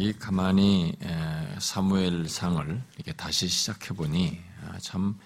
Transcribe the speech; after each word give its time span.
이 0.00 0.14
가만히 0.14 0.96
사무엘상을 1.58 2.82
이렇게 2.96 3.12
다시 3.12 3.48
시작해 3.48 3.92
보니 3.92 4.40
아, 4.64 4.78
참 4.78 5.20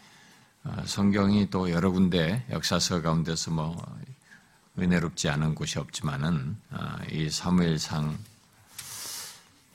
아, 0.64 0.82
성경이 0.84 1.48
또 1.48 1.70
여러 1.70 1.92
군데 1.92 2.44
역사서 2.50 3.00
가운데서 3.00 3.52
뭐 3.52 3.80
은혜롭지 4.76 5.28
않은 5.28 5.54
곳이 5.54 5.78
없지만은 5.78 6.56
아, 6.70 6.98
이 7.08 7.30
사무엘상 7.30 8.18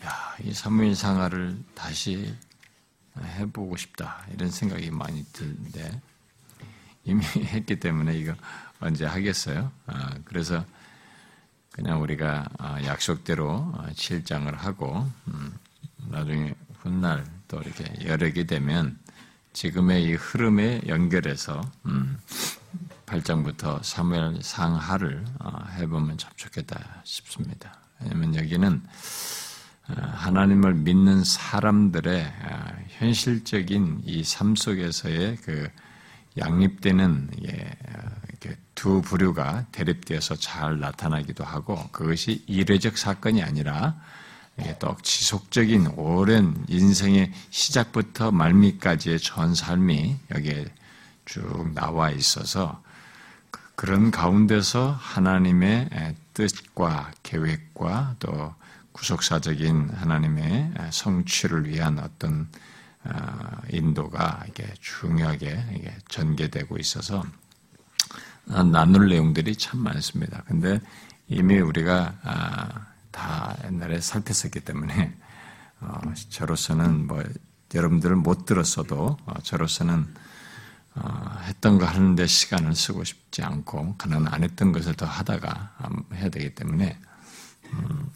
야, 0.04 0.36
이 0.44 0.54
사무엘상화를 0.54 1.64
다시 1.74 2.36
해보고 3.18 3.78
싶다 3.78 4.26
이런 4.34 4.52
생각이 4.52 4.92
많이 4.92 5.24
드는데 5.32 6.02
이미 7.06 7.24
했기 7.40 7.80
때문에 7.80 8.18
이거 8.18 8.36
언제 8.82 9.06
하겠어요? 9.06 9.72
그래서 10.26 10.66
그냥 11.72 12.02
우리가 12.02 12.50
아, 12.58 12.84
약속대로 12.84 13.74
7장을 13.94 14.54
아, 14.54 14.58
하고 14.58 15.10
음, 15.28 15.54
나중에 16.08 16.54
훗날 16.80 17.26
또 17.48 17.62
이렇게 17.62 17.86
여력이 18.06 18.48
되면 18.48 18.98
지금의 19.54 20.04
이 20.04 20.14
흐름에 20.14 20.82
연결해서 20.88 21.62
8장부터 23.06 23.78
음, 23.78 23.84
사무엘 23.84 24.40
상하를 24.42 25.26
아, 25.40 25.66
해보면 25.78 26.18
참 26.18 26.32
좋겠다 26.36 27.02
싶습니다. 27.04 27.78
왜냐하면 28.02 28.36
여기는 28.36 28.84
하나님을 29.88 30.76
믿는 30.76 31.24
사람들의 31.24 32.34
현실적인 32.90 34.04
이 34.06 34.24
삶 34.24 34.56
속에서의 34.56 35.38
그 35.38 35.68
양립되는 36.38 37.32
두 38.76 39.02
부류가 39.02 39.66
대립되어서 39.72 40.36
잘 40.36 40.80
나타나기도 40.80 41.44
하고 41.44 41.90
그것이 41.92 42.44
이례적 42.48 42.98
사건이 42.98 43.44
아니라 43.44 43.96
또 44.80 44.96
지속적인 45.02 45.88
오랜 45.96 46.66
인생의 46.68 47.32
시작부터 47.50 48.32
말미까지의 48.32 49.20
전 49.20 49.56
삶이 49.56 50.18
여기에 50.32 50.66
쭉 51.26 51.72
나와 51.74 52.12
있어서 52.12 52.82
그런 53.76 54.12
가운데서 54.12 54.92
하나님의 55.00 55.90
뜻과 56.34 57.12
계획과 57.24 58.16
또 58.20 58.54
구속사적인 58.92 59.92
하나님의 59.92 60.74
성취를 60.92 61.70
위한 61.70 62.00
어떤 62.00 62.50
어, 63.06 63.62
인도가 63.70 64.44
이게 64.50 64.68
중요하게 64.82 65.98
전개되고 66.10 66.78
있어서 66.78 67.24
나눌 68.50 69.10
내용들이 69.10 69.56
참 69.56 69.80
많습니다. 69.82 70.44
근데 70.48 70.82
이미 71.28 71.60
우리가 71.60 72.16
아, 72.24 72.88
다 73.12 73.56
옛날에 73.66 74.02
살폈었기 74.02 74.62
때문에 74.62 75.16
어, 75.82 76.02
저로서는 76.30 77.08
뭐 77.08 77.24
여러분들을 77.74 78.16
못 78.16 78.46
들었어도 78.46 79.18
어, 79.26 79.34
저로서는 79.44 80.08
어, 80.96 81.38
했던 81.44 81.78
거 81.78 81.86
하는데 81.86 82.26
시간을 82.26 82.76
쓰고 82.76 83.04
싶지 83.04 83.44
않고 83.44 83.96
그는 83.98 84.28
안 84.28 84.44
했던 84.44 84.72
것을 84.72 84.96
더 84.96 85.06
하다가 85.06 85.76
해야 86.16 86.30
되기 86.30 86.56
때문에 86.56 87.00
음, 87.74 88.10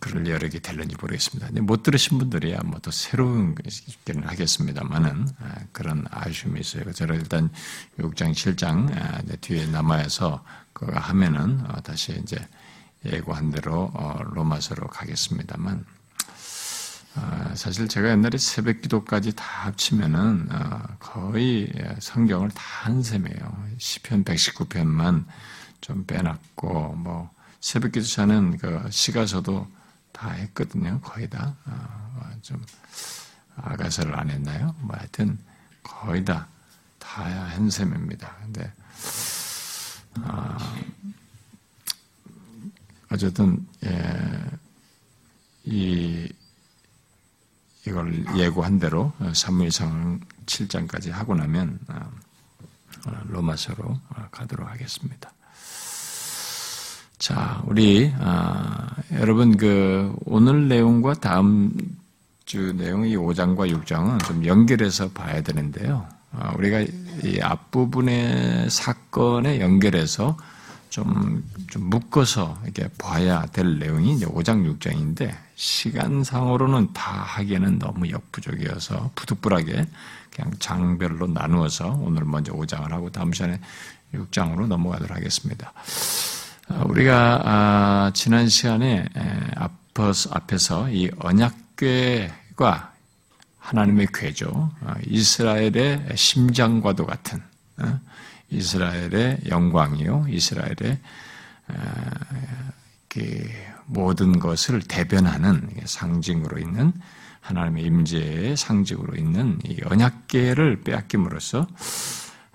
그럴 0.00 0.26
여력이 0.26 0.60
될는지 0.60 0.96
모르겠습니다. 1.00 1.60
못 1.62 1.82
들으신 1.82 2.18
분들이야 2.18 2.60
뭐 2.64 2.78
또 2.80 2.90
새로운 2.90 3.54
것을 3.54 4.26
하겠습니다만은 4.26 5.28
아, 5.40 5.54
그런 5.72 6.06
아쉬움이 6.10 6.60
있어요. 6.60 6.92
저는 6.92 7.16
일단 7.16 7.50
6장, 7.98 8.32
7장 8.32 8.96
아, 8.96 9.20
뒤에 9.40 9.66
남아서 9.66 10.44
그거 10.72 10.98
하면은 10.98 11.60
어, 11.68 11.80
다시 11.82 12.12
이제 12.22 12.38
예고한 13.04 13.50
대로 13.50 13.90
어, 13.94 14.20
로마서로 14.22 14.86
가겠습니다만 14.88 15.84
아, 17.16 17.52
사실 17.56 17.88
제가 17.88 18.10
옛날에 18.10 18.38
새벽 18.38 18.80
기도까지 18.82 19.34
다 19.34 19.44
합치면은 19.66 20.48
어, 20.52 20.82
거의 21.00 21.72
성경을 22.00 22.50
다 22.50 22.78
한 22.84 23.02
셈이에요. 23.02 23.66
시편 23.78 24.24
119편만 24.24 25.24
좀 25.80 26.04
빼놨고 26.06 26.94
뭐 26.94 27.30
새벽 27.60 27.92
기도 27.92 28.06
자는 28.06 28.56
그 28.56 28.86
시가서도 28.90 29.66
다 30.18 30.30
했거든요. 30.30 31.00
거의 31.00 31.30
다. 31.30 31.54
어, 31.64 32.30
좀, 32.42 32.60
아가서를 33.54 34.18
안 34.18 34.30
했나요? 34.30 34.74
뭐 34.80 34.96
하여튼, 34.96 35.38
거의 35.84 36.24
다, 36.24 36.48
다 36.98 37.22
한 37.22 37.70
셈입니다. 37.70 38.34
근데, 38.42 38.72
어, 40.22 40.56
어쨌든, 43.12 43.64
예, 43.84 44.50
이, 45.64 46.28
이걸 47.86 48.26
예고한 48.36 48.80
대로 48.80 49.12
3무일상 49.20 50.20
7장까지 50.46 51.10
하고 51.10 51.34
나면 51.36 51.78
어, 51.88 52.12
로마서로 53.28 53.98
가도록 54.30 54.68
하겠습니다. 54.68 55.32
자, 57.28 57.62
우리 57.66 58.10
아, 58.20 58.88
여러분 59.12 59.58
그 59.58 60.16
오늘 60.24 60.66
내용과 60.66 61.12
다음 61.12 61.70
주 62.46 62.72
내용 62.74 63.06
이 63.06 63.18
5장과 63.18 63.70
6장은 63.70 64.24
좀 64.24 64.46
연결해서 64.46 65.10
봐야 65.10 65.42
되는데요. 65.42 66.08
아, 66.32 66.54
우리가 66.56 66.80
이 67.24 67.38
앞부분의 67.42 68.70
사건에 68.70 69.60
연결해서 69.60 70.38
좀, 70.88 71.44
좀 71.68 71.90
묶어서 71.90 72.60
이렇게 72.64 72.88
봐야 72.96 73.44
될 73.44 73.78
내용이 73.78 74.14
이제 74.14 74.24
5장, 74.24 74.78
6장인데, 74.78 75.30
시간상으로는 75.54 76.94
다 76.94 77.12
하기에는 77.12 77.78
너무 77.78 78.08
역부족이어서 78.08 79.10
부득불하게 79.14 79.86
그냥 80.34 80.52
장별로 80.60 81.26
나누어서 81.26 81.90
오늘 82.00 82.24
먼저 82.24 82.54
5장을 82.54 82.88
하고 82.88 83.12
다음 83.12 83.34
시간에 83.34 83.60
6장으로 84.14 84.66
넘어가도록 84.66 85.14
하겠습니다. 85.14 85.74
어, 86.70 86.84
우리가 86.86 87.40
아, 87.44 88.10
지난 88.14 88.48
시간에 88.48 89.06
앞에서 90.30 90.90
이 90.90 91.10
언약궤가 91.18 92.92
하나님의 93.58 94.08
궤죠. 94.12 94.70
어, 94.82 94.94
이스라엘의 95.06 96.08
심장과도 96.14 97.06
같은 97.06 97.42
어, 97.78 97.98
이스라엘의 98.50 99.40
영광이요. 99.48 100.26
이스라엘의 100.28 100.98
모든 103.86 104.38
것을 104.38 104.82
대변하는 104.82 105.70
상징으로 105.84 106.58
있는 106.58 106.92
하나님의 107.40 107.84
임재의 107.84 108.56
상징으로 108.56 109.16
있는 109.16 109.58
이 109.64 109.78
언약궤를 109.84 110.82
빼앗김으로써 110.82 111.66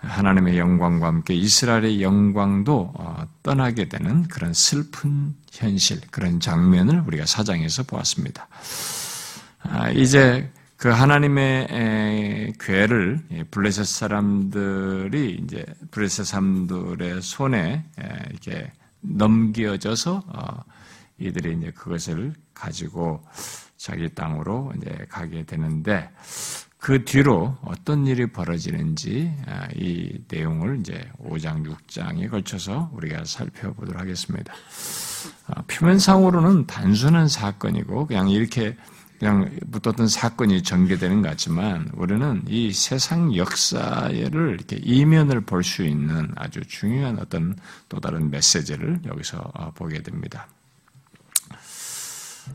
하나님의 0.04 0.58
영광과 0.60 1.08
함께 1.08 1.34
이스라엘의 1.34 2.02
영광도 2.02 2.94
어, 2.96 3.28
떠나게 3.42 3.90
되는 3.90 4.24
그런 4.28 4.54
슬픈 4.54 5.34
현실, 5.52 6.02
그런 6.12 6.40
장면을 6.40 7.04
우리가 7.08 7.26
사장에서 7.26 7.84
보았습니다. 7.84 8.48
아, 9.62 9.90
이제 9.92 10.50
그 10.76 10.90
하나님의 10.90 12.54
괴를 12.60 13.22
블레셋 13.52 13.86
사람들이 13.86 15.42
이제 15.42 15.66
블레셋 15.92 16.26
사람들의 16.26 17.22
손에 17.22 17.86
이렇게 18.30 18.72
넘겨져서 19.00 20.24
어, 20.28 20.64
이들이 21.20 21.58
이제 21.58 21.72
그것을 21.72 22.34
가지고 22.54 23.26
자기 23.78 24.14
땅으로 24.14 24.74
이제 24.78 25.06
가게 25.10 25.44
되는데 25.46 26.10
그 26.84 27.06
뒤로 27.06 27.56
어떤 27.62 28.06
일이 28.08 28.26
벌어지는지 28.30 29.34
아, 29.48 29.70
이 29.74 30.20
내용을 30.28 30.82
이제 30.82 31.10
5장, 31.18 31.66
6장에 31.66 32.30
걸쳐서 32.30 32.92
우리가 32.94 33.24
살펴보도록 33.24 34.02
하겠습니다. 34.02 34.54
아, 35.48 35.62
표면상으로는 35.62 36.68
단순한 36.68 37.30
사건이고 37.30 38.08
그냥 38.08 38.30
이렇게 38.30 38.76
그냥 39.18 39.58
붙었던 39.72 40.10
사건이 40.10 40.64
전개되는 40.64 41.22
것 41.22 41.30
같지만 41.30 41.90
우리는 41.94 42.44
이 42.50 42.74
세상 42.74 43.34
역사를 43.34 44.54
이렇게 44.54 44.76
이면을 44.84 45.40
볼 45.40 45.64
수 45.64 45.84
있는 45.86 46.34
아주 46.36 46.60
중요한 46.68 47.18
어떤 47.18 47.56
또 47.88 48.02
다른 48.02 48.30
메시지를 48.30 49.00
여기서 49.06 49.38
어, 49.54 49.72
보게 49.72 50.02
됩니다. 50.02 50.50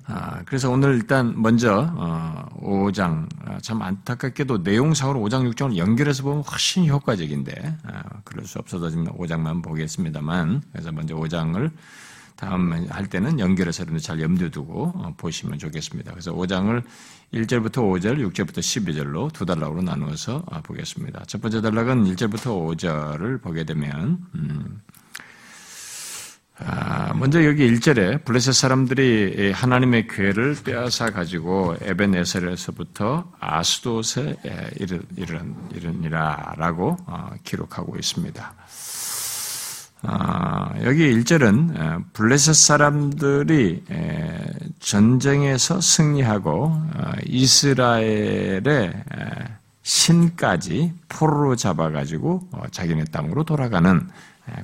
아, 0.07 0.43
그래서 0.45 0.71
오늘 0.71 0.95
일단 0.95 1.41
먼저 1.41 1.93
어, 1.97 2.47
5장 2.61 3.29
아, 3.45 3.59
참 3.61 3.83
안타깝게도 3.83 4.59
내용상으로 4.59 5.21
5장 5.21 5.53
6장을 5.53 5.77
연결해서 5.77 6.23
보면 6.23 6.43
훨씬 6.43 6.87
효과적인데 6.87 7.77
아, 7.85 8.03
그럴 8.25 8.47
수 8.47 8.59
없어서 8.59 8.91
지금 8.91 9.07
5장만 9.07 9.63
보겠습니다만 9.63 10.63
그래서 10.73 10.93
먼저 10.93 11.15
5장을 11.17 11.71
다음 12.39 12.87
할 12.89 13.07
때는 13.09 13.41
연결해서 13.41 13.85
잘 14.01 14.21
염두에 14.21 14.51
두고 14.51 14.93
어, 14.95 15.15
보시면 15.17 15.59
좋겠습니다. 15.59 16.13
그래서 16.13 16.33
5장을 16.33 16.83
1절부터 17.35 17.75
5절, 17.75 18.33
6절부터 18.33 18.59
12절로 18.61 19.33
두 19.33 19.45
단락으로 19.45 19.83
나누어서 19.83 20.45
아, 20.49 20.61
보겠습니다. 20.61 21.25
첫 21.27 21.43
번째 21.43 21.61
단락은 21.61 22.05
1절부터 22.05 22.79
5절을 22.79 23.43
보게 23.43 23.65
되면 23.65 24.19
음, 24.37 24.81
아, 24.95 24.98
먼저 27.15 27.45
여기 27.45 27.71
1절에 27.71 28.25
블레셋 28.25 28.55
사람들이 28.55 29.53
하나님의 29.53 30.09
교회를 30.09 30.57
빼앗아 30.65 31.11
가지고 31.11 31.77
에벤에셀에서부터 31.81 33.33
아스도세 33.39 34.37
이른 35.17 35.55
이르니라라고 35.73 36.97
어, 37.07 37.31
기록하고 37.45 37.97
있습니다. 37.97 38.55
아, 40.03 40.75
여기 40.85 41.13
1절은 41.13 42.13
블레셋 42.13 42.55
사람들이 42.55 43.85
전쟁에서 44.81 45.81
승리하고 45.81 46.65
어, 46.67 47.13
이스라엘의 47.27 48.93
신까지 49.83 50.93
포로로 51.09 51.57
잡아가지고 51.57 52.49
어, 52.53 52.63
자기네 52.71 53.05
땅으로 53.13 53.45
돌아가는 53.45 54.09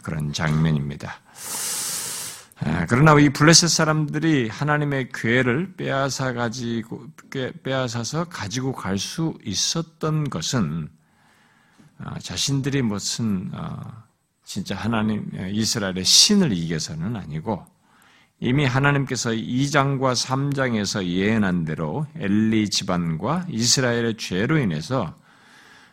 그런 0.02 0.32
장면입니다. 0.32 1.14
그러나 2.88 3.18
이 3.20 3.28
블레셋 3.28 3.68
사람들이 3.68 4.48
하나님의 4.48 5.10
교회를 5.10 5.74
빼앗아 5.76 6.32
가지고 6.32 7.06
빼앗아서 7.62 8.24
가지고 8.24 8.72
갈 8.72 8.98
수 8.98 9.34
있었던 9.44 10.30
것은 10.30 10.88
어, 11.98 12.18
자신들이 12.20 12.80
무슨 12.82 13.50
진짜 14.44 14.76
하나님 14.76 15.30
이스라엘의 15.50 16.04
신을 16.04 16.52
이겨서는 16.52 17.16
아니고 17.16 17.66
이미 18.40 18.64
하나님께서 18.64 19.30
2장과 19.30 20.14
3장에서 20.14 21.04
예언한 21.04 21.64
대로 21.64 22.06
엘리 22.16 22.70
집안과 22.70 23.46
이스라엘의 23.48 24.16
죄로 24.16 24.58
인해서 24.58 25.14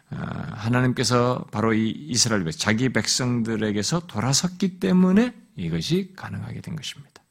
어, 0.09 0.18
하나님께서 0.53 1.45
바로 1.51 1.73
이 1.73 1.89
이스라엘 1.89 2.44
백 2.44 2.51
자기 2.57 2.89
백성들에게서 2.89 4.07
돌아섰기 4.07 4.79
때문에 4.79 5.33
이것이 5.61 6.13
가능하게 6.15 6.61
된 6.61 6.75
것입니다. 6.75 7.21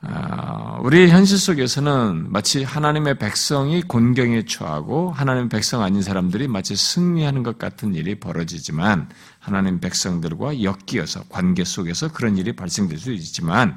아, 0.00 0.78
우리 0.82 1.08
현실 1.10 1.38
속에서는 1.38 2.30
마치 2.30 2.62
하나님의 2.62 3.18
백성이 3.18 3.82
곤경에 3.82 4.44
처하고 4.44 5.10
하나님 5.10 5.48
백성 5.48 5.82
아닌 5.82 6.02
사람들이 6.02 6.46
마치 6.46 6.76
승리하는 6.76 7.42
것 7.42 7.58
같은 7.58 7.94
일이 7.96 8.14
벌어지지만 8.14 9.08
하나님 9.40 9.80
백성들과 9.80 10.62
엮이어서 10.62 11.24
관계 11.28 11.64
속에서 11.64 12.12
그런 12.12 12.36
일이 12.38 12.54
발생될 12.54 12.96
수 12.96 13.12
있지만 13.12 13.76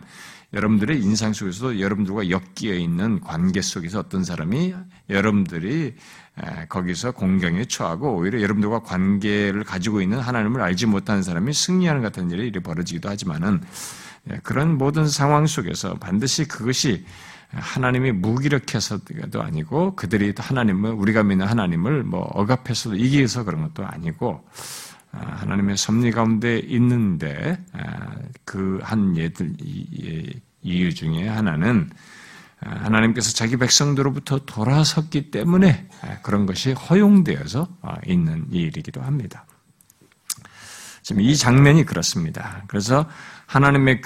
여러분들의 0.53 1.01
인상 1.01 1.33
속에서도 1.33 1.79
여러분들과 1.79 2.29
엮여 2.29 2.73
있는 2.73 3.21
관계 3.21 3.61
속에서 3.61 3.99
어떤 3.99 4.23
사람이 4.23 4.73
여러분들이 5.09 5.95
거기서 6.69 7.11
공경에 7.11 7.65
처하고 7.65 8.15
오히려 8.15 8.41
여러분들과 8.41 8.83
관계를 8.83 9.63
가지고 9.63 10.01
있는 10.01 10.19
하나님을 10.19 10.61
알지 10.61 10.87
못하는 10.87 11.23
사람이 11.23 11.53
승리하는 11.53 12.01
같은 12.01 12.31
일이 12.31 12.51
벌어지기도 12.51 13.09
하지만은 13.09 13.61
예, 14.29 14.39
그런 14.43 14.77
모든 14.77 15.07
상황 15.07 15.47
속에서 15.47 15.95
반드시 15.95 16.47
그것이 16.47 17.05
하나님이 17.49 18.11
무기력해서도 18.13 19.41
아니고 19.41 19.95
그들이 19.95 20.33
하나님을 20.37 20.91
우리가 20.91 21.23
믿는 21.23 21.47
하나님을 21.47 22.03
뭐 22.03 22.21
억압해서도 22.21 22.95
이기해서 22.95 23.43
그런 23.43 23.61
것도 23.63 23.85
아니고 23.85 24.47
아, 24.47 24.51
하나님의 25.11 25.77
섭리 25.77 26.11
가운데 26.11 26.57
있는데 26.59 27.63
아, 27.73 28.15
그한 28.45 29.17
예들 29.17 29.55
이유 30.61 30.93
중에 30.93 31.27
하나는 31.27 31.89
아, 32.61 32.69
하나님께서 32.85 33.33
자기 33.33 33.57
백성들로부터 33.57 34.45
돌아섰기 34.45 35.31
때문에 35.31 35.89
그런 36.21 36.45
것이 36.45 36.73
허용되어서 36.73 37.67
있는 38.07 38.45
일이기도 38.51 39.01
합니다. 39.01 39.45
지금 41.03 41.21
이 41.21 41.35
장면이 41.35 41.85
그렇습니다. 41.85 42.63
그래서 42.67 43.09
하나님의 43.47 44.01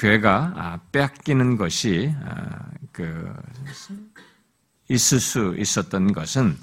아, 0.55 0.79
빼앗기는 0.91 1.57
것이 1.57 2.13
아, 2.23 2.65
그 2.91 3.31
있을 4.89 5.19
수 5.19 5.55
있었던 5.57 6.13
것은 6.13 6.57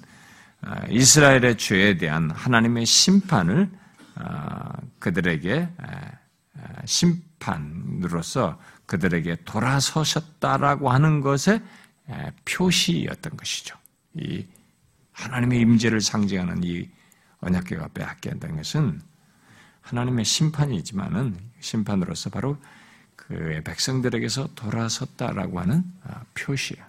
아, 0.62 0.86
이스라엘의 0.88 1.58
죄에 1.58 1.96
대한 1.96 2.30
하나님의 2.30 2.86
심판을 2.86 3.70
그들에게 4.99 5.69
심판으로서 6.85 8.61
그들에게 8.87 9.37
돌아서셨다라고 9.44 10.91
하는 10.91 11.20
것의 11.20 11.62
표시였던 12.44 13.37
것이죠. 13.37 13.76
이 14.14 14.47
하나님의 15.12 15.61
임재를 15.61 16.00
상징하는 16.00 16.62
이 16.64 16.88
언약궤가 17.41 17.88
빼앗긴다는 17.94 18.56
것은 18.56 19.00
하나님의 19.81 20.25
심판이지만은 20.25 21.38
심판으로서 21.61 22.31
바로 22.31 22.56
그의 23.17 23.62
백성들에게서 23.62 24.55
돌아섰다라고 24.55 25.61
하는 25.61 25.85
아, 26.05 26.23
표시야. 26.35 26.87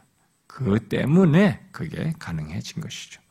그 0.48 0.80
때문에 0.88 1.68
그게 1.72 2.14
가능해진 2.20 2.82
것이죠. 2.82 3.22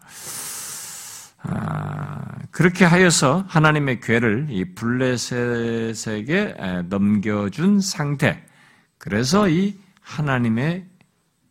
아, 1.44 2.20
그렇게 2.50 2.84
하여서 2.84 3.44
하나님의 3.48 4.00
괴를 4.00 4.46
이 4.50 4.74
블레셋에게 4.74 6.56
넘겨준 6.88 7.80
상태. 7.80 8.44
그래서 8.98 9.48
이 9.48 9.76
하나님의 10.00 10.86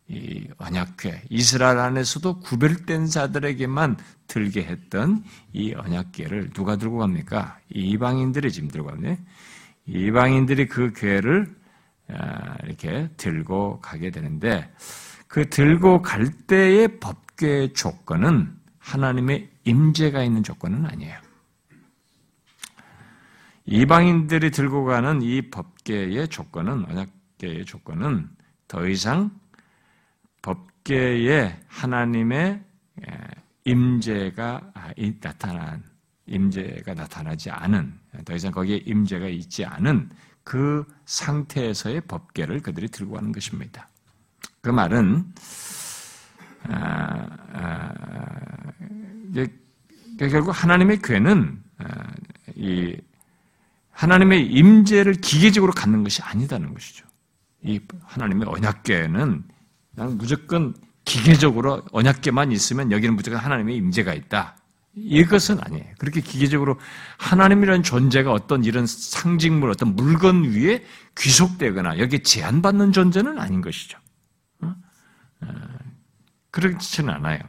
이 0.08 0.48
언약궤, 0.58 1.24
이스라엘 1.30 1.80
안에서도 1.80 2.40
구별된 2.42 3.08
자들에게만 3.08 3.98
들게 4.28 4.64
했던 4.64 5.24
이 5.54 5.74
언약궤를 5.74 6.52
누가 6.52 6.76
들고 6.76 6.98
갑니까? 6.98 7.58
이방인들이 7.70 8.52
지금 8.52 8.70
들고 8.70 8.90
갑니다. 8.90 9.16
이방인들이 9.86 10.68
그 10.68 10.92
궤를 10.94 11.48
아, 12.14 12.56
이렇게 12.64 13.10
들고 13.16 13.80
가게 13.82 14.12
되는데 14.12 14.70
그 15.28 15.50
들고 15.50 16.02
갈 16.02 16.30
때의 16.30 17.00
법궤의 17.00 17.74
조건은 17.74 18.54
하나님의 18.80 19.51
임재가 19.64 20.24
있는 20.24 20.44
조건은 20.44 20.86
아니에요. 20.86 21.20
이방인들이 23.66 24.52
들고 24.52 24.86
가는 24.86 25.22
이 25.22 25.50
법궤의 25.50 26.28
조건은 26.30 26.86
언약궤의 26.90 27.66
조건은 27.66 28.30
더 28.68 28.88
이상 28.88 29.32
법계에 30.42 31.60
하나님의 31.68 32.64
임재가 33.66 34.72
아, 34.74 34.92
나타난 35.20 35.84
임재가 36.26 36.94
나타나지 36.94 37.52
않은 37.52 38.00
더 38.26 38.36
이상 38.36 38.52
거기에 38.52 38.78
임재가 38.78 39.28
있지 39.28 39.66
않은 39.66 40.10
그 40.44 40.86
상태에서의 41.06 42.02
법계를 42.02 42.62
그들이 42.62 42.88
들고 42.88 43.14
가는 43.14 43.32
것입니다. 43.32 43.88
그 44.62 44.70
말은 44.70 45.34
아, 46.64 47.28
아, 47.54 47.94
결국 50.30 50.52
하나님의 50.52 51.00
괴는 51.02 51.62
아, 51.80 51.86
이 52.56 52.96
하나님의 53.92 54.48
임재를 54.48 55.16
기계적으로 55.16 55.72
갖는 55.74 56.04
것이 56.04 56.22
아니다는 56.22 56.74
것이죠. 56.74 57.06
이 57.64 57.80
하나님의 58.04 58.48
언약궤는 58.48 59.44
나는 59.92 60.18
무조건 60.18 60.74
기계적으로 61.06 61.84
언약계만 61.92 62.52
있으면 62.52 62.92
여기는 62.92 63.16
무조건 63.16 63.40
하나님의 63.40 63.76
임재가 63.76 64.14
있다. 64.14 64.58
이것은 64.94 65.60
아니에요. 65.62 65.86
그렇게 65.98 66.20
기계적으로 66.22 66.80
하나님이라는 67.18 67.84
존재가 67.84 68.32
어떤 68.32 68.64
이런 68.64 68.86
상징물, 68.86 69.70
어떤 69.70 69.96
물건 69.96 70.44
위에 70.44 70.84
귀속되거나 71.18 72.00
여기에 72.00 72.24
제한받는 72.24 72.92
존재는 72.92 73.40
아닌 73.40 73.62
것이죠. 73.62 73.98
어? 74.62 74.76
어, 75.42 75.48
그렇지는 76.50 77.14
않아요. 77.14 77.40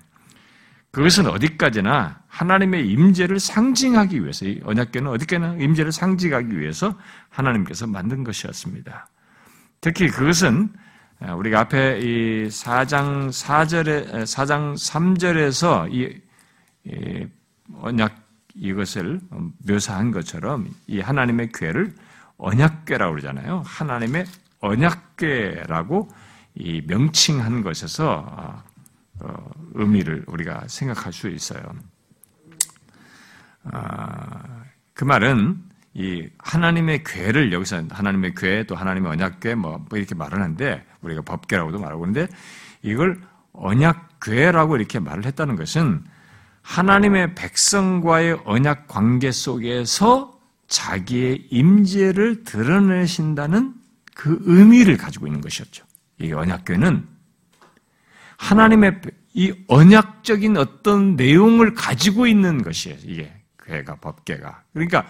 그것은 0.93 1.27
어디까지나 1.27 2.21
하나님의 2.29 2.87
임재를 2.87 3.41
상징하기 3.41 4.23
위해서, 4.23 4.47
언약계는 4.63 5.11
어디까지나 5.11 5.57
임재를 5.57 5.91
상징하기 5.91 6.59
위해서 6.59 6.97
하나님께서 7.31 7.87
만든 7.87 8.23
것이었습니다. 8.25 9.09
특히 9.81 10.09
그것은 10.09 10.71
아, 11.19 11.35
우리가 11.35 11.61
앞에 11.61 12.01
이 12.01 12.49
4장 12.49 13.29
4절에 13.29 14.23
4장 14.25 14.75
3절에서 14.75 15.93
이, 15.93 16.21
이 16.85 17.27
언약 17.81 18.17
이것을 18.55 19.21
묘사한 19.67 20.11
것처럼 20.11 20.69
이 20.87 21.01
하나님의 21.01 21.53
궤를 21.53 21.95
언약궤라고 22.39 23.13
그러잖아요. 23.13 23.63
하나님의 23.65 24.27
언약궤라고 24.61 26.09
이 26.57 26.83
명칭한 26.87 27.63
것에서 27.63 28.11
어, 28.11 28.25
어, 28.29 28.63
의미를 29.75 30.25
우리가 30.27 30.65
생각할 30.67 31.13
수 31.13 31.29
있어요. 31.29 31.63
아, 33.65 34.65
그 34.95 35.05
말은 35.05 35.63
이 35.95 36.29
하나님의 36.39 37.05
궤를 37.05 37.53
여기서 37.53 37.85
하나님의 37.91 38.35
궤또 38.35 38.75
하나님의 38.75 39.13
언약궤 39.13 39.55
뭐, 39.57 39.85
뭐 39.89 39.99
이렇게 39.99 40.15
말을 40.15 40.41
하는데 40.41 40.85
우리가 41.03 41.23
법궤라고도 41.23 41.79
말하고 41.79 42.01
그런데 42.01 42.29
이걸 42.83 43.21
언약궤라고 43.53 44.77
이렇게 44.77 44.99
말을 44.99 45.27
했다는 45.27 45.57
것은 45.57 46.05
하나님의 46.63 47.35
백성과의 47.35 48.41
언약 48.45 48.89
관계 48.89 49.31
속에서 49.31 50.41
자기의 50.69 51.49
임재를 51.51 52.45
드러내신다는 52.45 53.75
그 54.15 54.39
의미를 54.45 54.97
가지고 54.97 55.27
있는 55.27 55.41
것이었죠. 55.41 55.85
이 56.21 56.33
언약궤는 56.33 57.07
하나님의 58.43 59.01
이 59.35 59.55
언약적인 59.69 60.57
어떤 60.57 61.15
내용을 61.15 61.75
가지고 61.75 62.27
있는 62.27 62.63
것이에요. 62.63 62.99
이게 63.05 63.33
궤가 63.65 63.97
법궤가. 63.97 64.65
그러니까 64.73 65.07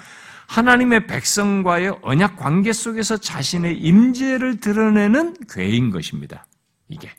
하나님의 0.48 1.06
백성과의 1.06 1.98
언약 2.02 2.36
관계 2.36 2.74
속에서 2.74 3.16
자신의 3.16 3.78
임재를 3.78 4.60
드러내는 4.60 5.34
궤인 5.48 5.90
것입니다. 5.90 6.46
이게. 6.88 7.10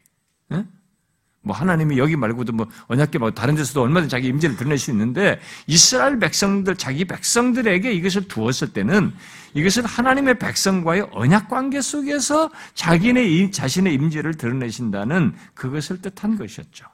응? 1.43 1.47
뭐 1.47 1.55
하나님이 1.55 1.97
여기 1.97 2.15
말고도 2.15 2.53
뭐 2.53 2.67
언약계 2.88 3.19
뭐 3.19 3.31
다른 3.31 3.55
데서도 3.55 3.81
얼마든지 3.81 4.09
자기 4.09 4.27
임재를 4.27 4.55
드러낼 4.55 4.77
수 4.77 4.91
있는데 4.91 5.39
이스라엘 5.67 6.19
백성들 6.19 6.75
자기 6.77 7.05
백성들에게 7.05 7.91
이것을 7.91 8.27
두었을 8.27 8.73
때는 8.73 9.13
이것은 9.53 9.85
하나님의 9.85 10.39
백성과의 10.39 11.09
언약 11.12 11.50
관계 11.50 11.81
속에서 11.81 12.50
자기네 12.73 13.51
자신의 13.51 13.93
임재를 13.93 14.35
드러내신다는 14.35 15.35
그것을 15.53 16.01
뜻한 16.01 16.38
것이었죠. 16.38 16.85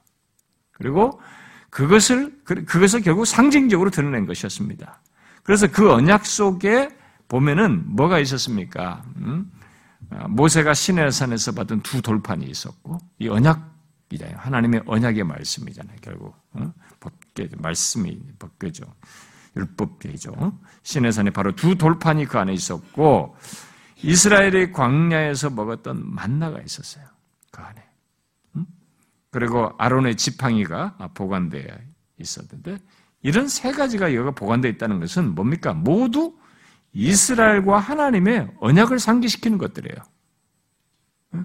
그리고 0.72 1.22
그것을 1.70 2.34
그것을 2.44 3.02
결국 3.02 3.26
상징적으로 3.26 3.92
드러낸 3.92 4.26
것이었습니다. 4.26 5.02
그래서 5.44 5.68
그 5.68 5.92
언약 5.92 6.26
속에 6.26 6.90
보면은 7.28 7.84
뭐가 7.86 8.20
있었습니까? 8.20 9.04
음? 9.18 9.52
아, 10.10 10.28
모세가 10.28 10.74
시내산에서 10.74 11.52
받은 11.52 11.82
두 11.82 12.02
돌판이 12.02 12.46
있었고 12.46 12.98
이 13.20 13.30
언약 13.30 13.79
이잖아요. 14.12 14.38
하나님의 14.38 14.84
언약의 14.86 15.24
말씀이잖아요. 15.24 15.98
결국 16.02 16.36
어? 16.54 16.74
법계 17.00 17.50
말씀이 17.58 18.20
법계죠. 18.40 18.86
율법계죠. 19.56 20.60
시내산에 20.84 21.32
바로 21.32 21.56
두 21.56 21.76
돌판이 21.76 22.26
그 22.26 22.38
안에 22.38 22.54
있었고 22.54 23.36
이스라엘의 24.02 24.72
광야에서 24.72 25.50
먹었던 25.50 26.02
만나가 26.14 26.62
있었어요. 26.62 27.06
그 27.52 27.62
안에. 27.62 27.84
그리고 29.32 29.74
아론의 29.78 30.18
지팡이가 30.18 31.12
보관되어 31.14 31.78
있었는데 32.18 32.80
이런 33.22 33.48
세 33.48 33.72
가지가 33.72 34.14
여기가 34.16 34.32
보관되어 34.32 34.72
있다는 34.72 35.00
것은 35.00 35.36
뭡니까? 35.36 35.74
모두 35.74 36.36
이스라엘과 36.94 37.78
하나님의 37.80 38.56
언약을 38.60 38.98
상기시키는 38.98 39.58
것들이에요. 39.58 39.98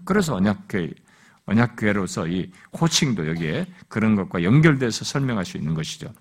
그래서 0.04 0.34
언약회 0.34 0.94
언약궤로서 1.46 2.28
이 2.28 2.50
호칭도 2.78 3.28
여기에 3.28 3.66
그런 3.88 4.14
것과 4.16 4.42
연결돼서 4.42 5.04
설명할 5.04 5.44
수 5.44 5.56
있는 5.56 5.74
것이죠. 5.74 6.12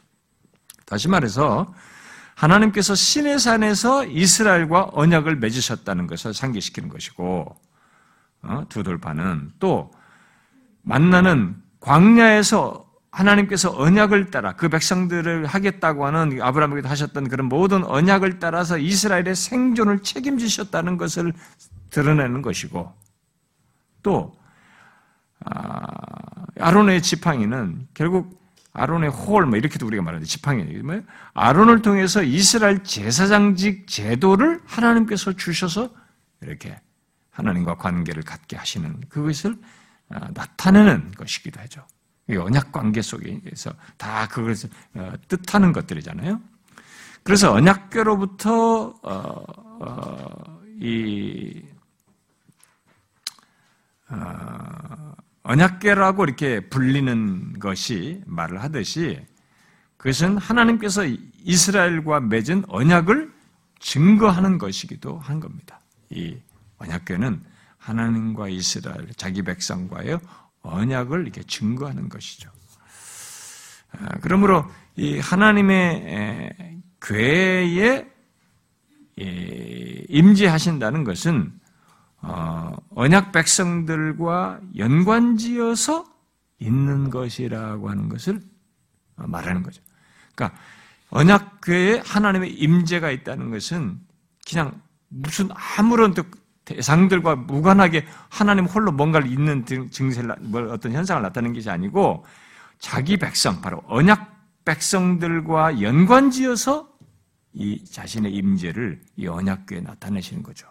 다시 0.86 1.08
말해서 1.08 1.74
하나님께서 2.36 2.96
신의 2.96 3.40
산에서 3.40 4.06
이스라엘과 4.06 4.90
언약을 4.94 5.38
맺으셨다는 5.38 6.08
것을 6.08 6.34
상기시키는 6.34 6.90
것이고 6.90 7.56
어, 8.44 8.66
두 8.68 8.84
돌파는 8.84 9.52
또 9.60 9.92
만나는 10.82 11.56
광야에서 11.80 12.84
하나님께서 13.12 13.72
언약을 13.78 14.32
따라 14.32 14.54
그 14.54 14.70
백성들을 14.70 15.46
하겠다고 15.46 16.06
하는 16.06 16.42
아브라함에게 16.42 16.88
하셨던 16.88 17.30
그런 17.30 17.48
모든 17.48 17.86
언약을 17.86 18.40
따라서 18.40 18.78
이스라엘의 18.78 19.36
생존을 19.36 20.00
책임지셨다는 20.00 20.98
것을 20.98 21.32
드러내는 21.92 22.42
것이고 22.42 22.92
또 24.02 24.36
아, 25.46 25.86
아론의 26.60 27.02
지팡이는 27.02 27.88
결국 27.94 28.42
아론의 28.74 29.10
홀, 29.12 29.46
뭐 29.46 29.58
이렇게도 29.58 29.86
우리가 29.86 30.02
말하는데 30.02 30.28
지팡이 30.28 30.64
뭐 30.82 31.02
아론을 31.34 31.82
통해서 31.82 32.24
이스라엘 32.24 32.84
제사장직 32.84 33.88
제도를 33.88 34.62
하나님께서 34.66 35.34
주셔서 35.34 35.90
이렇게 36.42 36.80
하나님과 37.32 37.76
관계를 37.78 38.24
갖게 38.24 38.58
하시는 38.58 39.00
그것을 39.10 39.56
아, 40.10 40.28
나타내는 40.34 41.12
것이기도 41.12 41.60
하죠. 41.62 41.86
언약 42.30 42.72
관계 42.72 43.02
속에서 43.02 43.74
다 43.98 44.28
그것을 44.28 44.70
어, 44.96 45.14
뜻하는 45.28 45.74
것들이잖아요. 45.74 46.40
그래서 47.24 47.54
언약궤로부터 47.54 49.00
어, 49.02 49.46
어, 49.82 50.62
이 50.80 51.62
언약계라고 55.44 56.24
이렇게 56.24 56.62
불리는 56.62 57.60
것이 57.60 58.22
말을 58.26 58.64
하듯이 58.64 59.20
그것은 59.98 60.38
하나님께서 60.38 61.06
이스라엘과 61.44 62.22
맺은 62.22 62.66
언약을 62.68 63.32
증거하는 63.80 64.58
것이기도 64.58 65.20
한 65.20 65.40
겁니다. 65.40 65.80
이 66.10 66.38
언약궤는 66.78 67.44
하나님과 67.78 68.48
이스라엘, 68.50 69.08
자기 69.16 69.42
백성과의 69.42 70.20
언약을 70.62 71.24
이렇게 71.24 71.44
증거하는 71.44 72.08
것이죠. 72.08 72.50
아, 73.92 74.08
그러므로 74.22 74.66
이 74.96 75.20
하나님의 75.20 76.82
궤에 77.02 78.08
임재하신다는 80.08 81.04
것은 81.04 81.60
어, 82.24 82.76
언약 82.96 83.34
백성들과 83.34 84.62
연관지어서 84.78 86.06
있는 86.60 87.10
것이라고 87.10 87.90
하는 87.90 88.08
것을 88.08 88.42
말하는 89.16 89.62
거죠. 89.62 89.82
그러니까 90.34 90.58
언약궤에 91.10 92.02
하나님의 92.04 92.54
임재가 92.54 93.12
있다는 93.12 93.52
것은 93.52 94.00
그냥 94.48 94.82
무슨 95.10 95.50
아무런 95.78 96.16
대상들과 96.64 97.36
무관하게 97.36 98.08
하나님 98.30 98.66
홀로 98.66 98.94
뭔가를 98.94 99.28
있는 99.28 99.66
증세를 99.66 100.36
뭐 100.40 100.62
어떤 100.72 100.94
현상을 100.94 101.22
나타내는 101.22 101.54
것이 101.54 101.70
아니고 101.70 102.26
자기 102.80 103.18
백성 103.18 103.62
바로 103.62 103.84
언약 103.88 104.64
백성들과 104.64 105.82
연관지어서 105.82 106.90
이 107.52 107.84
자신의 107.84 108.34
임재를 108.34 109.02
이 109.18 109.28
언약궤에 109.28 109.82
나타내시는 109.82 110.42
거죠. 110.42 110.68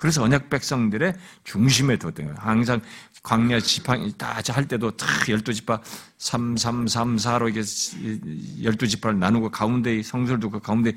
그래서 0.00 0.22
언약 0.22 0.48
백성들의 0.48 1.14
중심에 1.44 1.98
뒀던 1.98 2.34
항상 2.38 2.80
광야 3.22 3.60
지팡이 3.60 4.16
다 4.16 4.40
할 4.48 4.66
때도 4.66 4.96
다 4.96 5.06
열두 5.28 5.52
지파 5.52 5.80
3, 6.16 6.56
3, 6.56 6.88
3, 6.88 7.16
4로 7.16 7.50
이게 7.50 8.64
열두 8.64 8.88
지파를 8.88 9.18
나누고 9.18 9.50
가운데 9.50 10.02
성소를 10.02 10.40
두고 10.40 10.58
가운데 10.60 10.94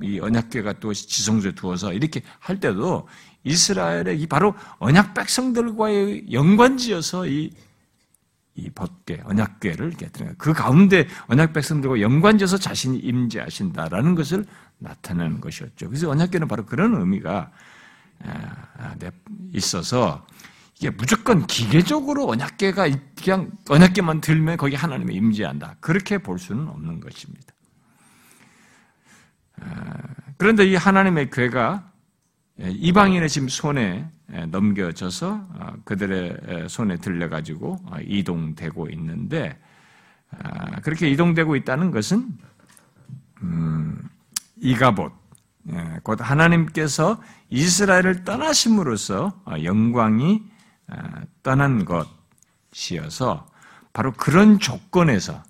이 0.00 0.18
언약궤가 0.18 0.74
또 0.80 0.94
지성소에 0.94 1.52
두어서 1.52 1.92
이렇게 1.92 2.22
할 2.38 2.58
때도 2.58 3.06
이스라엘의 3.44 4.20
이 4.20 4.26
바로 4.26 4.54
언약 4.78 5.12
백성들과의 5.12 6.32
연관지어서 6.32 7.26
이, 7.26 7.50
이 8.54 8.70
법궤, 8.70 9.22
언약궤를 9.24 9.88
이렇게 9.88 10.08
그 10.38 10.54
가운데 10.54 11.06
언약 11.28 11.52
백성들과 11.52 12.00
연관지어서 12.00 12.56
자신이 12.56 12.98
임재하신다라는 12.98 14.14
것을 14.14 14.46
나타내는 14.78 15.40
것이었죠. 15.40 15.88
그래서 15.88 16.10
언약궤는 16.10 16.48
바로 16.48 16.64
그런 16.64 16.94
의미가 16.94 17.50
있어서 19.52 20.26
이게 20.78 20.90
무조건 20.90 21.46
기계적으로 21.46 22.28
언약계가 22.28 22.88
그냥 23.22 23.50
언약계만 23.68 24.20
들면 24.20 24.56
거기 24.58 24.74
하나님이 24.74 25.14
임재한다. 25.14 25.76
그렇게 25.80 26.18
볼 26.18 26.38
수는 26.38 26.68
없는 26.68 27.00
것입니다. 27.00 27.46
아, 29.60 30.02
그런데 30.36 30.66
이 30.66 30.74
하나님의 30.74 31.30
괴가 31.30 31.90
이방인의 32.58 33.28
지금 33.28 33.48
손에 33.48 34.10
넘겨져서 34.48 35.48
아, 35.58 35.72
그들의 35.84 36.68
손에 36.68 36.96
들려가지고 36.96 37.78
이동되고 38.02 38.88
있는데 38.90 39.58
그렇게 40.82 41.08
이동되고 41.08 41.56
있다는 41.56 41.90
것은 41.90 42.28
음, 43.42 44.08
이가봇 44.56 45.12
예, 45.12 45.25
곧 46.02 46.20
하나님께서 46.20 47.20
이스라엘을 47.50 48.24
떠나심으로써 48.24 49.40
어, 49.44 49.54
영광이 49.62 50.42
어, 50.88 50.96
떠난 51.42 51.84
것이어서 52.72 53.46
바로 53.92 54.12
그런 54.12 54.58
조건에서 54.58 55.42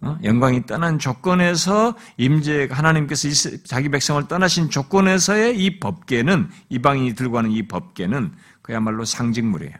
어, 0.00 0.18
영광이 0.24 0.66
떠난 0.66 0.98
조건에서 0.98 1.94
임재 2.16 2.68
하나님께서 2.70 3.28
자기 3.64 3.88
백성을 3.88 4.26
떠나신 4.26 4.70
조건에서의 4.70 5.62
이 5.62 5.78
법계는 5.78 6.48
이방인이 6.70 7.14
들고 7.14 7.38
하는 7.38 7.50
이 7.50 7.68
법계는 7.68 8.32
그야말로 8.62 9.04
상징물이에요. 9.04 9.74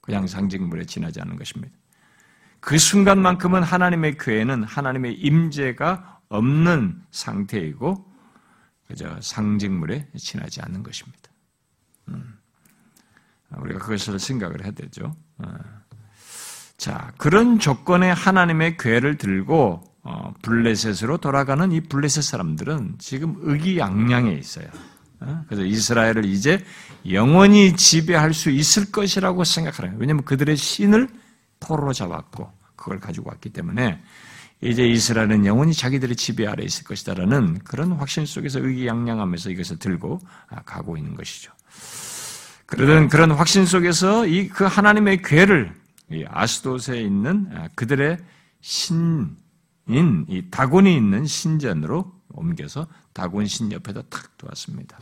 그냥 0.00 0.26
상징물에 0.26 0.84
지나지 0.84 1.20
않는 1.22 1.36
것입니다. 1.36 1.74
그 2.60 2.76
순간만큼은 2.78 3.62
하나님의 3.62 4.18
교회는 4.18 4.64
하나님의 4.64 5.14
임재가 5.14 6.20
없는 6.28 7.02
상태이고 7.10 8.13
그저 8.86 9.18
상징물에 9.20 10.08
지나지 10.16 10.60
않는 10.62 10.82
것입니다. 10.82 11.30
음. 12.08 12.38
우리가 13.56 13.78
그것을 13.80 14.18
생각을 14.18 14.64
해야 14.64 14.72
되죠. 14.72 15.14
어. 15.38 15.54
자, 16.76 17.12
그런 17.16 17.58
조건의 17.58 18.12
하나님의 18.12 18.76
괴를 18.76 19.16
들고 19.16 19.84
어, 20.02 20.34
블레셋으로 20.42 21.16
돌아가는 21.18 21.72
이 21.72 21.80
블레셋 21.80 22.22
사람들은 22.22 22.96
지금 22.98 23.36
의기양양해 23.40 24.32
있어요. 24.34 24.66
어? 25.20 25.44
그래서 25.46 25.64
이스라엘을 25.64 26.26
이제 26.26 26.62
영원히 27.10 27.74
지배할 27.74 28.34
수 28.34 28.50
있을 28.50 28.92
것이라고 28.92 29.44
생각하는 29.44 29.96
왜냐하면 29.98 30.24
그들의 30.24 30.56
신을 30.56 31.08
포로로 31.60 31.92
잡았고 31.94 32.52
그걸 32.76 33.00
가지고 33.00 33.30
왔기 33.30 33.50
때문에 33.50 34.02
이제 34.64 34.86
이스라엘은 34.86 35.44
영원히 35.44 35.74
자기들의 35.74 36.16
지배 36.16 36.46
아래 36.46 36.64
있을 36.64 36.84
것이다라는 36.84 37.58
그런 37.64 37.92
확신 37.92 38.24
속에서 38.24 38.60
의기양양하면서 38.60 39.50
이것을 39.50 39.78
들고 39.78 40.20
아, 40.48 40.62
가고 40.62 40.96
있는 40.96 41.14
것이죠. 41.14 41.52
그러던 42.66 43.08
그런 43.08 43.30
확신 43.32 43.66
속에서 43.66 44.26
이 44.26 44.48
그 44.48 44.64
하나님의 44.64 45.20
괴를 45.22 45.74
아스돗에 46.28 47.00
있는 47.00 47.46
아, 47.52 47.68
그들의 47.74 48.18
신인 48.62 49.36
이 50.28 50.42
다곤이 50.50 50.96
있는 50.96 51.26
신전으로 51.26 52.10
옮겨서 52.30 52.86
다곤 53.12 53.46
신 53.46 53.70
옆에다 53.70 54.02
탁 54.08 54.36
두었습니다. 54.38 54.98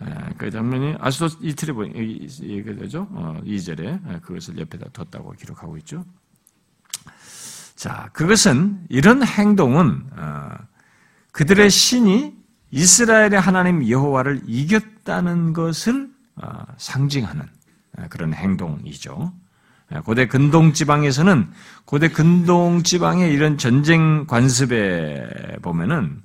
아, 0.00 0.30
그 0.38 0.50
장면이 0.50 0.96
아스돗 0.98 1.38
이틀에 1.42 1.72
보니 1.74 1.92
이게 2.40 2.74
되죠. 2.74 3.06
2절에 3.44 4.22
그것을 4.22 4.58
옆에다 4.58 4.88
뒀다고 4.92 5.32
기록하고 5.32 5.76
있죠. 5.78 6.04
자, 7.76 8.08
그것은 8.12 8.86
이런 8.88 9.24
행동은 9.24 10.04
어, 10.16 10.50
그들의 11.32 11.70
신이 11.70 12.32
이스라엘의 12.70 13.40
하나님 13.40 13.88
여호와를 13.88 14.42
이겼다는 14.46 15.52
것을 15.52 16.08
어, 16.36 16.64
상징하는 16.76 17.42
어, 17.98 18.06
그런 18.10 18.32
행동이죠. 18.32 19.32
고대 20.04 20.26
근동 20.26 20.72
지방에서는 20.72 21.52
고대 21.84 22.08
근동 22.08 22.82
지방의 22.82 23.32
이런 23.32 23.58
전쟁 23.58 24.26
관습에 24.26 25.58
보면은 25.62 26.22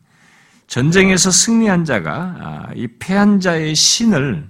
전쟁에서 0.68 1.30
승리한 1.30 1.84
자가 1.84 2.36
아, 2.40 2.68
이 2.74 2.88
패한 2.88 3.42
자의 3.42 3.76
신을 3.76 4.50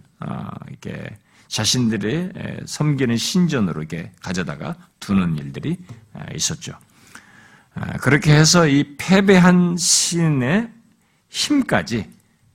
이렇게 0.68 1.18
자신들의 1.48 2.62
섬기는 2.66 3.18
신전으로 3.18 3.82
이렇게 3.82 4.12
가져다가 4.22 4.76
두는 5.00 5.38
일들이 5.38 5.78
있었죠. 6.36 6.74
아, 7.80 7.98
그렇게 7.98 8.34
해서 8.34 8.68
이 8.68 8.96
패배한 8.98 9.78
신의 9.78 10.70
힘까지 11.30 12.10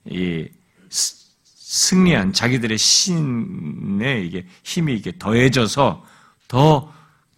이 0.05 0.47
승리한 0.89 2.33
자기들의 2.33 2.77
신의 2.77 4.27
이게 4.27 4.45
힘이 4.63 4.95
이게 4.95 5.17
더해져서 5.17 6.05
더 6.47 6.95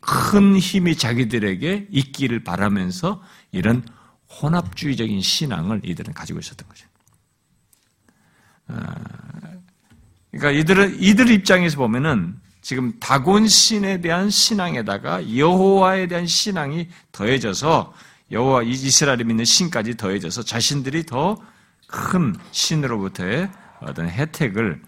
큰 0.07 0.57
힘이 0.57 0.95
자기들에게 0.95 1.87
있기를 1.91 2.45
바라면서 2.45 3.21
이런 3.51 3.85
혼합주의적인 4.41 5.21
신앙을 5.21 5.81
이들은 5.83 6.13
가지고 6.13 6.39
있었던 6.39 6.67
거죠. 6.67 6.87
아, 8.67 8.95
그러니까 10.31 10.51
이들은 10.51 11.01
이들 11.01 11.29
입장에서 11.29 11.75
보면은 11.75 12.39
지금 12.67 12.99
다곤 12.99 13.47
신에 13.47 14.01
대한 14.01 14.29
신앙에다가 14.29 15.35
여호와에 15.37 16.07
대한 16.07 16.27
신앙이 16.27 16.89
더해져서 17.13 17.93
여호와 18.31 18.63
이스라엘이 18.63 19.23
믿는 19.23 19.45
신까지 19.45 19.95
더해져서 19.95 20.43
자신들이 20.43 21.05
더 21.05 21.37
큰 21.87 22.35
신으로부터의 22.51 23.49
어떤 23.79 24.09
혜택을 24.09 24.81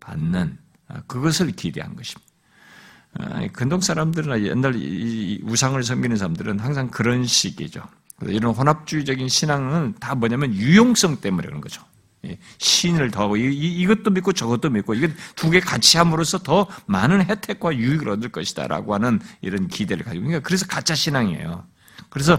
받는 0.00 0.58
아, 0.88 1.00
그것을 1.06 1.52
기대한 1.52 1.94
것입니다. 1.94 2.30
아, 3.18 3.46
근동 3.52 3.80
사람들은 3.80 4.46
옛날 4.46 4.74
우상을 5.44 5.80
섬기는 5.82 6.16
사람들은 6.16 6.58
항상 6.58 6.88
그런 6.88 7.24
식이죠. 7.24 7.82
이런 8.22 8.54
혼합주의적인 8.54 9.28
신앙은 9.28 9.94
다 9.98 10.14
뭐냐면 10.14 10.52
유용성 10.52 11.20
때문에 11.20 11.46
그런 11.46 11.60
거죠. 11.60 11.82
예, 12.26 12.38
신을 12.58 13.10
더하고 13.10 13.36
이, 13.36 13.86
것도 13.86 14.10
믿고 14.10 14.32
저것도 14.32 14.70
믿고 14.70 14.94
이게 14.94 15.10
두 15.36 15.50
개 15.50 15.58
같이 15.60 15.96
함으로써 15.98 16.38
더 16.38 16.66
많은 16.86 17.24
혜택과 17.24 17.76
유익을 17.76 18.08
얻을 18.10 18.28
것이다라고 18.28 18.94
하는 18.94 19.20
이런 19.40 19.68
기대를 19.68 20.04
가지고 20.04 20.26
그러니까 20.26 20.46
그래서 20.46 20.66
가짜 20.66 20.94
신앙이에요. 20.94 21.64
그래서 22.08 22.38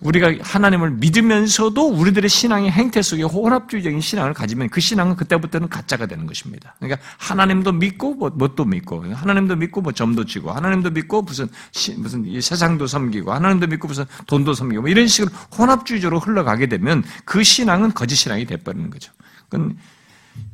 우리가 0.00 0.32
하나님을 0.40 0.92
믿으면서도 0.92 1.88
우리들의 1.88 2.30
신앙의 2.30 2.70
행태 2.70 3.02
속에 3.02 3.24
혼합주의적인 3.24 4.00
신앙을 4.00 4.32
가지면 4.32 4.68
그 4.68 4.80
신앙은 4.80 5.16
그때부터는 5.16 5.68
가짜가 5.68 6.06
되는 6.06 6.24
것입니다. 6.24 6.76
그러니까 6.78 7.00
하나님도 7.18 7.72
믿고 7.72 8.14
뭐, 8.14 8.30
뭣도 8.30 8.64
믿고 8.64 9.12
하나님도 9.12 9.56
믿고 9.56 9.80
뭐 9.80 9.90
점도 9.92 10.24
치고 10.24 10.52
하나님도 10.52 10.90
믿고 10.90 11.22
무슨 11.22 11.48
무슨 11.96 12.40
세상도 12.40 12.86
섬기고 12.86 13.32
하나님도 13.32 13.66
믿고 13.66 13.88
무슨 13.88 14.04
돈도 14.28 14.54
섬기고 14.54 14.82
뭐 14.82 14.90
이런 14.90 15.08
식으로 15.08 15.34
혼합주의적으로 15.56 16.20
흘러가게 16.20 16.66
되면 16.66 17.02
그 17.24 17.42
신앙은 17.42 17.92
거짓 17.92 18.14
신앙이 18.14 18.46
돼버리는 18.46 18.90
거죠. 18.90 19.12
그건 19.48 19.76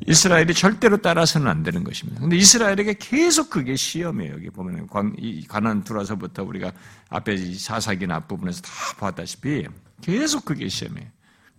이스라엘이 0.07 0.55
절대로 0.55 0.97
따라서는 0.97 1.47
안 1.49 1.63
되는 1.63 1.85
것입니다. 1.85 2.21
근데 2.21 2.37
이스라엘에게 2.37 2.95
계속 2.99 3.51
그게 3.51 3.77
시험이에요. 3.77 4.35
여기 4.35 4.51
보면 4.51 4.89
가난 5.49 5.85
들어와서부터 5.85 6.45
우리가 6.45 6.73
앞에 7.11 7.37
사사기나 7.55 8.15
앞부분에서 8.17 8.63
다 8.63 8.71
봤다시피 8.99 9.67
계속 10.01 10.45
그게 10.45 10.69
시험이에요. 10.69 11.09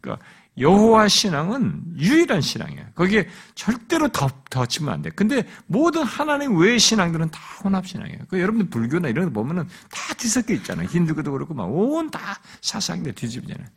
그러니까 0.02 0.26
여호와 0.58 1.08
신앙은 1.10 1.84
유일한 1.98 2.40
신앙이에요. 2.40 2.86
거기에 2.96 3.28
절대로 3.56 4.08
더, 4.08 4.30
더 4.50 4.66
치면 4.66 4.94
안 4.94 5.02
돼. 5.02 5.10
근데 5.10 5.46
모든 5.68 6.04
하나님 6.04 6.58
외의 6.58 6.80
신앙들은 6.80 7.30
다 7.30 7.40
혼합 7.64 7.86
신앙이에요. 7.86 8.20
그 8.30 8.40
여러분들 8.40 8.70
불교나 8.70 9.10
이런 9.10 9.26
거 9.26 9.32
보면은 9.32 9.68
다 9.92 10.14
뒤섞여 10.14 10.54
있잖아요. 10.54 10.88
힌두교도 10.88 11.32
그렇고 11.32 11.54
막 11.54 11.68
온 11.68 12.10
다 12.10 12.40
사상들 12.62 13.14
뒤집잖아요. 13.14 13.68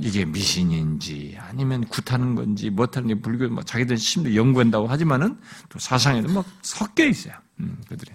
이게 0.00 0.24
미신인지 0.24 1.36
아니면 1.40 1.84
구타는 1.86 2.34
건지 2.34 2.70
못하는 2.70 3.08
게 3.08 3.14
불교 3.14 3.48
뭐 3.48 3.62
자기들 3.62 3.96
심도 3.96 4.34
연구한다고 4.34 4.86
하지만은 4.86 5.38
또 5.68 5.78
사상에도 5.78 6.28
막 6.32 6.44
섞여 6.62 7.04
있어요. 7.04 7.34
음, 7.60 7.78
그들의 7.88 8.14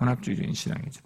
혼합주의적인 0.00 0.54
신앙이죠. 0.54 1.00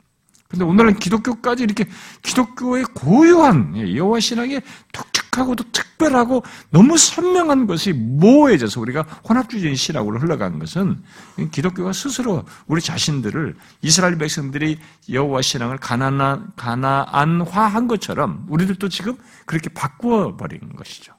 근데 0.48 0.64
오늘은 0.64 0.96
기독교까지 0.96 1.64
이렇게 1.64 1.86
기독교의 2.22 2.84
고유한 2.94 3.76
예, 3.76 3.96
여호와 3.96 4.20
신앙의 4.20 4.62
독특 4.92 5.25
하고도 5.37 5.64
특별하고 5.72 6.42
너무 6.70 6.96
선명한 6.96 7.66
것이 7.66 7.92
모호해져서 7.92 8.81
우리가 8.81 9.03
혼합주의적인 9.29 9.77
신학으로 9.77 10.18
흘러가는 10.18 10.59
것은 10.59 11.03
기독교가 11.51 11.92
스스로 11.92 12.44
우리 12.66 12.81
자신들을 12.81 13.57
이스라엘 13.83 14.18
백성들이 14.18 14.79
여호와 15.11 15.42
신앙을 15.42 15.79
가나안 15.79 16.53
가나안화한 16.57 17.88
것처럼 17.88 18.46
우리들도 18.49 18.88
지금 18.88 19.16
그렇게 19.46 19.68
바꾸어 19.70 20.37
버리는 20.37 20.75
것이죠. 20.75 21.12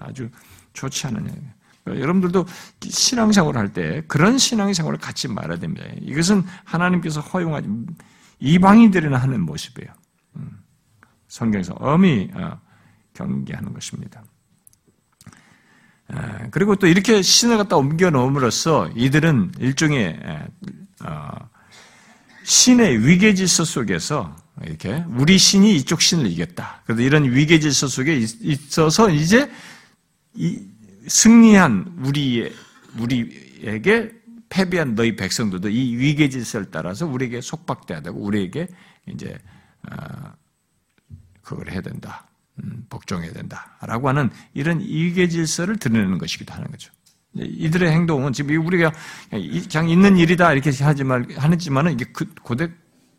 아주 0.00 0.28
좋지 0.74 1.06
않은 1.06 1.26
얘기예요. 1.28 1.58
여러분들도 2.02 2.46
신앙생활을 2.82 3.58
할 3.58 3.72
때 3.72 4.02
그런 4.08 4.36
신앙생활을 4.36 4.98
갖지 4.98 5.28
말아야 5.28 5.58
됩니다. 5.58 5.86
이것은 6.02 6.44
하나님께서 6.64 7.20
허용하지 7.20 7.68
이방인들이나 8.40 9.16
하는 9.16 9.40
모습이에요. 9.40 9.90
음. 10.36 10.58
성경에서 11.28 11.74
엄히 11.74 12.30
어, 12.34 12.58
경계하는 13.18 13.74
것입니다. 13.74 14.22
그리고 16.50 16.76
또 16.76 16.86
이렇게 16.86 17.20
신을 17.20 17.58
갖다 17.58 17.76
옮겨 17.76 18.10
놓음으로써 18.10 18.90
이들은 18.94 19.52
일종의 19.58 20.20
어, 21.04 21.30
신의 22.44 23.06
위계 23.06 23.34
질서 23.34 23.64
속에서 23.64 24.34
이렇게 24.64 25.04
우리 25.10 25.36
신이 25.36 25.76
이쪽 25.76 26.00
신을 26.00 26.26
이겼다. 26.26 26.82
그래서 26.86 27.02
이런 27.02 27.24
위계 27.24 27.60
질서 27.60 27.88
속에 27.88 28.16
있어서 28.16 29.10
이제 29.10 29.50
승리한 31.06 31.98
우리 32.04 32.52
우리에게 32.98 34.12
패배한 34.48 34.94
너희 34.94 35.14
백성들도 35.14 35.68
이 35.68 35.96
위계 35.96 36.30
질서를 36.30 36.70
따라서 36.70 37.06
우리에게 37.06 37.42
속박돼야 37.42 38.00
되고 38.00 38.18
우리에게 38.18 38.66
이제 39.06 39.38
어, 39.90 40.32
그걸 41.42 41.70
해야 41.70 41.82
된다. 41.82 42.27
음, 42.62 42.84
복종해야 42.88 43.32
된다라고 43.32 44.08
하는 44.08 44.30
이런 44.54 44.80
위계 44.80 45.28
질서를 45.28 45.76
드러내는 45.76 46.18
것이기도 46.18 46.52
하는 46.52 46.70
거죠. 46.70 46.92
이들의 47.34 47.90
행동은 47.90 48.32
지금 48.32 48.64
우리가 48.66 48.92
그냥 49.30 49.88
있는 49.88 50.16
일이다 50.16 50.52
이렇게 50.52 50.72
하지만 50.80 51.28
하지만은 51.36 51.92
이게 51.92 52.06
그, 52.12 52.26
고대 52.42 52.68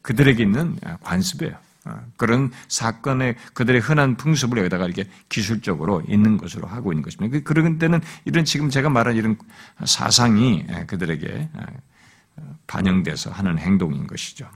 그들에게 0.01 0.43
있는 0.43 0.77
관습이에요. 1.01 1.55
어, 1.85 2.01
그런 2.17 2.51
사건의 2.67 3.35
그들의 3.53 3.79
흔한 3.79 4.17
풍습을 4.17 4.57
여기다가 4.57 4.85
이렇게 4.85 5.05
기술적으로 5.29 6.03
있는 6.07 6.37
것으로 6.37 6.67
하고 6.67 6.91
있는 6.91 7.03
것입니다. 7.03 7.37
그, 7.37 7.43
그런 7.43 7.77
때는 7.77 8.01
이런 8.25 8.43
지금 8.43 8.69
제가 8.69 8.89
말한 8.89 9.15
이런 9.15 9.37
사상이 9.85 10.65
그들에게 10.87 11.49
반영돼서 12.67 13.31
하는 13.31 13.57
행동인 13.57 14.07
것이죠. 14.07 14.49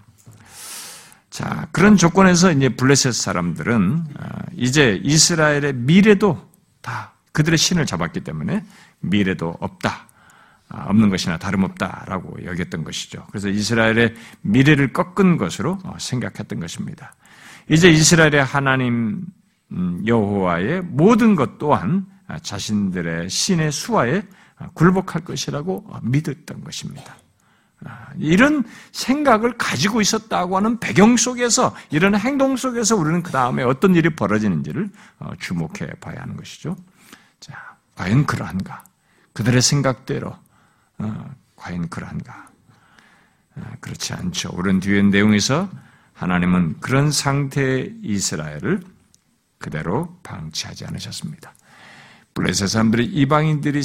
자, 1.34 1.68
그런 1.72 1.98
조건에서 1.98 2.52
이제 2.52 2.70
블레셋 2.70 3.12
사람들은 3.12 4.06
이제 4.54 5.02
이스라엘의 5.04 5.74
미래도 5.74 6.40
다 6.82 7.14
그들의 7.32 7.58
신을 7.58 7.88
잡았기 7.88 8.20
때문에 8.20 8.64
미래도 9.00 9.58
없다. 9.60 10.10
아, 10.70 10.86
없는 10.90 11.10
것이나 11.10 11.40
다름없다라고 11.40 12.46
여겼던 12.46 12.84
것이죠. 12.84 13.26
그래서 13.32 13.50
이스라엘의 13.50 14.14
미래를 14.42 14.94
꺾은 14.94 15.38
것으로 15.38 15.80
어, 15.84 15.96
생각했던 15.98 16.60
것입니다. 16.60 17.16
이제 17.68 17.90
이스라엘의 17.90 18.44
하나님 18.44 19.26
음, 19.72 20.04
여호와의 20.06 20.82
모든 20.84 21.36
것 21.36 21.58
또한 21.58 22.06
자신들의 22.44 23.32
신의 23.32 23.72
수하에 23.72 24.22
굴복할 24.76 25.24
것이라고 25.24 25.84
믿었던 26.04 26.64
것입니다. 26.64 27.16
아, 27.86 28.10
이런 28.18 28.64
생각을 28.92 29.58
가지고 29.58 30.02
있었다고 30.02 30.58
하는 30.58 30.80
배경 30.80 31.18
속에서 31.18 31.76
이런 31.90 32.16
행동 32.16 32.56
속에서 32.56 32.96
우리는 32.96 33.24
그 33.24 33.32
다음에 33.32 33.64
어떤 33.64 33.96
일이 33.96 34.10
벌어지는지를 34.10 34.90
어, 35.20 35.32
주목해 35.40 35.94
봐야 36.00 36.22
하는 36.22 36.36
것이죠. 36.38 36.76
자, 37.40 37.76
과연 37.96 38.26
그러한가? 38.26 38.84
그들의 39.34 39.62
생각대로 39.62 40.36
어, 41.00 41.36
과연 41.56 41.90
그러한가? 41.90 42.48
아, 43.56 43.62
그렇지 43.80 44.14
않죠. 44.14 44.50
오른 44.54 44.80
뒤에 44.80 45.02
내용에서 45.04 45.70
하나님은 46.14 46.80
그런 46.80 47.12
상태의 47.12 47.96
이스라엘을 48.02 48.82
그대로 49.58 50.18
방치하지 50.24 50.86
않으셨습니다. 50.86 51.54
블레셋 52.34 52.68
사람들이 52.68 53.06
이방인들이 53.06 53.82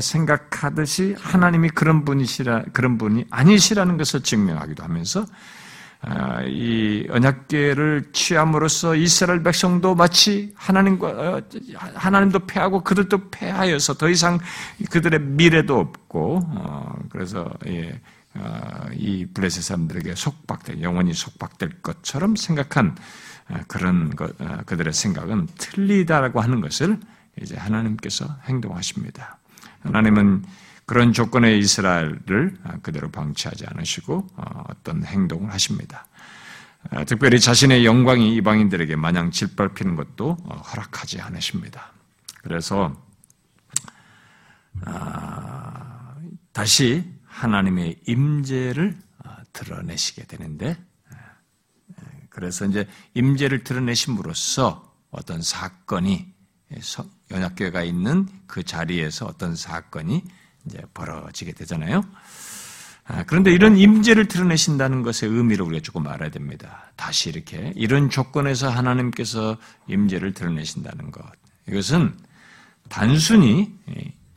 생각하듯이 0.00 1.14
하나님이 1.18 1.70
그런 1.70 2.04
분이시라 2.04 2.64
그런 2.72 2.96
분이 2.96 3.26
아니시라는 3.30 3.96
것을 3.96 4.22
증명하기도 4.22 4.82
하면서 4.82 5.26
아, 6.08 6.42
이 6.42 7.06
언약궤를 7.10 8.10
취함으로써 8.12 8.94
이스라엘 8.94 9.42
백성도 9.42 9.94
마치 9.94 10.52
하나님과 10.54 11.08
어, 11.08 11.42
하나님도 11.94 12.46
패하고 12.46 12.84
그들도 12.84 13.30
패하여서 13.30 13.94
더 13.94 14.08
이상 14.08 14.38
그들의 14.90 15.20
미래도 15.20 15.78
없고 15.78 16.42
어, 16.44 16.96
그래서 17.10 17.50
예, 17.66 17.98
어, 18.34 18.86
이 18.92 19.26
블레셋 19.26 19.64
사람들에게 19.64 20.14
속박될 20.14 20.82
영원히 20.82 21.12
속박될 21.12 21.80
것처럼 21.82 22.36
생각한 22.36 22.96
그런 23.68 24.14
것, 24.14 24.36
그들의 24.66 24.92
생각은 24.92 25.46
틀리다라고 25.56 26.40
하는 26.40 26.60
것을 26.60 26.98
이제 27.40 27.56
하나님께서 27.56 28.26
행동하십니다. 28.44 29.38
하나님은 29.80 30.44
그런 30.86 31.12
조건의 31.12 31.58
이스라엘을 31.58 32.56
그대로 32.82 33.10
방치하지 33.10 33.66
않으시고 33.66 34.28
어, 34.36 34.64
어떤 34.68 35.04
행동을 35.04 35.52
하십니다. 35.52 36.06
어, 36.92 37.04
특별히 37.04 37.40
자신의 37.40 37.84
영광이 37.84 38.36
이방인들에게 38.36 38.94
마냥 38.94 39.32
짓밟히는 39.32 39.96
것도 39.96 40.36
어, 40.44 40.56
허락하지 40.56 41.20
않으십니다. 41.20 41.92
그래서 42.42 43.04
다시 46.52 47.10
하나님의 47.24 48.00
임재를 48.06 48.96
드러내시게 49.52 50.26
되는데 50.26 50.76
그래서 52.28 52.66
이제 52.66 52.86
임재를 53.14 53.64
드러내심으로써 53.64 54.94
어떤 55.10 55.40
사건이 55.40 56.32
연합교회가 57.30 57.82
있는 57.82 58.28
그 58.46 58.62
자리에서 58.62 59.26
어떤 59.26 59.56
사건이 59.56 60.22
이제 60.66 60.80
벌어지게 60.94 61.52
되잖아요. 61.52 62.04
아, 63.08 63.22
그런데 63.24 63.52
이런 63.52 63.76
임재를 63.76 64.26
드러내신다는 64.26 65.02
것의 65.02 65.30
의미를 65.32 65.64
우리가 65.64 65.80
조금 65.82 66.08
알아야 66.08 66.28
됩니다. 66.30 66.90
다시 66.96 67.28
이렇게 67.28 67.72
이런 67.76 68.10
조건에서 68.10 68.68
하나님께서 68.68 69.56
임재를 69.86 70.34
드러내신다는 70.34 71.12
것. 71.12 71.24
이것은 71.68 72.16
단순히 72.88 73.72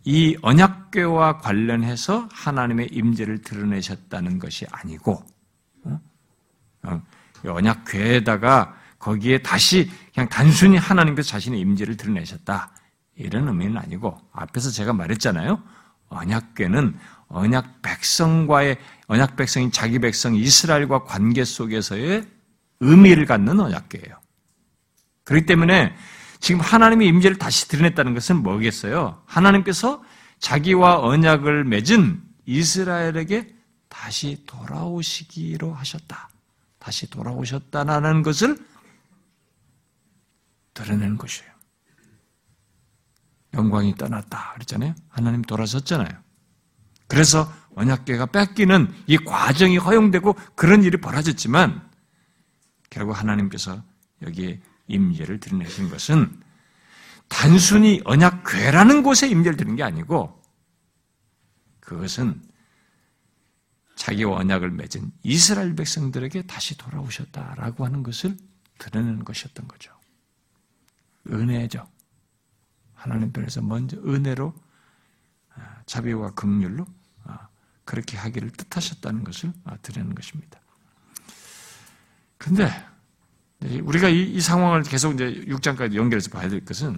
이 0.03 0.37
언약궤와 0.41 1.39
관련해서 1.39 2.29
하나님의 2.31 2.89
임재를 2.91 3.41
드러내셨다는 3.41 4.39
것이 4.39 4.65
아니고 4.71 5.23
어? 5.83 5.99
어, 6.83 7.01
언약궤에다가 7.43 8.75
거기에 8.99 9.39
다시 9.39 9.89
그냥 10.13 10.29
단순히 10.29 10.77
하나님께서 10.77 11.29
자신의 11.29 11.59
임재를 11.59 11.97
드러내셨다. 11.97 12.71
이런 13.19 13.47
의미는 13.47 13.77
아니고 13.77 14.17
앞에서 14.31 14.71
제가 14.71 14.93
말했잖아요. 14.93 15.61
언약궤는 16.07 16.97
언약 17.27 17.81
백성과의 17.81 18.77
언약 19.07 19.35
백성인 19.35 19.71
자기 19.71 19.99
백성 19.99 20.35
이스라엘과 20.35 21.03
관계 21.03 21.43
속에서의 21.43 22.27
의미를 22.79 23.25
갖는 23.25 23.59
언약궤예요. 23.59 24.19
그렇기 25.25 25.45
때문에 25.45 25.95
지금 26.39 26.61
하나님의 26.61 27.07
임재를 27.07 27.37
다시 27.37 27.67
드러냈다는 27.67 28.13
것은 28.13 28.37
뭐겠어요? 28.37 29.21
하나님께서 29.25 30.01
자기와 30.39 31.01
언약을 31.01 31.65
맺은 31.65 32.23
이스라엘에게 32.45 33.53
다시 33.89 34.43
돌아오시기로 34.47 35.73
하셨다. 35.73 36.29
다시 36.79 37.09
돌아오셨다는 37.09 38.23
것을 38.23 38.57
드러내는 40.73 41.17
것이에요. 41.17 41.58
영광이 43.53 43.95
떠났다 43.95 44.53
그랬잖아요. 44.53 44.93
하나님 45.07 45.41
돌아섰잖아요. 45.41 46.09
그래서 47.07 47.51
언약계가 47.75 48.27
뺏기는 48.27 48.93
이 49.07 49.17
과정이 49.17 49.77
허용되고 49.77 50.33
그런 50.55 50.83
일이 50.83 50.97
벌어졌지만 50.97 51.89
결국 52.89 53.13
하나님께서 53.13 53.83
여기에 54.21 54.61
임재를 54.87 55.39
드러내신 55.39 55.89
것은 55.89 56.41
단순히 57.27 58.01
언약궤라는 58.05 59.03
곳에 59.03 59.27
임재를 59.29 59.57
드는 59.57 59.75
게 59.75 59.83
아니고 59.83 60.41
그것은 61.79 62.41
자기와 63.95 64.37
언약을 64.37 64.71
맺은 64.71 65.11
이스라엘 65.23 65.75
백성들에게 65.75 66.43
다시 66.43 66.77
돌아오셨다라고 66.77 67.85
하는 67.85 68.01
것을 68.03 68.37
드러내는 68.77 69.25
것이었던 69.25 69.67
거죠. 69.67 69.91
은혜죠. 71.27 71.87
하나님 72.99 73.31
편에서 73.31 73.61
먼저 73.61 73.97
은혜로 73.97 74.53
아, 75.55 75.81
자비와 75.85 76.31
긍휼로 76.31 76.85
아, 77.23 77.47
그렇게 77.85 78.17
하기를 78.17 78.51
뜻하셨다는 78.51 79.23
것을 79.23 79.53
아, 79.63 79.77
드리는 79.77 80.13
것입니다. 80.13 80.59
근데 82.37 82.69
우리가 83.81 84.09
이, 84.09 84.23
이, 84.23 84.41
상황을 84.41 84.83
계속 84.83 85.13
이제 85.13 85.45
6장까지 85.47 85.95
연결해서 85.95 86.29
봐야 86.29 86.49
될 86.49 86.63
것은 86.63 86.97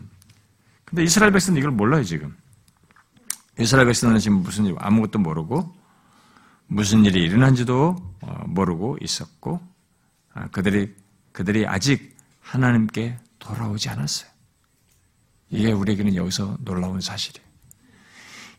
근데 0.86 1.04
이스라엘 1.04 1.32
백성은 1.32 1.58
이걸 1.60 1.72
몰라요, 1.72 2.04
지금. 2.04 2.36
이스라엘 3.60 3.86
백성은 3.86 4.20
지금 4.20 4.38
무슨 4.38 4.66
일, 4.66 4.76
아무것도 4.78 5.20
모르고 5.20 5.74
무슨 6.68 7.06
일이 7.06 7.24
일어난지도 7.24 7.96
어, 8.22 8.44
모르고 8.48 8.98
있었고 9.02 9.62
그들이 10.52 10.96
그들이 11.32 11.68
아직 11.68 12.18
하나님께 12.40 13.20
돌아오지 13.40 13.90
않았어요. 13.90 14.31
이게 15.52 15.72
우리에게는 15.72 16.16
여기서 16.16 16.58
놀라운 16.62 17.02
사실이에요. 17.02 17.46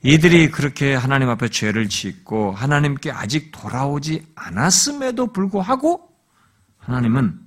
이들이 0.04 0.50
그렇게 0.50 0.94
하나님 0.94 1.28
앞에 1.28 1.48
죄를 1.48 1.88
짓고 1.88 2.52
하나님께 2.52 3.10
아직 3.10 3.50
돌아오지 3.52 4.26
않았음에도 4.34 5.32
불구하고 5.32 6.12
하나님은 6.78 7.40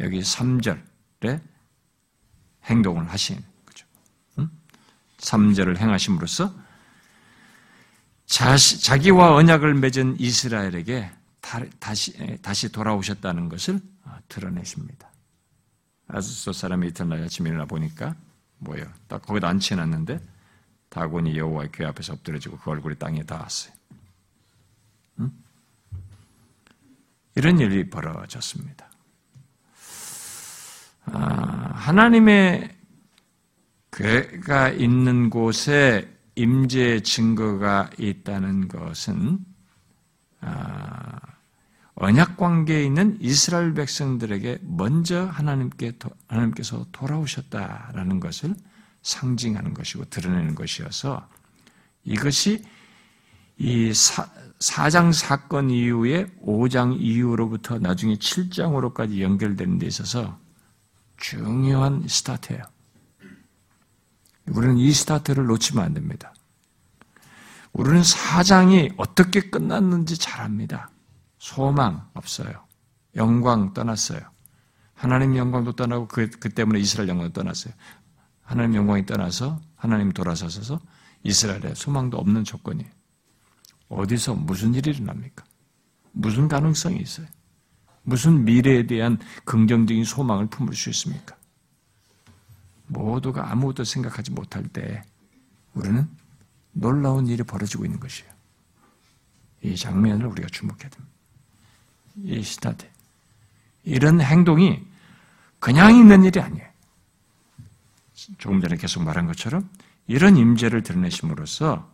여기 0.00 0.20
3절에 0.20 1.40
행동을 2.64 3.08
하신 3.10 3.38
거죠. 3.66 3.86
3절을 5.18 5.76
행하심으로써 5.76 6.54
자기와 8.26 9.34
언약을 9.34 9.74
맺은 9.74 10.16
이스라엘에게 10.18 11.10
다시, 11.78 12.72
돌아오셨다는 12.72 13.50
것을 13.50 13.80
드러내십니다. 14.28 15.13
아스소 16.14 16.52
사람이 16.52 16.88
이튿날 16.88 17.22
아침에 17.24 17.50
일어나 17.50 17.64
보니까 17.64 18.14
뭐예요? 18.58 18.86
딱 19.08 19.20
거기다 19.22 19.48
앉혀놨는데 19.48 20.20
다곤이 20.88 21.36
여호와의 21.36 21.70
궤 21.72 21.84
앞에서 21.86 22.12
엎드려지고 22.12 22.58
그 22.58 22.70
얼굴이 22.70 22.94
땅에 23.00 23.24
닿았어요. 23.24 23.74
응? 25.18 25.32
이런 27.34 27.58
일이 27.58 27.90
벌어졌습니다. 27.90 28.88
아, 31.06 31.72
하나님의 31.74 32.76
궤가 33.90 34.70
있는 34.70 35.30
곳에 35.30 36.08
임재 36.36 37.00
증거가 37.00 37.90
있다는 37.98 38.68
것은 38.68 39.38
아, 40.40 41.33
언약 41.96 42.36
관계에 42.36 42.84
있는 42.84 43.16
이스라엘 43.20 43.72
백성들에게 43.74 44.58
먼저 44.62 45.24
하나님께 45.26 45.92
하나님께서 46.26 46.86
돌아오셨다라는 46.90 48.20
것을 48.20 48.54
상징하는 49.02 49.74
것이고 49.74 50.06
드러내는 50.06 50.54
것이어서 50.54 51.28
이것이 52.04 52.64
이 53.58 53.94
사, 53.94 54.28
4장 54.58 55.12
사건 55.12 55.70
이후에 55.70 56.26
5장 56.42 56.96
이후로부터 56.98 57.78
나중에 57.78 58.16
7장으로까지 58.16 59.20
연결되는 59.20 59.78
데 59.78 59.86
있어서 59.86 60.38
중요한 61.16 62.08
스타트예요. 62.08 62.62
우리는 64.48 64.76
이 64.76 64.92
스타트를 64.92 65.46
놓치면 65.46 65.84
안 65.84 65.94
됩니다. 65.94 66.34
우리는 67.72 68.02
4장이 68.02 68.94
어떻게 68.96 69.40
끝났는지 69.50 70.18
잘 70.18 70.42
압니다. 70.42 70.90
소망 71.44 72.08
없어요. 72.14 72.64
영광 73.16 73.74
떠났어요. 73.74 74.20
하나님 74.94 75.36
영광도 75.36 75.72
떠나고 75.72 76.08
그, 76.08 76.30
그 76.30 76.48
때문에 76.48 76.80
이스라엘 76.80 77.10
영광도 77.10 77.34
떠났어요. 77.34 77.74
하나님 78.40 78.76
영광이 78.76 79.04
떠나서 79.04 79.60
하나님 79.76 80.10
돌아서서 80.10 80.80
이스라엘에 81.22 81.74
소망도 81.74 82.16
없는 82.16 82.44
조건이에요. 82.44 82.90
어디서 83.90 84.36
무슨 84.36 84.72
일이 84.72 84.90
일어납니까? 84.92 85.44
무슨 86.12 86.48
가능성이 86.48 87.00
있어요? 87.00 87.26
무슨 88.04 88.46
미래에 88.46 88.86
대한 88.86 89.18
긍정적인 89.44 90.04
소망을 90.04 90.46
품을 90.46 90.74
수 90.74 90.88
있습니까? 90.88 91.36
모두가 92.86 93.52
아무것도 93.52 93.84
생각하지 93.84 94.30
못할 94.30 94.62
때 94.68 95.02
우리는 95.74 96.08
놀라운 96.72 97.26
일이 97.26 97.42
벌어지고 97.42 97.84
있는 97.84 98.00
것이에요. 98.00 98.32
이 99.62 99.76
장면을 99.76 100.24
우리가 100.24 100.48
주목해야 100.48 100.88
됩니다. 100.88 101.13
이 102.16 102.42
시타트. 102.42 102.86
이런 103.82 104.20
행동이 104.20 104.82
그냥 105.58 105.94
있는 105.94 106.24
일이 106.24 106.40
아니에요. 106.40 106.68
조금 108.38 108.60
전에 108.60 108.76
계속 108.76 109.02
말한 109.02 109.26
것처럼 109.26 109.68
이런 110.06 110.36
임재를 110.36 110.82
드러내심으로써 110.82 111.90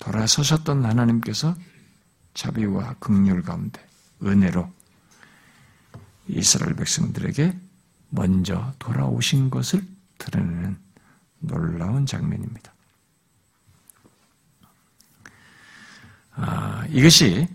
돌아서셨던 0.00 0.84
하나님께서 0.84 1.54
자비와 2.34 2.94
극률 2.98 3.42
가운데 3.42 3.84
은혜로 4.22 4.72
이스라엘 6.28 6.74
백성들에게 6.74 7.58
먼저 8.10 8.72
돌아오신 8.78 9.50
것을 9.50 9.86
드러내는 10.18 10.78
놀라운 11.40 12.06
장면입니다. 12.06 12.72
아, 16.34 16.86
이것이 16.88 17.48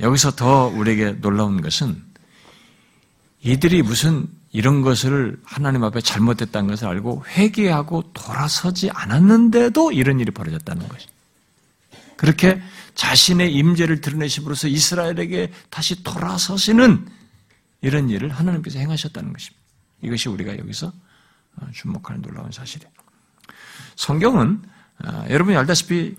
여기서 0.00 0.32
더 0.32 0.66
우리에게 0.66 1.12
놀라운 1.20 1.60
것은 1.60 2.02
이들이 3.42 3.82
무슨 3.82 4.28
이런 4.52 4.82
것을 4.82 5.40
하나님 5.44 5.82
앞에 5.84 6.00
잘못했다는 6.00 6.68
것을 6.68 6.86
알고 6.88 7.24
회개하고 7.26 8.12
돌아서지 8.12 8.90
않았는데도 8.90 9.92
이런 9.92 10.20
일이 10.20 10.30
벌어졌다는 10.30 10.88
것이. 10.88 11.08
그렇게 12.16 12.60
자신의 12.94 13.52
임재를 13.54 14.00
드러내심으로써 14.00 14.68
이스라엘에게 14.68 15.50
다시 15.70 16.04
돌아서시는 16.04 17.08
이런 17.80 18.10
일을 18.10 18.28
하나님께서 18.28 18.78
행하셨다는 18.78 19.32
것입니다. 19.32 19.60
이것이 20.02 20.28
우리가 20.28 20.58
여기서 20.58 20.92
어, 21.56 21.66
주목하는 21.72 22.22
놀라운 22.22 22.50
사실이에요. 22.52 22.92
성경은 23.96 24.62
어, 25.04 25.24
여러분이 25.30 25.56
알다시피 25.56 26.16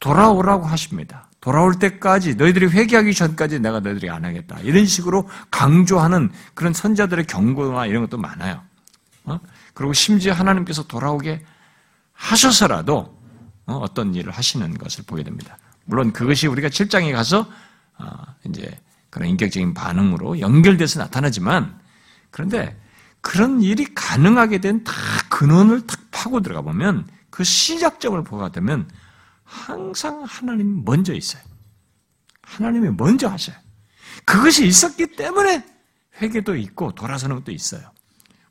돌아오라고 0.00 0.66
하십니다. 0.66 1.28
돌아올 1.46 1.78
때까지 1.78 2.34
너희들이 2.34 2.66
회개하기 2.66 3.14
전까지 3.14 3.60
내가 3.60 3.78
너희들이 3.78 4.10
안 4.10 4.24
하겠다. 4.24 4.58
이런 4.62 4.84
식으로 4.84 5.28
강조하는 5.52 6.32
그런 6.54 6.72
선자들의 6.72 7.28
경고나 7.28 7.86
이런 7.86 8.02
것도 8.02 8.18
많아요. 8.18 8.62
어? 9.22 9.38
그리고 9.72 9.92
심지어 9.92 10.32
하나님께서 10.32 10.82
돌아오게 10.88 11.44
하셔서라도 12.14 13.16
어 13.66 13.86
떤 13.94 14.12
일을 14.16 14.32
하시는 14.32 14.76
것을 14.76 15.04
보게 15.06 15.22
됩니다. 15.22 15.56
물론 15.84 16.12
그것이 16.12 16.48
우리가 16.48 16.66
7장에 16.68 17.12
가서 17.12 17.48
이제 18.48 18.76
그런 19.10 19.28
인격적인 19.28 19.72
반응으로 19.72 20.40
연결돼서 20.40 20.98
나타나지만 20.98 21.78
그런데 22.32 22.76
그런 23.20 23.62
일이 23.62 23.86
가능하게 23.94 24.58
된 24.58 24.82
다 24.82 24.92
근원을 25.28 25.86
탁 25.86 26.00
파고 26.10 26.40
들어가 26.40 26.62
보면 26.62 27.06
그 27.30 27.44
시작점을 27.44 28.24
보게 28.24 28.50
되면 28.50 28.88
항상 29.46 30.24
하나님이 30.24 30.82
먼저 30.84 31.14
있어요. 31.14 31.42
하나님이 32.42 32.90
먼저 32.90 33.28
하셔요. 33.28 33.56
그것이 34.24 34.66
있었기 34.66 35.12
때문에 35.16 35.64
회개도 36.20 36.56
있고 36.56 36.94
돌아서는 36.94 37.36
것도 37.36 37.52
있어요. 37.52 37.90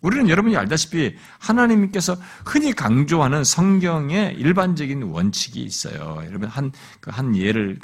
우리는 0.01 0.29
여러분이 0.29 0.55
알다시피 0.55 1.15
하나님께서 1.39 2.15
흔히 2.45 2.73
강조하는 2.73 3.43
성경의 3.43 4.35
일반적인 4.35 5.01
원칙이 5.01 5.63
있어요. 5.63 6.21
여러분 6.25 6.47
한, 6.47 6.71
그한 6.99 7.35
예를, 7.35 7.79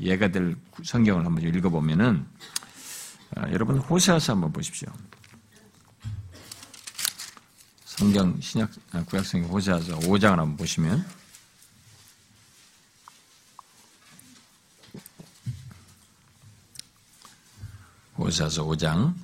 예가 0.00 0.28
될 0.28 0.56
성경을 0.82 1.26
한번 1.26 1.44
읽어보면은, 1.44 2.24
아, 3.36 3.50
여러분 3.52 3.76
호세아서 3.76 4.32
한번 4.32 4.52
보십시오. 4.52 4.88
성경, 7.84 8.40
신약, 8.40 8.70
아, 8.92 9.04
구약 9.04 9.26
성경 9.26 9.50
호세아서 9.50 9.98
5장을 9.98 10.36
한번 10.36 10.56
보시면, 10.56 11.04
오사서 18.20 18.66
5장 18.66 19.14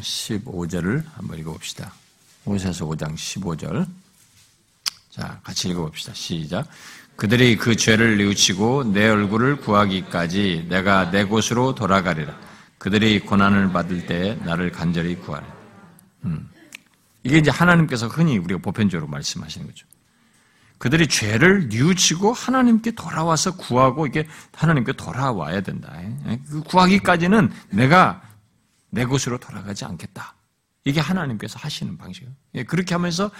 15절을 0.00 1.04
어, 1.04 1.10
한번 1.14 1.38
읽어봅시다. 1.38 1.92
오사서 2.46 2.86
5장 2.86 3.14
15절. 3.14 3.86
자, 5.10 5.38
같이 5.44 5.68
읽어봅시다. 5.68 6.14
시작. 6.14 6.66
그들이 7.16 7.58
그 7.58 7.76
죄를 7.76 8.16
뉘우치고 8.16 8.92
내 8.94 9.08
얼굴을 9.08 9.56
구하기까지 9.56 10.66
내가 10.70 11.10
내 11.10 11.24
곳으로 11.24 11.74
돌아가리라. 11.74 12.34
그들이 12.78 13.20
고난을 13.20 13.72
받을 13.72 14.06
때 14.06 14.38
나를 14.42 14.72
간절히 14.72 15.16
구하라. 15.16 15.46
음. 16.24 16.48
이게 17.24 17.36
이제 17.36 17.50
하나님께서 17.50 18.08
흔히 18.08 18.38
우리가 18.38 18.60
보편적으로 18.62 19.06
말씀하시는 19.10 19.66
거죠. 19.66 19.86
그들이 20.78 21.08
죄를 21.08 21.68
뉘우치고 21.68 22.32
하나님께 22.32 22.92
돌아와서 22.92 23.54
구하고 23.56 24.06
이게 24.06 24.26
하나님께 24.54 24.92
돌아와야 24.92 25.60
된다. 25.60 25.92
예? 26.26 26.40
그 26.48 26.62
구하기까지는 26.62 27.50
내가 27.70 28.22
내 28.90 29.04
곳으로 29.04 29.38
돌아가지 29.38 29.84
않겠다. 29.84 30.34
이게 30.84 31.00
하나님께서 31.00 31.58
하시는 31.58 31.98
방식이에요. 31.98 32.32
예, 32.54 32.64
그렇게 32.64 32.94
하면서 32.94 33.30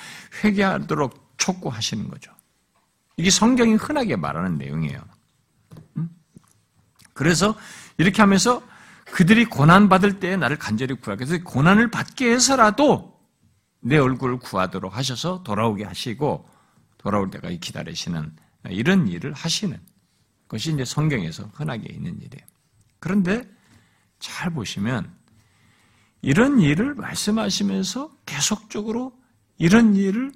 회개하도록 0.43 1.35
촉구하시는 1.39 2.09
거죠. 2.09 2.33
이게 3.17 3.31
성경이 3.31 3.75
흔하게 3.75 4.17
말하는 4.17 4.59
내용이에요. 4.59 5.01
음? 5.97 6.11
그래서 7.13 7.57
이렇게 7.99 8.21
하면서 8.21 8.63
그들이 9.13 9.45
고난받을 9.45 10.19
때에 10.19 10.37
나를 10.37 10.59
간절히 10.59 10.95
구하게 10.95 11.25
해서 11.25 11.39
고난을 11.45 11.91
받게 11.91 12.31
해서라도 12.33 13.17
내 13.81 13.97
얼굴을 13.97 14.39
구하도록 14.39 14.97
하셔서 14.97 15.43
돌아오게 15.45 15.85
하시고 15.85 16.49
돌아올 16.99 17.31
때까지 17.31 17.61
기다리시는 17.61 18.35
이런 18.71 19.07
일을 19.07 19.33
하시는 19.33 19.79
것이 20.49 20.73
이제 20.73 20.85
성경에서 20.85 21.51
흔하게 21.55 21.93
있는 21.93 22.17
일이에요. 22.21 22.45
그런데 22.99 23.49
잘 24.19 24.51
보시면 24.51 25.15
이런 26.27 26.61
일을 26.61 26.97
말씀하시면서 26.97 28.11
계속적으로 28.27 29.13
이런 29.59 29.95
일을 29.95 30.33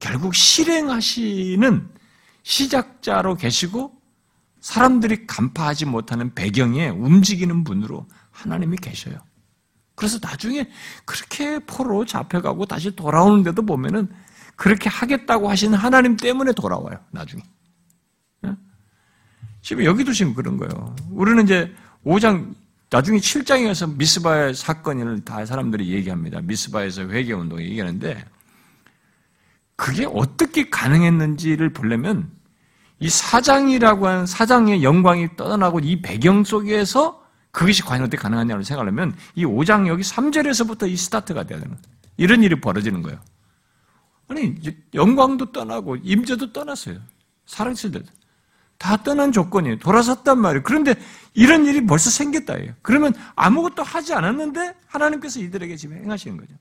결국 0.00 0.34
실행하시는 0.34 1.90
시작자로 2.42 3.34
계시고 3.34 3.92
사람들이 4.60 5.26
간파하지 5.26 5.84
못하는 5.84 6.32
배경에 6.32 6.88
움직이는 6.88 7.62
분으로 7.62 8.08
하나님이 8.30 8.78
계셔요. 8.78 9.18
그래서 9.96 10.18
나중에 10.22 10.66
그렇게 11.04 11.58
포로 11.58 12.06
잡혀가고 12.06 12.64
다시 12.64 12.96
돌아오는데도 12.96 13.66
보면은 13.66 14.10
그렇게 14.56 14.88
하겠다고 14.88 15.50
하시는 15.50 15.76
하나님 15.76 16.16
때문에 16.16 16.52
돌아와요, 16.52 16.98
나중에. 17.10 17.42
지금 19.60 19.84
여기도 19.84 20.14
지금 20.14 20.32
그런 20.32 20.56
거예요. 20.56 20.96
우리는 21.10 21.44
이제 21.44 21.70
5장 22.06 22.54
나중에 22.92 23.16
7장에 23.16 23.68
가서 23.68 23.86
미스바의 23.86 24.54
사건을 24.54 25.24
다 25.24 25.46
사람들이 25.46 25.88
얘기합니다. 25.92 26.42
미스바에서 26.42 27.08
회개운동을 27.08 27.64
얘기하는데 27.64 28.22
그게 29.76 30.04
어떻게 30.04 30.68
가능했는지를 30.68 31.72
보려면 31.72 32.30
이 33.00 33.08
사장이라고 33.08 34.06
하는 34.06 34.26
사장의 34.26 34.82
영광이 34.82 35.36
떠나고 35.36 35.80
이 35.80 36.02
배경 36.02 36.44
속에서 36.44 37.24
그것이 37.50 37.80
과연 37.80 38.02
어떻게 38.02 38.18
가능하냐고 38.18 38.62
생각하려면 38.62 39.16
이 39.34 39.46
5장 39.46 39.86
여기 39.86 40.02
3절에서부터 40.02 40.86
이 40.90 40.94
스타트가 40.94 41.44
돼야 41.44 41.60
되는 41.60 41.74
거예요. 41.74 41.82
이런 42.18 42.42
일이 42.42 42.60
벌어지는 42.60 43.00
거예요. 43.00 43.18
아니 44.28 44.54
영광도 44.92 45.50
떠나고 45.52 45.96
임재도 45.96 46.52
떠났어요. 46.52 46.98
때도. 47.90 48.04
다 48.82 48.96
떠난 48.96 49.30
조건이에요. 49.30 49.78
돌아섰단 49.78 50.38
말이에요. 50.40 50.62
그런데 50.64 50.96
이런 51.34 51.66
일이 51.66 51.84
벌써 51.84 52.10
생겼다 52.10 52.60
예요. 52.60 52.74
그러면 52.82 53.14
아무것도 53.36 53.82
하지 53.82 54.12
않았는데 54.12 54.74
하나님께서 54.86 55.40
이들에게 55.40 55.76
지금 55.76 55.96
행하시는 55.96 56.36
거죠. 56.36 56.54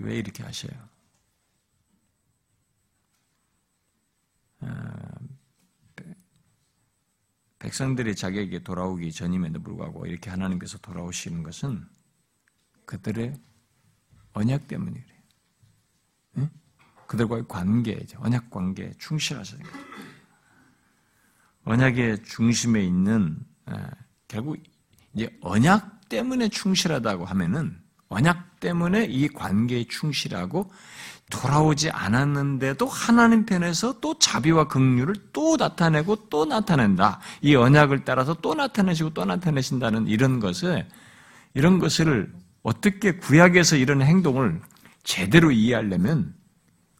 왜 0.00 0.16
이렇게 0.18 0.42
하셔요? 0.42 0.88
아, 4.60 5.18
백성들이 7.58 8.14
자기에게 8.14 8.62
돌아오기 8.62 9.12
전임에도 9.12 9.60
불구하고 9.60 10.06
이렇게 10.06 10.30
하나님께서 10.30 10.78
돌아오시는 10.78 11.42
것은 11.42 11.84
그들의 12.86 13.34
언약 14.32 14.68
때문이래요. 14.68 15.18
그들과의 17.08 17.46
관계, 17.48 17.98
언약 18.18 18.50
관계에 18.50 18.92
충실하셔야 18.98 19.58
됩니다. 19.58 19.78
언약의 21.64 22.22
중심에 22.22 22.84
있는 22.84 23.38
결국 24.28 24.58
이제 25.14 25.28
언약 25.40 26.08
때문에 26.08 26.48
충실하다고 26.48 27.24
하면은 27.24 27.76
언약 28.08 28.60
때문에 28.60 29.06
이 29.06 29.28
관계에 29.28 29.84
충실하고 29.88 30.70
돌아오지 31.30 31.90
않았는데도 31.90 32.86
하나님 32.86 33.44
편에서 33.44 34.00
또 34.00 34.18
자비와 34.18 34.68
긍휼을 34.68 35.14
또 35.32 35.56
나타내고 35.56 36.28
또 36.30 36.46
나타낸다. 36.46 37.20
이 37.42 37.54
언약을 37.54 38.04
따라서 38.04 38.34
또 38.34 38.54
나타내시고 38.54 39.12
또 39.12 39.24
나타내신다는 39.24 40.06
이런 40.06 40.40
것을 40.40 40.88
이런 41.52 41.78
것을 41.78 42.32
어떻게 42.62 43.18
구약에서 43.18 43.76
이런 43.76 44.00
행동을 44.00 44.60
제대로 45.04 45.50
이해하려면 45.50 46.34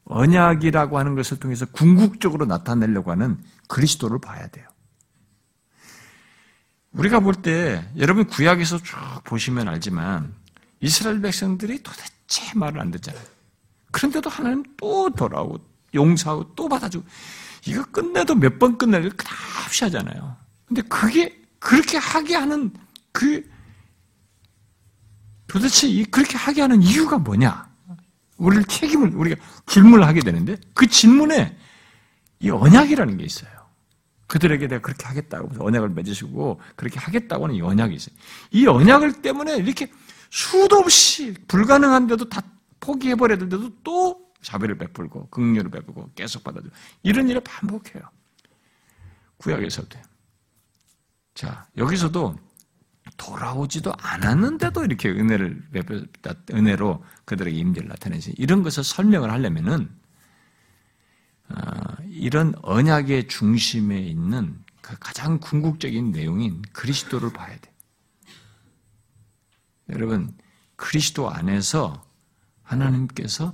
언약이라고 0.08 0.98
하는 0.98 1.14
것을 1.14 1.38
통해서 1.38 1.66
궁극적으로 1.66 2.46
나타내려고 2.46 3.10
하는 3.10 3.38
그리스도를 3.68 4.20
봐야 4.20 4.46
돼요. 4.48 4.66
우리가 6.92 7.20
볼 7.20 7.34
때 7.42 7.86
여러분 7.98 8.26
구약에서 8.26 8.78
쭉 8.78 8.96
보시면 9.24 9.68
알지만 9.68 10.34
이스라엘 10.80 11.20
백성들이 11.20 11.82
도대체 11.82 12.52
말을 12.54 12.80
안 12.80 12.90
듣잖아요. 12.90 13.22
그런데도 13.92 14.30
하나님 14.30 14.64
또 14.76 15.10
돌아오고 15.10 15.58
용서하고 15.94 16.54
또 16.54 16.68
받아주고 16.68 17.06
이거 17.66 17.84
끝내도 17.86 18.34
몇 18.34 18.58
번 18.58 18.78
끝내도 18.78 19.10
끝없이 19.10 19.84
하잖아요. 19.84 20.36
근데 20.66 20.82
그게 20.82 21.40
그렇게 21.58 21.98
하게 21.98 22.34
하는 22.36 22.72
그 23.12 23.48
도대체 25.46 26.02
그렇게 26.04 26.36
하게 26.36 26.62
하는 26.62 26.82
이유가 26.82 27.18
뭐냐? 27.18 27.67
우리를 28.38 28.64
책임을 28.64 29.14
우리가 29.14 29.36
질문을 29.66 30.06
하게 30.06 30.20
되는데 30.20 30.56
그 30.74 30.86
질문에 30.86 31.56
이 32.40 32.50
언약이라는 32.50 33.18
게 33.18 33.24
있어요. 33.24 33.50
그들에게 34.28 34.68
내가 34.68 34.80
그렇게 34.80 35.06
하겠다고 35.06 35.64
언약을 35.64 35.90
맺으시고 35.90 36.60
그렇게 36.76 36.98
하겠다고 36.98 37.44
하는 37.44 37.56
이 37.56 37.62
언약이 37.62 37.94
있어요. 37.94 38.14
이 38.50 38.66
언약을 38.66 39.22
때문에 39.22 39.56
이렇게 39.56 39.90
수도 40.30 40.76
없이 40.76 41.34
불가능한데도 41.48 42.28
다 42.28 42.42
포기해버렸는데도 42.80 43.70
또 43.82 44.28
자비를 44.42 44.78
베풀고 44.78 45.28
긍휼을 45.30 45.70
베풀고 45.70 46.12
계속 46.14 46.44
받아들고 46.44 46.74
이런 47.02 47.28
일을 47.28 47.40
반복해요. 47.42 48.02
구약에서도. 49.38 49.98
자 51.34 51.66
여기서도 51.76 52.36
돌아오지도 53.18 53.92
않았는데도 53.98 54.84
이렇게 54.84 55.10
은혜를 55.10 55.62
은혜로 56.50 57.04
그들에게 57.26 57.56
임재를 57.58 57.88
나타내지 57.88 58.32
이런 58.38 58.62
것을 58.62 58.82
설명을 58.82 59.30
하려면은 59.30 59.90
어, 61.50 61.56
이런 62.08 62.54
언약의 62.62 63.28
중심에 63.28 63.98
있는 63.98 64.64
그 64.80 64.96
가장 64.98 65.38
궁극적인 65.38 66.12
내용인 66.12 66.62
그리스도를 66.72 67.32
봐야 67.32 67.54
돼. 67.58 67.72
여러분 69.90 70.34
그리스도 70.76 71.30
안에서 71.30 72.06
하나님께서 72.62 73.52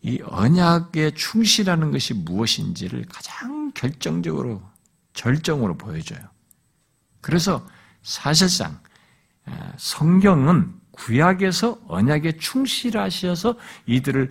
이 0.00 0.20
언약에 0.24 1.12
충실하는 1.12 1.90
것이 1.90 2.14
무엇인지를 2.14 3.06
가장 3.08 3.72
결정적으로 3.72 4.62
절정으로 5.12 5.76
보여줘요. 5.76 6.20
그래서 7.20 7.66
사실상 8.04 8.78
성경은 9.76 10.72
구약에서 10.92 11.80
언약에 11.88 12.36
충실하셔서 12.38 13.56
이들을 13.86 14.30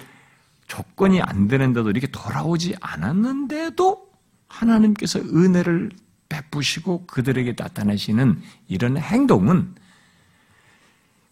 조건이 0.68 1.22
안 1.22 1.50
되는데도 1.50 1.90
이렇게 1.90 2.08
돌아오지 2.08 2.76
않았는데도 2.80 4.08
하나님께서 4.48 5.20
은혜를 5.20 5.92
베푸시고 6.30 7.06
그들에게 7.08 7.56
나타내시는 7.58 8.42
이런 8.68 8.98
행동은 8.98 9.76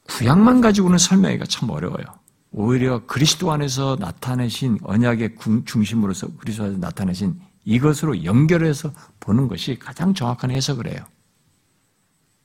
구약만 0.08 0.60
가지고는 0.60 0.98
설명하기가 0.98 1.46
참 1.46 1.70
어려워요. 1.70 2.04
오히려 2.52 3.06
그리스도 3.06 3.52
안에서 3.52 3.96
나타내신 4.00 4.80
언약의 4.84 5.38
중심으로서 5.66 6.28
그리스도 6.38 6.66
안에서 6.66 6.80
나타내신 6.80 7.40
이것으로 7.64 8.26
연결해서 8.26 8.92
보는 9.22 9.48
것이 9.48 9.80
가장 9.80 10.14
정확한 10.14 10.52
해석을 10.52 10.88
해요. 10.88 11.06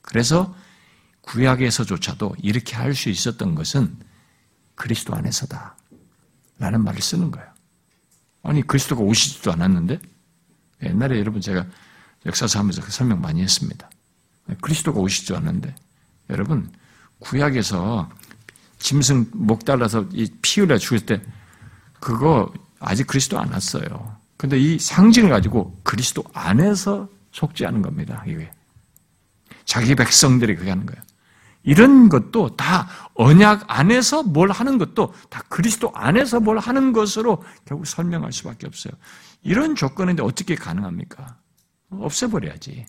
그래서 0.07 0.55
구약에서조차도 1.21 2.37
이렇게 2.41 2.75
할 2.77 2.95
수 2.95 3.09
있었던 3.09 3.55
것은 3.55 3.97
그리스도 4.75 5.13
안에서다. 5.13 5.75
라는 6.59 6.83
말을 6.83 7.01
쓰는 7.01 7.29
거예요. 7.29 7.47
아니, 8.43 8.65
그리스도가 8.65 9.01
오시지도 9.01 9.51
않았는데? 9.51 9.99
옛날에 10.83 11.19
여러분 11.19 11.41
제가 11.41 11.65
역사서 12.25 12.59
하면서 12.59 12.81
그 12.81 12.91
설명 12.91 13.19
많이 13.19 13.41
했습니다. 13.41 13.89
그리스도가 14.61 14.99
오시지도 14.99 15.35
않는데. 15.37 15.75
여러분, 16.29 16.71
구약에서 17.19 18.09
짐승 18.79 19.31
목 19.33 19.65
달라서 19.65 20.07
이피 20.13 20.61
흘려 20.61 20.77
죽을 20.77 21.05
때 21.05 21.21
그거 21.99 22.53
아직 22.79 23.07
그리스도 23.07 23.39
안 23.39 23.51
왔어요. 23.51 24.15
근데 24.37 24.57
이 24.57 24.79
상징을 24.79 25.29
가지고 25.29 25.77
그리스도 25.83 26.23
안에서 26.33 27.09
않은 27.65 27.81
겁니다. 27.81 28.23
이게. 28.25 28.49
자기 29.67 29.93
백성들이 29.95 30.55
그게 30.55 30.69
하는 30.71 30.85
거예요. 30.85 31.03
이런 31.61 32.07
것도 32.07 32.55
다 32.55 32.87
언약 33.13 33.65
안에서 33.67 34.23
뭘 34.23 34.49
하는 34.49 34.77
것도 34.77 35.13
다 35.29 35.43
그리스도 35.49 35.91
안에서 35.93 36.39
뭘 36.39 36.57
하는 36.57 36.93
것으로 36.93 37.43
결국 37.65 37.85
설명할 37.85 38.31
수밖에 38.31 38.65
없어요. 38.65 38.93
이런 39.43 39.75
조건인데 39.75 40.23
어떻게 40.23 40.55
가능합니까? 40.55 41.37
없애버려야지. 41.89 42.85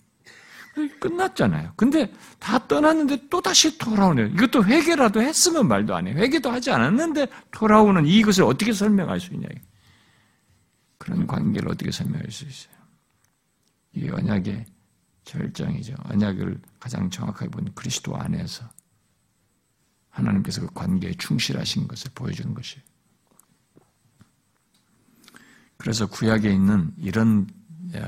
끝났잖아요. 1.01 1.73
근데 1.75 2.13
다 2.39 2.65
떠났는데 2.65 3.27
또 3.29 3.41
다시 3.41 3.77
돌아오네요. 3.77 4.27
이것도 4.27 4.63
회개라도 4.63 5.21
했으면 5.21 5.67
말도 5.67 5.93
안 5.93 6.07
해요. 6.07 6.15
회개도 6.17 6.49
하지 6.49 6.71
않았는데 6.71 7.27
돌아오는 7.51 8.05
이것을 8.05 8.45
어떻게 8.45 8.71
설명할 8.71 9.19
수 9.19 9.33
있냐. 9.33 9.49
그런 10.97 11.27
관계를 11.27 11.69
어떻게 11.69 11.91
설명할 11.91 12.31
수 12.31 12.45
있어요? 12.45 12.73
이 13.95 14.09
언약의 14.09 14.65
절정이죠. 15.29 15.93
언약을 16.05 16.59
가장 16.79 17.09
정확하게 17.09 17.51
본 17.51 17.71
그리스도 17.75 18.17
안에서 18.17 18.67
하나님께서 20.09 20.61
그 20.61 20.73
관계에 20.73 21.13
충실하신 21.13 21.87
것을 21.87 22.11
보여주는 22.15 22.51
것이에요. 22.53 22.83
그래서 25.77 26.07
구약에 26.07 26.51
있는 26.51 26.91
이런 26.97 27.47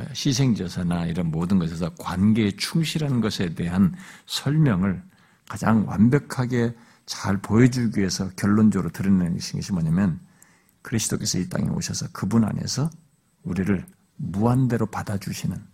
희생제사나 0.10 1.05
이런 1.05 1.31
모든 1.31 1.60
것에서 1.60 1.93
관계에 1.95 2.51
충실한 2.51 3.21
것에 3.21 3.53
대한 3.53 3.95
설명을 4.25 5.03
가장 5.47 5.88
완벽하게 5.88 6.75
잘 7.05 7.38
보여주기 7.38 7.99
위해서 7.99 8.29
결론적으로 8.31 8.89
드러내는 8.91 9.38
것이 9.38 9.71
뭐냐면 9.71 10.19
그리스도께서 10.81 11.38
이 11.38 11.47
땅에 11.49 11.69
오셔서 11.69 12.07
그분 12.12 12.43
안에서 12.43 12.89
우리를 13.43 13.86
무한대로 14.17 14.86
받아주시는 14.88 15.70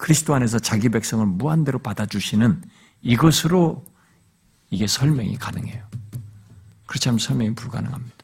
그리스도 0.00 0.34
안에서 0.34 0.58
자기 0.58 0.88
백성을 0.88 1.24
무한대로 1.26 1.78
받아주시는 1.78 2.62
이것으로 3.02 3.84
이게 4.70 4.86
설명이 4.86 5.36
가능해요. 5.36 5.84
그렇지 6.86 7.10
않으면 7.10 7.18
설명이 7.18 7.54
불가능합니다. 7.54 8.16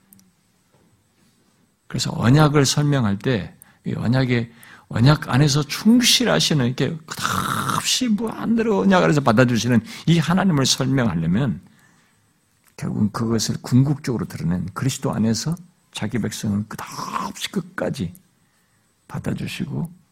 그래서 1.86 2.10
언약을 2.14 2.64
설명할 2.64 3.18
때 3.18 3.54
언약의 3.94 4.50
언약 4.88 5.28
안에서 5.28 5.62
충실하시는 5.64 6.64
이렇게 6.64 6.96
끝없이 7.04 8.08
무한대로 8.08 8.80
언약 8.80 9.04
안에서 9.04 9.20
받아주시는 9.20 9.84
이 10.06 10.18
하나님을 10.18 10.64
설명하려면 10.64 11.60
결국은 12.78 13.12
그것을 13.12 13.56
궁극적으로 13.60 14.24
드러낸 14.24 14.66
그리스도 14.72 15.12
안에서 15.12 15.54
자기 15.92 16.18
백성은 16.20 16.68
끝없이 16.68 17.50
끝까지 17.52 18.14
받아주시고 19.08 20.05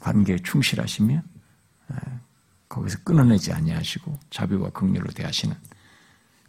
관계에 0.00 0.38
충실하시며 0.38 1.22
거기서 2.68 2.98
끊어내지 3.04 3.52
아니하시고 3.52 4.18
자비와 4.30 4.70
긍휼로 4.70 5.06
대하시는 5.12 5.54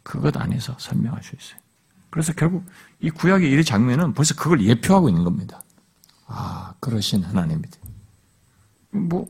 그것 0.03 0.35
안에서 0.37 0.75
설명할 0.79 1.23
수 1.23 1.35
있어요. 1.35 1.59
그래서 2.09 2.33
결국 2.33 2.65
이 2.99 3.09
구약의 3.09 3.51
이 3.51 3.63
장면은 3.63 4.13
벌써 4.13 4.33
그걸 4.35 4.61
예표하고 4.61 5.09
있는 5.09 5.23
겁니다. 5.23 5.63
아, 6.25 6.73
그러신 6.79 7.23
하나님이다. 7.23 7.77
뭐 8.91 9.27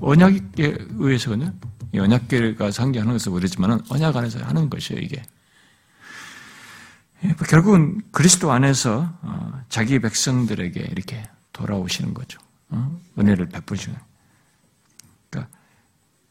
언약에 0.00 0.76
의해서는 0.98 1.58
언약계가 1.94 2.70
상기하는 2.70 3.12
것을 3.12 3.32
그랬지만 3.32 3.80
언약 3.88 4.16
안에서 4.16 4.42
하는 4.44 4.70
것이에요 4.70 5.00
이게. 5.00 5.22
예, 7.24 7.34
결국은 7.48 8.02
그리스도 8.10 8.52
안에서 8.52 9.12
어, 9.22 9.62
자기 9.68 9.98
백성들에게 9.98 10.80
이렇게 10.80 11.22
돌아오시는 11.52 12.14
거죠. 12.14 12.38
어? 12.70 13.00
은혜를 13.18 13.48
베푸시는. 13.48 13.96
그러니까, 15.30 15.50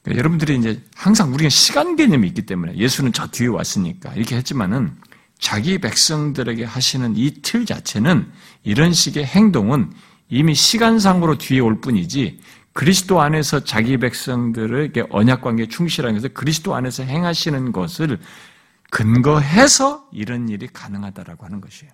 그러니까 0.01 0.19
여러분들이 0.19 0.57
이제 0.57 0.83
항상 0.95 1.33
우리가 1.33 1.49
시간 1.49 1.95
개념이 1.95 2.27
있기 2.29 2.45
때문에 2.45 2.75
예수는 2.75 3.13
저 3.13 3.27
뒤에 3.27 3.47
왔으니까 3.47 4.13
이렇게 4.13 4.35
했지만은 4.35 4.95
자기 5.39 5.77
백성들에게 5.77 6.63
하시는 6.63 7.15
이 7.17 7.41
틀 7.41 7.65
자체는 7.65 8.31
이런 8.63 8.93
식의 8.93 9.25
행동은 9.25 9.91
이미 10.29 10.55
시간상으로 10.55 11.37
뒤에 11.37 11.59
올 11.59 11.81
뿐이지 11.81 12.39
그리스도 12.71 13.21
안에서 13.21 13.63
자기 13.63 13.97
백성들에게 13.97 15.05
언약 15.09 15.41
관계에 15.41 15.67
충실한 15.67 16.13
것을 16.15 16.33
그리스도 16.33 16.73
안에서 16.75 17.03
행하시는 17.03 17.71
것을 17.71 18.19
근거해서 18.89 20.07
이런 20.11 20.49
일이 20.49 20.67
가능하다라고 20.67 21.45
하는 21.45 21.61
것이에요. 21.61 21.91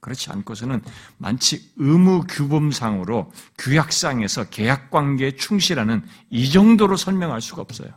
그렇지 0.00 0.30
않고서는 0.30 0.80
만치 1.16 1.72
의무 1.76 2.24
규범상으로 2.28 3.32
규약상에서 3.58 4.44
계약 4.44 4.90
관계에 4.90 5.32
충실하는 5.32 6.02
이 6.30 6.50
정도로 6.50 6.96
설명할 6.96 7.40
수가 7.40 7.62
없어요. 7.62 7.90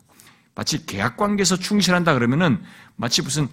마치 0.55 0.85
계약 0.85 1.17
관계에서 1.17 1.57
충실한다 1.57 2.13
그러면은 2.13 2.61
마치 2.95 3.21
무슨 3.21 3.47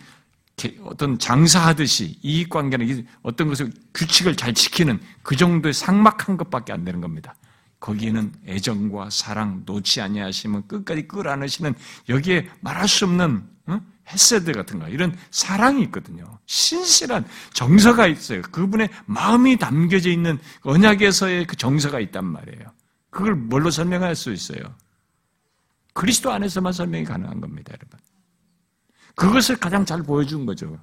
어떤 0.83 1.19
장사하듯이 1.19 2.19
이익 2.23 2.49
관계는 2.49 3.07
어떤 3.23 3.49
것을 3.49 3.71
규칙을 3.95 4.37
잘 4.37 4.55
지키는 4.55 5.01
그 5.23 5.37
정도의 5.37 5.73
상막한 5.73 6.37
것밖에 6.37 6.73
안 6.73 6.85
되는 6.85 7.01
겁니다. 7.01 7.35
거기에는 7.81 8.33
애정과 8.47 9.11
사랑 9.11 9.63
놓지 9.65 10.01
아니하시면 10.01 10.67
끝까지 10.67 11.07
끌어안으시는 11.07 11.75
여기에 12.09 12.51
말할 12.61 12.89
수 12.89 13.05
없는 13.05 13.45
어? 13.67 13.81
헤세드 14.09 14.53
같은 14.53 14.79
거 14.79 14.89
이런 14.89 15.17
사랑이 15.31 15.83
있거든요. 15.85 16.39
신실한 16.47 17.27
정서가 17.53 18.07
있어요. 18.07 18.43
그분의 18.43 18.89
마음이 19.07 19.59
담겨져 19.59 20.11
있는 20.11 20.39
언약에서의 20.63 21.47
그 21.47 21.57
정서가 21.57 22.01
있단 22.01 22.25
말이에요. 22.25 22.73
그걸 23.11 23.35
뭘로 23.35 23.71
설명할 23.71 24.17
수 24.17 24.33
있어요? 24.33 24.61
그리스도 25.93 26.31
안에서만 26.33 26.73
설명이 26.73 27.05
가능한 27.05 27.41
겁니다, 27.41 27.73
여러분. 27.73 27.99
그것을 29.15 29.57
가장 29.57 29.85
잘 29.85 30.03
보여준 30.03 30.47
거죠. 30.47 30.79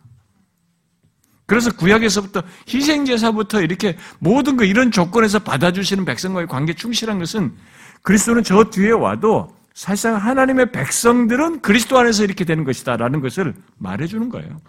그래서 1.46 1.72
구약에서부터 1.72 2.44
희생제사부터 2.68 3.62
이렇게 3.62 3.98
모든 4.20 4.58
거 4.58 4.66
이런 4.66 4.92
조건에서 4.92 5.40
받아주시는 5.40 6.04
백성과의 6.04 6.48
관계 6.48 6.74
충실한 6.74 7.20
것은 7.20 7.56
그리스도는 8.02 8.44
저 8.44 8.64
뒤에 8.66 8.92
와도 8.92 9.56
사실상 9.76 10.16
하나님의 10.16 10.72
백성들은 10.72 11.60
그리스도 11.60 12.00
안에서 12.00 12.24
이렇게 12.24 12.46
되는 12.46 12.64
것이다라는 12.64 13.20
것을 13.20 13.54
말해주는 13.78 14.30
거예요. 14.30 14.62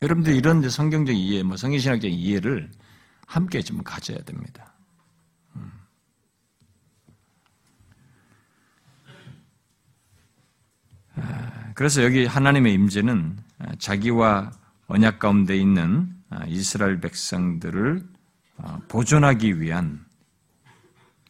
여러분들 0.00 0.34
이런 0.34 0.66
성경적 0.68 1.14
이해, 1.14 1.42
뭐 1.42 1.58
성경신학적 1.58 2.10
이해를 2.10 2.70
함께 3.26 3.60
좀 3.60 3.82
가져야 3.82 4.16
됩니다. 4.20 4.72
음. 5.54 5.70
아, 11.16 11.72
그래서 11.74 12.02
여기 12.02 12.24
하나님의 12.24 12.72
임재는 12.72 13.38
자기와 13.78 14.50
언약 14.86 15.18
가운데 15.18 15.54
있는 15.54 16.08
아, 16.30 16.46
이스라엘 16.46 17.00
백성들을 17.02 18.02
어, 18.56 18.78
보존하기 18.88 19.60
위한 19.60 20.06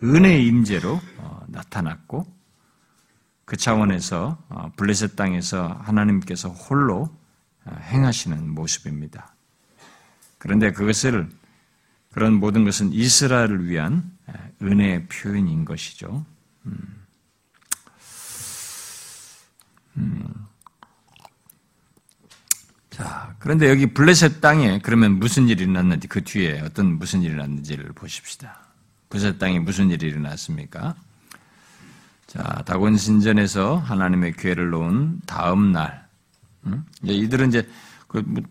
은혜의 0.03 0.47
임재로 0.47 1.01
어, 1.19 1.45
나타났고 1.49 2.27
그 3.45 3.57
차원에서 3.57 4.39
어, 4.49 4.73
블레셋 4.77 5.17
땅에서 5.17 5.69
하나님께서 5.69 6.49
홀로 6.49 7.17
어, 7.65 7.77
행하시는 7.81 8.49
모습입니다. 8.51 9.35
그런데 10.39 10.73
그것을 10.73 11.29
그런 12.13 12.35
모든 12.35 12.65
것은 12.65 12.93
이스라엘을 12.93 13.67
위한 13.67 14.13
은혜의 14.63 15.07
표현인 15.07 15.65
것이죠. 15.65 16.25
음. 16.67 17.05
음. 19.97 20.47
자, 22.91 23.35
그런데 23.41 23.69
여기 23.69 23.93
블레셋 23.93 24.41
땅에 24.41 24.79
그러면 24.81 25.19
무슨 25.19 25.49
일이 25.49 25.65
일어났는지 25.65 26.07
그 26.07 26.23
뒤에 26.23 26.61
어떤 26.61 26.99
무슨 26.99 27.23
일이 27.23 27.33
일어났는지를 27.33 27.93
보십시다. 27.93 28.64
블레셋 29.15 29.39
땅에 29.39 29.61
무슨 29.61 29.91
일이 29.91 30.09
일어났습니까? 30.09 30.97
자, 32.27 32.43
다곤 32.67 32.97
신전에서 32.97 33.77
하나님의 33.77 34.33
교회를 34.33 34.71
놓은 34.71 35.21
다음 35.25 35.71
날, 35.71 36.09
음? 36.67 36.85
이제 37.05 37.13
이들은 37.13 37.49
이제 37.49 37.69
그 38.09 38.25
뭐, 38.27 38.43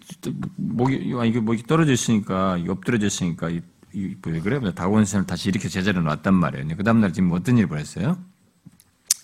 목이 0.55 1.13
아, 1.19 1.25
이게 1.25 1.41
목이 1.41 1.63
떨어져 1.63 1.91
있으니까 1.91 2.57
엎드려져 2.69 3.07
있으니까 3.07 3.49
이, 3.49 3.61
이, 3.91 4.15
왜 4.25 4.39
그래? 4.39 4.73
다곤 4.73 5.03
신전을 5.03 5.27
다시 5.27 5.49
이렇게 5.49 5.67
제자리에 5.67 6.01
놨단 6.01 6.33
말이에요. 6.33 6.77
그 6.77 6.83
다음 6.83 7.01
날 7.01 7.11
지금 7.11 7.33
어떤 7.33 7.57
일을 7.57 7.67
벌였어요? 7.67 8.17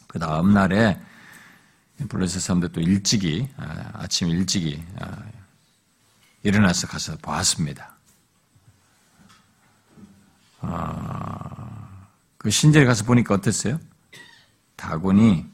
그 0.07 0.19
다음 0.19 0.53
날에 0.53 0.99
블레셋 2.09 2.41
사람들 2.41 2.69
또 2.73 2.81
일찍이 2.81 3.47
아, 3.55 4.05
침 4.07 4.27
일찍이 4.27 4.83
아, 4.99 5.23
일어나서 6.43 6.87
가서 6.87 7.15
보았습니다. 7.21 7.98
아, 10.61 12.07
그 12.37 12.49
신전에 12.49 12.85
가서 12.85 13.05
보니까 13.05 13.35
어땠어요? 13.35 13.79
다곤이 14.75 15.45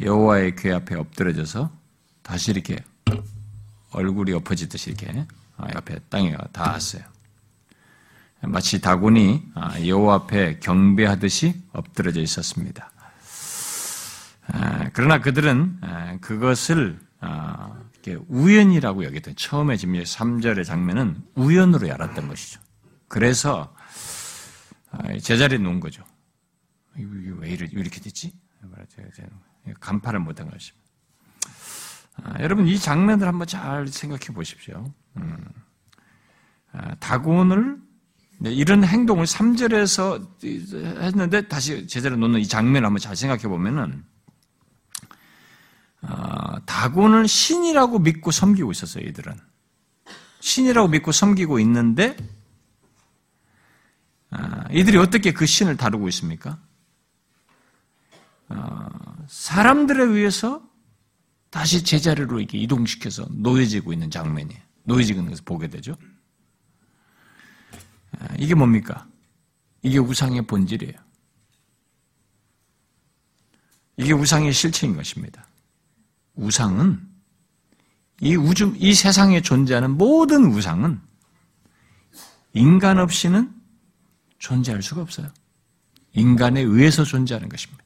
여호와의 0.00 0.56
궤 0.56 0.72
앞에 0.72 0.94
엎드려져서 0.94 1.70
다시 2.22 2.50
이렇게 2.52 2.76
얼굴이 3.92 4.32
엎어지듯이 4.32 4.90
이렇게 4.90 5.26
아, 5.56 5.68
옆에 5.74 5.98
땅에 6.08 6.36
닿았어요. 6.52 7.02
마치 8.40 8.80
다곤이 8.80 9.42
아, 9.54 9.80
여호와 9.86 10.14
앞에 10.14 10.58
경배하듯이 10.60 11.62
엎드려져 11.72 12.20
있었습니다. 12.20 12.90
아, 14.48 14.90
그러나 14.92 15.20
그들은 15.20 16.18
그것을 16.20 16.98
우연이라고 18.28 19.04
여겼던 19.04 19.36
처음에 19.36 19.76
지금 19.76 19.94
3절의 19.94 20.64
장면은 20.64 21.22
우연으로 21.36 21.92
알았던 21.92 22.28
것이죠. 22.28 22.60
그래서 23.06 23.72
제자리에 25.20 25.58
놓은 25.58 25.80
거죠. 25.80 26.04
왜 26.94 27.50
이렇게 27.50 28.00
됐지? 28.00 28.32
간파를 29.80 30.20
못한 30.20 30.50
것입니다. 30.50 30.82
아, 32.16 32.42
여러분 32.42 32.66
이 32.66 32.78
장면을 32.78 33.26
한번 33.26 33.46
잘 33.46 33.88
생각해 33.88 34.26
보십시오. 34.34 34.92
음, 35.16 35.38
아, 36.72 36.94
다곤을 36.96 37.78
이런 38.44 38.84
행동을 38.84 39.24
3절에서 39.24 40.42
했는데 41.00 41.48
다시 41.48 41.86
제대로 41.86 42.16
놓는 42.16 42.40
이 42.40 42.46
장면을 42.46 42.86
한번 42.86 42.98
잘 42.98 43.16
생각해 43.16 43.42
보면은 43.42 44.04
아, 46.02 46.60
다곤을 46.66 47.28
신이라고 47.28 48.00
믿고 48.00 48.30
섬기고 48.30 48.72
있었어요. 48.72 49.04
이들은 49.04 49.34
신이라고 50.40 50.88
믿고 50.88 51.12
섬기고 51.12 51.60
있는데 51.60 52.16
아, 52.16 52.41
이들이 54.72 54.96
어떻게 54.96 55.32
그 55.32 55.44
신을 55.46 55.76
다루고 55.76 56.08
있습니까? 56.08 56.58
어, 58.48 58.88
사람들에 59.28 60.02
의해서 60.04 60.62
다시 61.50 61.84
제자리로 61.84 62.38
이렇게 62.38 62.58
이동시켜서 62.58 63.26
놓여지고 63.30 63.92
있는 63.92 64.10
장면이 64.10 64.56
놓여지는 64.84 65.28
것을 65.28 65.44
보게 65.44 65.68
되죠. 65.68 65.96
아, 68.18 68.28
이게 68.38 68.54
뭡니까? 68.54 69.06
이게 69.82 69.98
우상의 69.98 70.46
본질이에요. 70.46 70.94
이게 73.98 74.12
우상의 74.12 74.52
실체인 74.52 74.96
것입니다. 74.96 75.46
우상은 76.34 77.06
이 78.20 78.36
우주, 78.36 78.72
이 78.78 78.94
세상에 78.94 79.42
존재하는 79.42 79.90
모든 79.90 80.46
우상은 80.46 81.00
인간 82.54 82.98
없이는 82.98 83.61
존재할 84.42 84.82
수가 84.82 85.02
없어요. 85.02 85.28
인간에 86.14 86.60
의해서 86.60 87.04
존재하는 87.04 87.48
것입니다. 87.48 87.82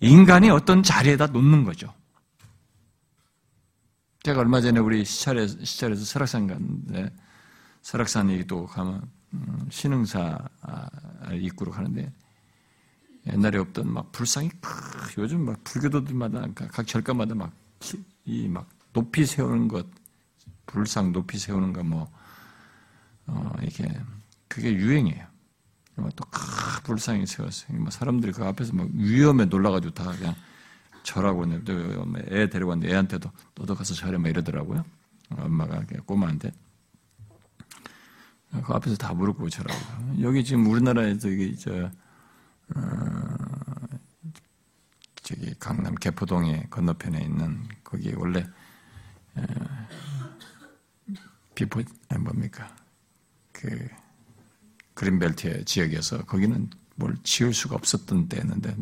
인간이 0.00 0.48
어떤 0.48 0.82
자리에다 0.82 1.26
놓는 1.26 1.64
거죠. 1.64 1.92
제가 4.22 4.40
얼마 4.40 4.60
전에 4.62 4.80
우리 4.80 5.04
시찰에, 5.04 5.46
시찰에서 5.46 6.04
설악산 6.04 6.46
갔는데, 6.46 7.14
설악산이 7.82 8.46
또 8.46 8.66
가면, 8.66 9.08
음, 9.34 9.68
신흥사 9.70 10.38
아, 10.62 10.88
입구로 11.32 11.70
가는데, 11.70 12.10
옛날에 13.26 13.58
없던 13.58 13.92
막 13.92 14.10
불상이, 14.10 14.50
요즘 15.18 15.44
막 15.44 15.62
불교도들마다, 15.64 16.46
각 16.54 16.86
절가마다 16.86 17.34
막, 17.34 17.52
이 18.24 18.48
막 18.48 18.68
높이 18.94 19.26
세우는 19.26 19.68
것, 19.68 19.86
불상 20.64 21.12
높이 21.12 21.38
세우는 21.38 21.74
거 21.74 21.82
뭐, 21.82 22.10
어, 23.26 23.52
이렇게, 23.60 23.88
그게 24.48 24.72
유행이에요. 24.72 25.32
또큰 26.16 26.82
불상이 26.84 27.26
세웠어요. 27.26 27.78
뭐 27.78 27.90
사람들이 27.90 28.32
그 28.32 28.44
앞에서 28.44 28.72
막 28.72 28.88
위험에 28.92 29.44
놀라가지고 29.44 29.94
다 29.94 30.10
그냥 30.12 30.34
절하고 31.02 31.44
애 32.30 32.48
데려갔는데 32.48 32.92
애한테도 32.92 33.30
너도 33.54 33.74
가서 33.74 33.94
절해 33.94 34.18
막 34.18 34.28
이러더라고요. 34.28 34.84
엄마가 35.30 35.84
꼬마한테. 36.06 36.52
그 38.64 38.72
앞에서 38.74 38.96
다 38.96 39.14
무릎 39.14 39.36
꿇고 39.36 39.48
절하고. 39.50 40.22
여기 40.22 40.44
지금 40.44 40.66
우리나라에서 40.66 41.28
이게 41.28 41.54
저 41.56 41.90
어, 42.74 42.80
저기 45.22 45.54
강남 45.58 45.94
개포동에 45.94 46.66
건너편에 46.70 47.20
있는 47.22 47.66
거기 47.82 48.12
원래 48.16 48.40
에, 49.38 49.42
비포 51.54 51.82
뭡니까 52.20 52.74
그 53.62 53.88
그린벨트 54.94 55.64
지역에서 55.64 56.24
거기는 56.24 56.68
뭘 56.96 57.16
지을 57.22 57.54
수가 57.54 57.76
없었던 57.76 58.28
때였는데 58.28 58.76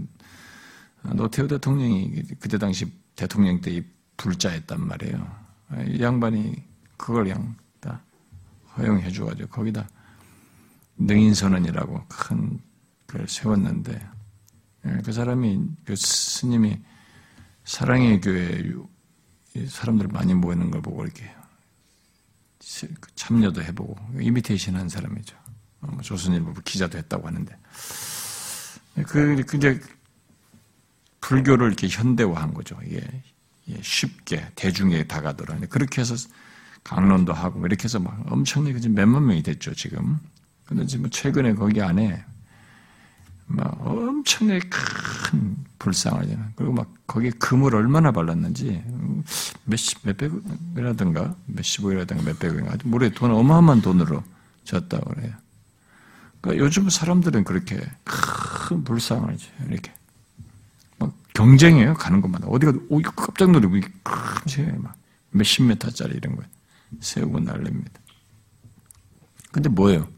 노태우 1.15 1.47
대통령이 1.47 2.23
그때 2.41 2.57
당시 2.59 2.91
대통령 3.15 3.61
때 3.61 3.85
불자였단 4.17 4.87
말이에요. 4.87 5.41
이 5.87 6.03
양반이 6.03 6.63
그걸 6.97 7.25
그냥 7.25 7.55
다 7.79 8.03
허용해 8.77 9.13
줘가지고 9.13 9.49
거기다 9.49 9.89
능인선언이라고 10.97 12.07
큰걸 12.09 13.29
세웠는데 13.29 14.09
예, 14.87 14.99
그 15.05 15.13
사람이 15.13 15.63
그 15.85 15.95
스님이 15.95 16.81
사랑의 17.65 18.21
교회 18.21 18.63
사람들 19.67 20.09
많이 20.09 20.35
모이는 20.35 20.71
걸 20.71 20.81
보고 20.81 21.05
이렇게 21.05 21.25
그 21.25 21.40
참여도 23.15 23.63
해보고 23.63 23.97
이미테이션 24.21 24.77
한 24.77 24.89
사람이죠. 24.89 25.37
어, 25.83 25.89
뭐 25.91 26.03
조선일보 26.03 26.53
기자도 26.65 26.99
했다고 26.99 27.27
하는데 27.27 27.57
그 29.07 29.45
이제 29.55 29.81
불교를 31.21 31.69
이렇게 31.69 31.89
현대화한 31.89 32.53
거죠. 32.53 32.79
이게 32.85 33.01
쉽게 33.83 34.51
대중에 34.55 35.05
다가더라. 35.05 35.59
그렇게 35.69 36.01
해서 36.01 36.15
강론도 36.83 37.33
하고 37.33 37.65
이렇게 37.67 37.85
해서 37.85 37.99
막 37.99 38.21
엄청나게 38.31 38.89
몇만 38.89 39.27
명이 39.27 39.43
됐죠 39.43 39.75
지금. 39.75 40.19
근데 40.65 40.87
지금 40.87 41.09
최근에 41.11 41.55
거기 41.55 41.81
안에 41.81 42.25
막 43.53 43.85
엄청나게 43.85 44.61
큰 44.69 45.57
불상을 45.79 46.25
그리고 46.55 46.73
막 46.73 46.93
거기에 47.07 47.31
금을 47.31 47.75
얼마나 47.75 48.13
발랐는지 48.13 48.83
몇십 49.65 49.99
몇백이라든가 50.05 51.35
몇십억이라든가 51.47 52.23
몇백억인가 52.23 52.77
모르게 52.85 53.13
돈 53.15 53.33
어마어마한 53.33 53.83
돈으로 53.83 54.23
졌다고 54.65 55.15
그래요. 55.15 55.33
그러니까 56.41 56.65
요즘 56.65 56.89
사람들은 56.89 57.45
그렇게 57.45 57.81
큰 58.05 58.85
불상을 58.85 59.37
이렇게 59.69 59.93
막 60.99 61.13
경쟁해요 61.35 61.95
가는 61.95 62.21
것마다 62.21 62.47
어디가 62.47 62.73
오 62.89 63.03
깜짝 63.03 63.51
놀라고 63.51 63.75
큰 64.05 64.56
막 64.56 64.95
몇십 65.31 65.65
메타짜리 65.65 66.17
이런 66.17 66.37
거 66.37 66.43
세우고 67.01 67.41
날립니다. 67.41 68.01
근데 69.51 69.69
뭐예요? 69.69 70.09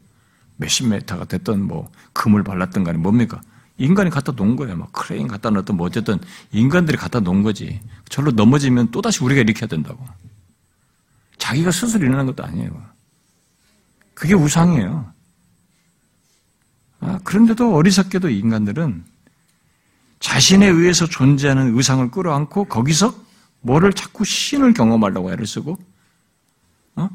몇십 0.57 0.87
메타가 0.87 1.25
됐던 1.25 1.61
뭐 1.61 1.91
금을 2.13 2.43
발랐던 2.43 2.83
간에 2.83 2.97
뭡니까? 2.97 3.41
인간이 3.77 4.09
갖다 4.09 4.31
놓은 4.31 4.55
거예요. 4.55 4.77
막 4.77 4.91
크레인 4.91 5.27
갖다 5.27 5.49
놓았던 5.49 5.77
뭐 5.77 5.87
어쨌든 5.87 6.19
인간들이 6.51 6.97
갖다 6.97 7.19
놓은 7.19 7.43
거지. 7.43 7.81
절로 8.09 8.31
넘어지면 8.31 8.91
또다시 8.91 9.23
우리가 9.23 9.41
일으켜야 9.41 9.67
된다고. 9.67 10.05
자기가 11.37 11.71
스스로 11.71 12.05
일어난 12.05 12.25
것도 12.25 12.43
아니에요. 12.43 12.85
그게 14.13 14.33
우상이에요. 14.33 15.11
아, 16.99 17.19
그런데도 17.23 17.75
어리석게도 17.75 18.29
인간들은 18.29 19.03
자신에 20.19 20.67
의해서 20.67 21.05
존재하는 21.05 21.75
의상을 21.75 22.09
끌어안고 22.11 22.65
거기서 22.65 23.13
뭐를 23.61 23.91
자꾸 23.91 24.23
신을 24.23 24.73
경험하려고 24.73 25.31
애를 25.31 25.45
쓰고 25.45 25.77
어? 26.95 27.09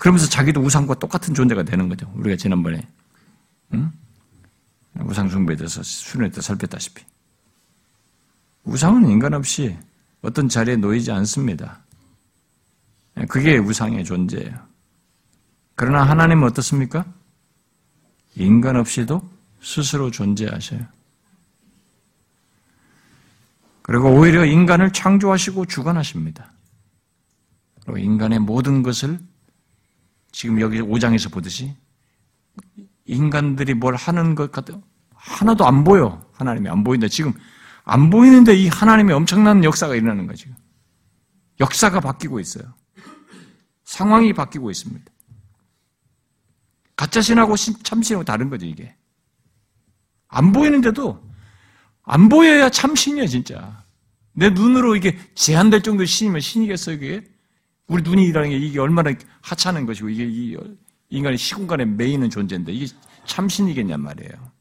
그러면서 0.00 0.26
자기도 0.26 0.62
우상과 0.62 0.94
똑같은 0.94 1.34
존재가 1.34 1.62
되는 1.64 1.90
거죠. 1.90 2.10
우리가 2.16 2.34
지난번에 2.34 2.88
응? 3.74 3.92
우상 5.00 5.28
숭배에 5.28 5.56
대해서 5.56 5.82
수련회 5.82 6.30
때 6.30 6.40
살폈다시피 6.40 7.04
우상은 8.64 9.10
인간 9.10 9.34
없이 9.34 9.76
어떤 10.22 10.48
자리에 10.48 10.76
놓이지 10.76 11.12
않습니다. 11.12 11.80
그게 13.28 13.58
우상의 13.58 14.06
존재예요. 14.06 14.54
그러나 15.74 16.02
하나님은 16.04 16.48
어떻습니까? 16.48 17.04
인간 18.36 18.76
없이도 18.76 19.20
스스로 19.60 20.10
존재하셔요. 20.10 20.80
그리고 23.82 24.08
오히려 24.14 24.46
인간을 24.46 24.94
창조하시고 24.94 25.66
주관하십니다. 25.66 26.50
그리고 27.84 27.98
인간의 27.98 28.38
모든 28.38 28.82
것을 28.82 29.20
지금 30.32 30.60
여기 30.60 30.80
5장에서 30.80 31.32
보듯이 31.32 31.74
인간들이 33.04 33.74
뭘 33.74 33.96
하는 33.96 34.34
것 34.34 34.52
같아 34.52 34.80
하나도 35.14 35.66
안 35.66 35.84
보여. 35.84 36.22
하나님이 36.32 36.68
안 36.68 36.82
보인다. 36.82 37.08
지금 37.08 37.32
안 37.84 38.10
보이는데 38.10 38.54
이 38.54 38.68
하나님의 38.68 39.14
엄청난 39.14 39.62
역사가 39.64 39.94
일어나는 39.94 40.26
거죠. 40.26 40.50
역사가 41.60 42.00
바뀌고 42.00 42.40
있어요. 42.40 42.64
상황이 43.84 44.32
바뀌고 44.32 44.70
있습니다. 44.70 45.04
가짜 46.96 47.20
신하고 47.20 47.56
참신하고 47.56 48.24
다른 48.24 48.48
거죠, 48.48 48.66
이게. 48.66 48.94
안 50.28 50.52
보이는데도 50.52 51.22
안 52.02 52.28
보여야 52.28 52.70
참신이야, 52.70 53.26
진짜. 53.26 53.84
내 54.32 54.50
눈으로 54.50 54.96
이게 54.96 55.18
제한될 55.34 55.82
정도의 55.82 56.06
신이면 56.06 56.40
신이겠어요, 56.40 56.96
이게? 56.96 57.24
우리 57.90 58.02
눈이라는 58.02 58.50
게 58.50 58.56
이게 58.56 58.78
얼마나 58.78 59.12
하찮은 59.42 59.84
것이고 59.84 60.08
이게 60.10 60.56
인간의 61.08 61.36
시공간에 61.36 61.84
매이는 61.84 62.30
존재인데 62.30 62.72
이게 62.72 62.86
참신이겠냔 63.26 64.00
말이에요. 64.00 64.52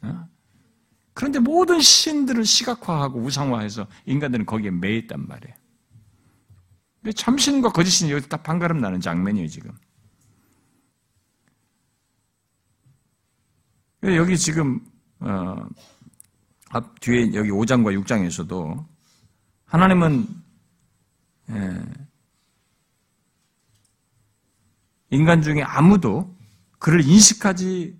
어? 0.00 0.28
그런데 1.14 1.38
모든 1.38 1.80
신들을 1.80 2.44
시각화하고 2.44 3.20
우상화해서 3.20 3.86
인간들은 4.06 4.46
거기에 4.46 4.72
매였단 4.72 5.28
말이에요. 5.28 5.54
참신과 7.14 7.70
거짓신이 7.70 8.10
여기 8.10 8.28
딱 8.28 8.42
반가름 8.42 8.80
나는 8.80 9.00
장면이에요, 9.00 9.46
지금. 9.46 9.70
여기 14.02 14.36
지금, 14.36 14.84
어, 15.20 15.68
앞, 16.70 16.98
뒤에 17.00 17.32
여기 17.34 17.50
5장과 17.50 17.96
6장에서도 18.02 18.86
하나님은, 19.66 20.26
예, 21.50 22.07
인간 25.10 25.42
중에 25.42 25.62
아무도 25.62 26.36
그를 26.78 27.04
인식하지 27.04 27.98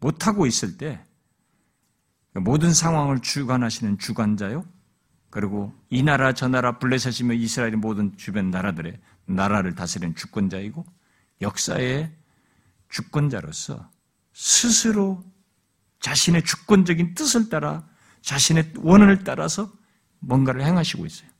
못하고 0.00 0.46
있을 0.46 0.76
때 0.76 1.02
모든 2.34 2.72
상황을 2.72 3.20
주관하시는 3.20 3.98
주관자요. 3.98 4.64
그리고 5.30 5.72
이 5.90 6.02
나라 6.02 6.32
저 6.32 6.48
나라 6.48 6.78
블레셋이며 6.78 7.34
이스라엘의 7.34 7.76
모든 7.76 8.16
주변 8.16 8.50
나라들의 8.50 9.00
나라를 9.26 9.74
다스리는 9.74 10.14
주권자이고 10.14 10.84
역사의 11.40 12.12
주권자로서 12.88 13.90
스스로 14.32 15.24
자신의 16.00 16.44
주권적인 16.44 17.14
뜻을 17.14 17.48
따라 17.48 17.88
자신의 18.22 18.74
원한을 18.78 19.24
따라서 19.24 19.72
뭔가를 20.20 20.62
행하시고 20.62 21.06
있어요. 21.06 21.33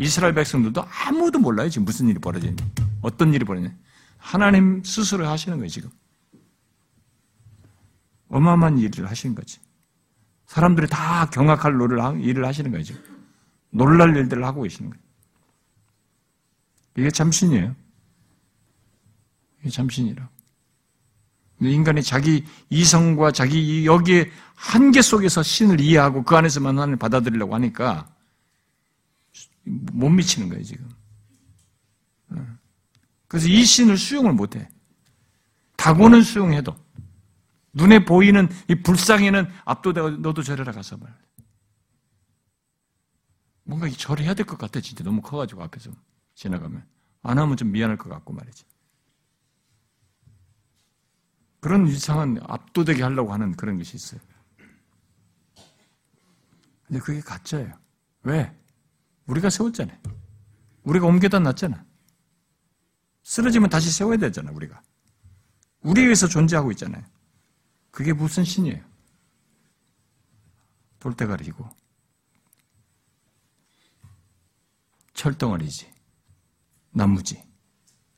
이스라엘 0.00 0.32
백성들도 0.32 0.82
아무도 0.82 1.38
몰라요. 1.38 1.68
지금 1.68 1.84
무슨 1.84 2.08
일이 2.08 2.18
벌어지는지. 2.18 2.64
어떤 3.02 3.34
일이 3.34 3.44
벌어지는지. 3.44 3.76
하나님 4.16 4.82
스스로 4.82 5.28
하시는 5.28 5.58
거예요, 5.58 5.68
지금. 5.68 5.90
어마어마한 8.28 8.78
일을 8.78 9.10
하시는 9.10 9.34
거지. 9.34 9.60
사람들이 10.46 10.88
다 10.88 11.28
경악할 11.28 11.74
일을 12.22 12.46
하시는 12.46 12.70
거예요, 12.70 12.82
지금. 12.82 13.02
놀랄 13.68 14.16
일들을 14.16 14.42
하고 14.42 14.62
계시는 14.62 14.90
거예요. 14.90 15.02
이게 16.96 17.10
참신이에요. 17.10 17.76
이게 19.60 19.70
참신이라고. 19.70 20.30
인간이 21.60 22.02
자기 22.02 22.46
이성과 22.70 23.32
자기 23.32 23.84
여기에 23.84 24.30
한계 24.54 25.02
속에서 25.02 25.42
신을 25.42 25.78
이해하고 25.78 26.22
그 26.22 26.36
안에서만 26.36 26.74
하나님을 26.74 26.96
받아들이려고 26.98 27.54
하니까 27.54 28.08
못 29.64 30.08
미치는 30.10 30.48
거예요, 30.48 30.62
지금. 30.64 30.88
그래서 33.28 33.48
이 33.48 33.64
신을 33.64 33.96
수용을 33.96 34.32
못 34.32 34.56
해. 34.56 34.68
다고는 35.76 36.22
수용해도 36.22 36.76
눈에 37.72 38.04
보이는 38.04 38.48
이 38.68 38.74
불상에는 38.74 39.48
압도되고 39.64 40.10
너도 40.18 40.42
절해라 40.42 40.72
가서 40.72 40.96
말. 40.96 41.16
뭔가 43.64 43.88
절해야 43.88 44.34
될 44.34 44.44
것 44.46 44.58
같아, 44.58 44.80
진짜. 44.80 45.04
너무 45.04 45.20
커가지고 45.22 45.62
앞에서 45.62 45.92
지나가면. 46.34 46.84
안 47.22 47.38
하면 47.38 47.56
좀 47.56 47.70
미안할 47.70 47.96
것 47.98 48.08
같고 48.08 48.32
말이지. 48.32 48.64
그런 51.60 51.86
이상한 51.86 52.40
압도되게 52.42 53.02
하려고 53.02 53.32
하는 53.32 53.52
그런 53.54 53.76
것이 53.78 53.96
있어요. 53.96 54.20
근데 56.86 56.98
그게 57.00 57.20
가짜예요. 57.20 57.72
왜? 58.22 58.52
우리가 59.30 59.48
세웠잖아요. 59.48 59.96
우리가 60.82 61.06
옮겨다 61.06 61.38
놨잖아. 61.38 61.84
쓰러지면 63.22 63.70
다시 63.70 63.90
세워야 63.92 64.16
되잖아, 64.16 64.50
우리가. 64.50 64.82
우리 65.82 66.02
위해서 66.02 66.26
존재하고 66.26 66.72
있잖아요. 66.72 67.04
그게 67.90 68.12
무슨 68.12 68.44
신이에요? 68.44 68.82
돌대가리고 70.98 71.68
철덩어리지 75.14 75.90
나무지 76.90 77.42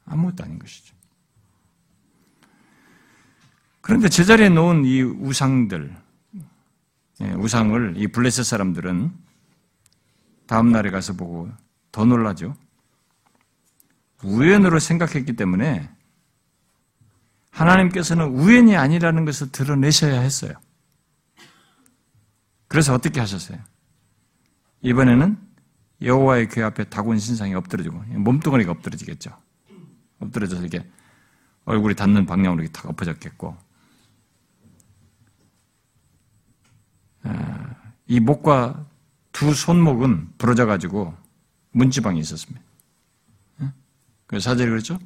아무것도 0.05 0.45
아닌 0.45 0.59
것이죠. 0.59 0.97
그런데 3.81 4.09
제자리에 4.09 4.49
놓은 4.49 4.85
이 4.85 5.03
우상들, 5.03 5.97
예, 7.21 7.33
우상을 7.33 7.97
이 7.97 8.09
블레셋 8.09 8.45
사람들은 8.45 9.22
다음 10.53 10.71
날에 10.71 10.91
가서 10.91 11.15
보고 11.15 11.51
더 11.93 12.05
놀라죠. 12.05 12.55
우연으로 14.23 14.81
생각했기 14.81 15.33
때문에 15.33 15.89
하나님께서는 17.49 18.27
우연이 18.27 18.77
아니라는 18.77 19.25
것을 19.25 19.51
드러내셔야 19.51 20.21
했어요. 20.21 20.53
그래서 22.69 22.93
어떻게 22.93 23.19
하셨어요? 23.19 23.61
이번에는 24.83 25.39
여호와의 26.03 26.51
궤 26.51 26.63
앞에 26.65 26.85
다곤 26.85 27.19
신상이 27.19 27.55
엎드려지고 27.55 28.03
몸뚱아리가 28.19 28.73
엎드려지겠죠. 28.73 29.35
엎드려져서 30.19 30.67
이게 30.67 30.87
얼굴이 31.65 31.95
닿는 31.95 32.27
방향으로 32.27 32.69
탁 32.69 32.91
엎어졌겠고 32.91 33.57
아, 37.23 37.75
이 38.07 38.21
목과 38.21 38.91
두 39.33 39.55
손목은 39.55 40.35
부러져 40.39 40.66
가지고 40.66 41.14
문지방이 41.72 42.20
있었습니다. 42.20 42.62
그 44.26 44.41
사절이 44.41 44.70
그렇죠? 44.70 44.99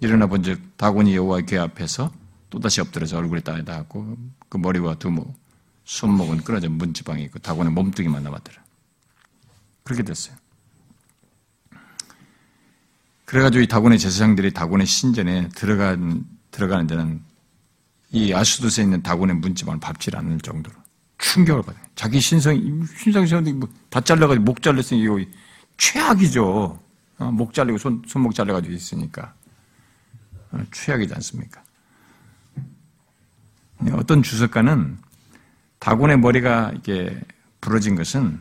일어나 0.00 0.26
본즉 0.26 0.76
다곤이 0.76 1.14
여호와의 1.16 1.46
궤 1.46 1.58
앞에서 1.58 2.12
또다시 2.48 2.80
엎드려서 2.80 3.18
얼굴에 3.18 3.40
땅에 3.40 3.64
닿았고 3.64 4.16
그 4.48 4.56
머리와 4.56 4.94
두목, 4.94 5.38
손목은 5.84 6.38
끊어져 6.38 6.68
문지방이 6.70 7.22
있고 7.24 7.38
다곤의 7.38 7.72
몸뚱이만 7.72 8.22
남았더라. 8.22 8.62
그렇게 9.82 10.02
됐어요. 10.02 10.36
그래가지고 13.24 13.62
이 13.62 13.68
다곤의 13.68 13.98
제사장들이 13.98 14.52
다곤의 14.52 14.86
신전에 14.86 15.50
들어간, 15.50 16.26
들어가는 16.50 16.86
데는 16.86 17.22
이 18.10 18.32
아수도스에 18.32 18.84
있는 18.84 19.02
다곤의 19.02 19.36
문지방을 19.36 19.78
밟지 19.78 20.10
않을 20.14 20.40
정도로 20.40 20.76
충격을 21.18 21.62
받아요. 21.62 21.84
자기 22.00 22.18
신성, 22.18 22.56
신성 22.96 23.26
신성이 23.26 23.52
뭐다 23.52 24.00
잘라가지고 24.00 24.42
목 24.42 24.62
잘렸으니 24.62 25.02
이거 25.02 25.20
최악이죠. 25.76 26.80
어, 27.18 27.30
목 27.30 27.52
잘리고 27.52 27.76
손, 27.76 28.00
손목 28.06 28.34
잘려가지고 28.34 28.72
있으니까. 28.72 29.34
어, 30.50 30.62
최악이지 30.72 31.12
않습니까? 31.12 31.62
어떤 33.92 34.22
주석가는 34.22 34.96
다곤의 35.78 36.18
머리가 36.20 36.72
이게 36.74 37.20
부러진 37.60 37.96
것은 37.96 38.40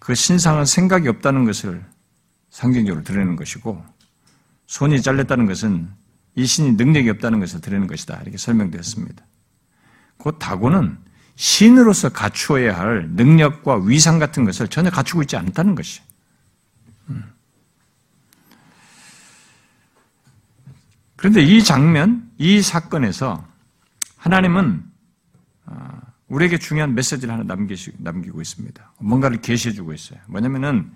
그 0.00 0.16
신상은 0.16 0.64
생각이 0.64 1.06
없다는 1.06 1.44
것을 1.44 1.86
상징적으로 2.50 3.04
드러내는 3.04 3.36
것이고 3.36 3.84
손이 4.66 5.00
잘렸다는 5.00 5.46
것은 5.46 5.88
이 6.34 6.44
신이 6.44 6.72
능력이 6.72 7.08
없다는 7.10 7.38
것을 7.38 7.60
드러내는 7.60 7.86
것이다. 7.86 8.20
이렇게 8.22 8.36
설명되었습니다. 8.36 9.24
그 10.18 10.36
다곤은 10.40 11.09
신으로서 11.36 12.10
갖추어야 12.10 12.78
할 12.78 13.08
능력과 13.10 13.76
위상 13.84 14.18
같은 14.18 14.44
것을 14.44 14.68
전혀 14.68 14.90
갖추고 14.90 15.22
있지 15.22 15.36
않다는 15.36 15.74
것이. 15.74 16.00
음. 17.08 17.32
그런데 21.16 21.42
이 21.42 21.62
장면, 21.62 22.30
이 22.38 22.62
사건에서 22.62 23.46
하나님은 24.16 24.84
아, 25.66 26.00
우리에게 26.28 26.58
중요한 26.58 26.94
메시지를 26.94 27.34
하나 27.34 27.56
남기고 27.98 28.40
있습니다. 28.40 28.92
뭔가를 28.98 29.40
계시해주고 29.40 29.92
있어요. 29.92 30.20
뭐냐면은 30.26 30.92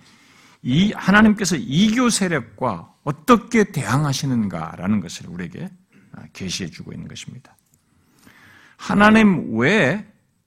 이 0.62 0.92
하나님께서 0.92 1.56
이교 1.56 2.10
세력과 2.10 2.92
어떻게 3.04 3.64
대항하시는가라는 3.64 5.00
것을 5.00 5.26
우리에게 5.28 5.70
아, 6.12 6.22
계시해주고 6.32 6.92
있는 6.92 7.08
것입니다. 7.08 7.56
하나님 8.76 9.56
외에 9.56 10.04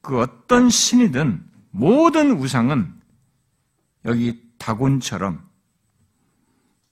그 0.08 0.22
어떤 0.22 0.70
신이든 0.70 1.46
모든 1.72 2.32
우상은 2.32 2.98
여기 4.06 4.42
다곤처럼 4.58 5.46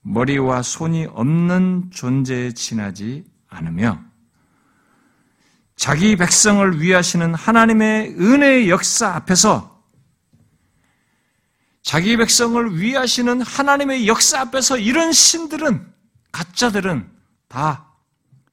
머리와 0.01 0.61
손이 0.61 1.05
없는 1.05 1.91
존재에 1.91 2.51
지나지 2.51 3.24
않으며 3.47 4.03
자기 5.78 6.18
백성을 6.18 6.82
위하시는 6.82 7.34
하나님의 7.34 8.16
은혜의 8.20 8.70
역사 8.70 9.16
앞에서 9.16 9.82
자기 11.84 12.18
백성을 12.18 12.78
위하시는 12.78 13.41
하나님의 13.43 14.09
역사 14.09 14.41
앞에서 14.41 14.78
이런 14.78 15.13
신들은 15.13 15.89
가짜들은 16.34 17.09
다 17.47 17.93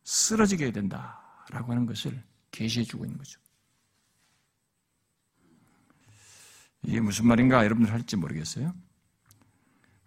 쓰러지게 0.05 0.71
된다라고 0.71 1.73
하는 1.73 1.85
것을 1.85 2.23
계시해 2.53 2.85
주고 2.85 3.05
있는 3.05 3.19
거죠. 3.19 3.43
이게 6.85 7.01
무슨 7.01 7.27
말인가 7.27 7.65
여러분들 7.65 7.93
할지 7.93 8.17
모르겠어요. 8.17 8.75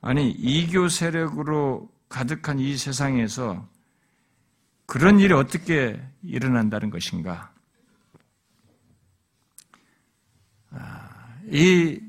아니, 0.02 0.30
이교 0.32 0.90
세력으로 0.90 1.90
가득한 2.10 2.60
이 2.60 2.78
세상에서 2.78 3.68
그런 4.86 5.20
일이 5.20 5.34
어떻게 5.34 6.00
일어난다는 6.22 6.90
것인가? 6.90 7.52
아, 10.70 11.40
이, 11.52 12.00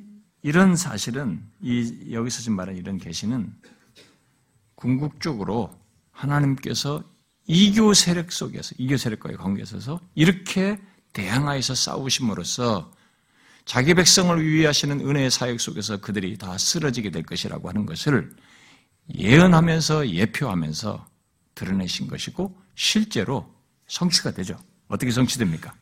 이런 0.42 0.76
사실은, 0.76 1.42
이, 1.60 2.12
여기서 2.12 2.42
지금 2.42 2.56
말하는 2.56 2.78
이런 2.78 2.98
계시는 2.98 3.54
궁극적으로 4.74 5.76
하나님께서 6.10 7.02
이교 7.46 7.94
세력 7.94 8.32
속에서, 8.32 8.74
이교 8.78 8.96
세력과의 8.96 9.36
관계에 9.36 9.62
있어서 9.62 10.00
이렇게 10.14 10.78
대항하여서 11.12 11.74
싸우심으로써 11.74 12.92
자기 13.66 13.94
백성을 13.94 14.42
위하시는 14.42 15.00
은혜의 15.00 15.30
사역 15.30 15.60
속에서 15.60 16.00
그들이 16.00 16.38
다 16.38 16.56
쓰러지게 16.56 17.10
될 17.10 17.24
것이라고 17.24 17.68
하는 17.68 17.84
것을 17.84 18.34
예언하면서 19.12 20.08
예표하면서 20.08 21.04
드러내신 21.56 22.06
것이고 22.06 22.56
실제로 22.76 23.52
성취가 23.88 24.30
되죠. 24.30 24.56
어떻게 24.86 25.10
성취됩니까? 25.10 25.74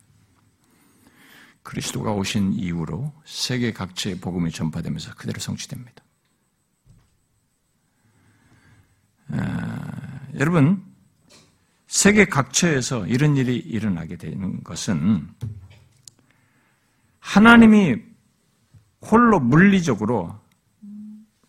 그리스도가 1.62 2.12
오신 2.12 2.54
이후로 2.54 3.12
세계 3.26 3.72
각지의 3.72 4.18
복음이 4.18 4.50
전파되면서 4.50 5.14
그대로 5.14 5.38
성취됩니다. 5.38 6.02
아, 9.28 10.20
여러분, 10.38 10.82
세계 11.86 12.24
각처에서 12.24 13.06
이런 13.06 13.36
일이 13.36 13.56
일어나게 13.56 14.16
되는 14.16 14.62
것은 14.62 15.28
하나님이 17.24 17.96
홀로 19.00 19.40
물리적으로 19.40 20.38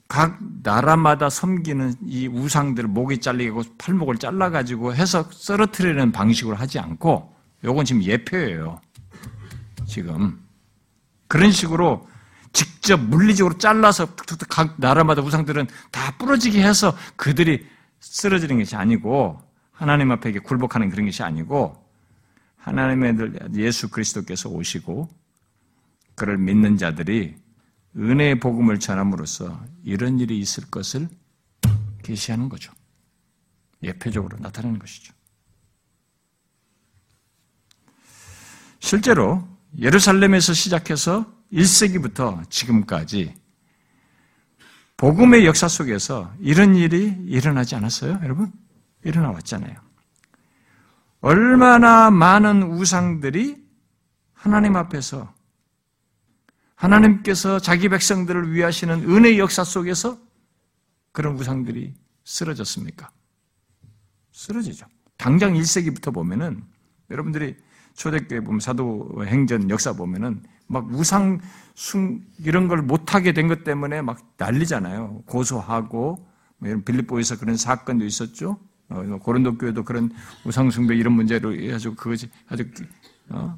각 0.08 0.40
나라마다 0.64 1.30
섬기는 1.30 1.96
이 2.06 2.28
우상들 2.28 2.88
목이 2.88 3.20
잘리고 3.20 3.64
팔목을 3.78 4.18
잘라가지고 4.18 4.96
해서 4.96 5.30
썰어트리는 5.30 6.14
방식으로 6.14 6.56
하지 6.56 6.80
않고 6.80 7.36
요건 7.66 7.84
지금 7.84 8.04
예표예요. 8.04 8.80
지금. 9.86 10.40
그런 11.28 11.52
식으로 11.52 12.08
직접 12.54 12.98
물리적으로 12.98 13.58
잘라서 13.58 14.08
각 14.48 14.76
나라마다 14.78 15.22
우상들은 15.22 15.68
다 15.92 16.16
부러지게 16.18 16.64
해서 16.64 16.96
그들이 17.18 17.68
쓰러지는 18.00 18.60
것이 18.60 18.78
아니고 18.78 19.42
하나님 19.72 20.12
앞에 20.12 20.32
굴복하는 20.40 20.90
그런 20.90 21.06
것이 21.06 21.22
아니고 21.22 21.76
하나님의 22.58 23.18
예수 23.56 23.90
그리스도께서 23.90 24.50
오시고 24.50 25.25
그를 26.16 26.38
믿는 26.38 26.78
자들이 26.78 27.36
은혜의 27.98 28.40
복음을 28.40 28.80
전함으로써 28.80 29.64
이런 29.84 30.20
일이 30.20 30.40
있을 30.40 30.66
것을 30.70 31.08
계시하는 32.04 32.50
거죠. 32.50 32.74
예표적으로 33.84 34.38
나타내는 34.40 34.80
것이죠. 34.80 35.14
실제로 38.80 39.48
예루살렘에서 39.80 40.54
시작해서 40.54 41.26
1세기부터 41.52 42.50
지금까지 42.50 43.34
복음의 44.98 45.46
역사 45.46 45.68
속에서 45.68 46.34
이런 46.40 46.76
일이 46.76 47.16
일어나지 47.26 47.76
않았어요, 47.76 48.20
여러분? 48.24 48.52
일어나 49.04 49.32
왔잖아요. 49.32 49.76
얼마나 51.22 52.10
많은 52.12 52.64
우상들이 52.64 53.64
하나님 54.34 54.76
앞에서 54.76 55.35
하나님께서 56.76 57.60
자기 57.60 57.90
백성들을 57.90 58.52
위하시는 58.54 59.10
은혜의 59.10 59.40
역사 59.40 59.64
속에서 59.64 60.18
그런 61.12 61.36
우상들이 61.36 61.94
쓰러졌습니까? 62.24 63.10
쓰러지죠. 64.32 64.86
당장 65.18 65.54
1세기부터 65.54 66.14
보면은 66.14 66.64
여러분들이 67.10 67.56
초대교회 67.94 68.42
보면 68.42 68.60
사도 68.60 69.24
행전 69.26 69.70
역사 69.70 69.94
보면은 69.94 70.44
막 70.68 70.92
우상 70.94 71.40
숭 71.76 72.22
이런 72.40 72.68
걸 72.68 72.82
못하게 72.82 73.32
된 73.32 73.48
것 73.48 73.64
때문에 73.64 74.02
막 74.02 74.20
난리잖아요. 74.38 75.24
고소하고 75.26 76.28
뭐 76.58 76.70
이런 76.70 76.84
빌립보에서 76.84 77.38
그런 77.38 77.56
사건도 77.56 78.04
있었죠. 78.06 78.60
어, 78.90 79.02
뭐 79.02 79.18
고린도 79.20 79.58
교회도 79.58 79.84
그런 79.84 80.12
우상 80.44 80.70
숭배 80.70 80.96
이런 80.96 81.14
문제로 81.14 81.54
해가지고 81.54 81.96
그것이 81.96 82.30
아주 82.48 82.66
어, 83.30 83.58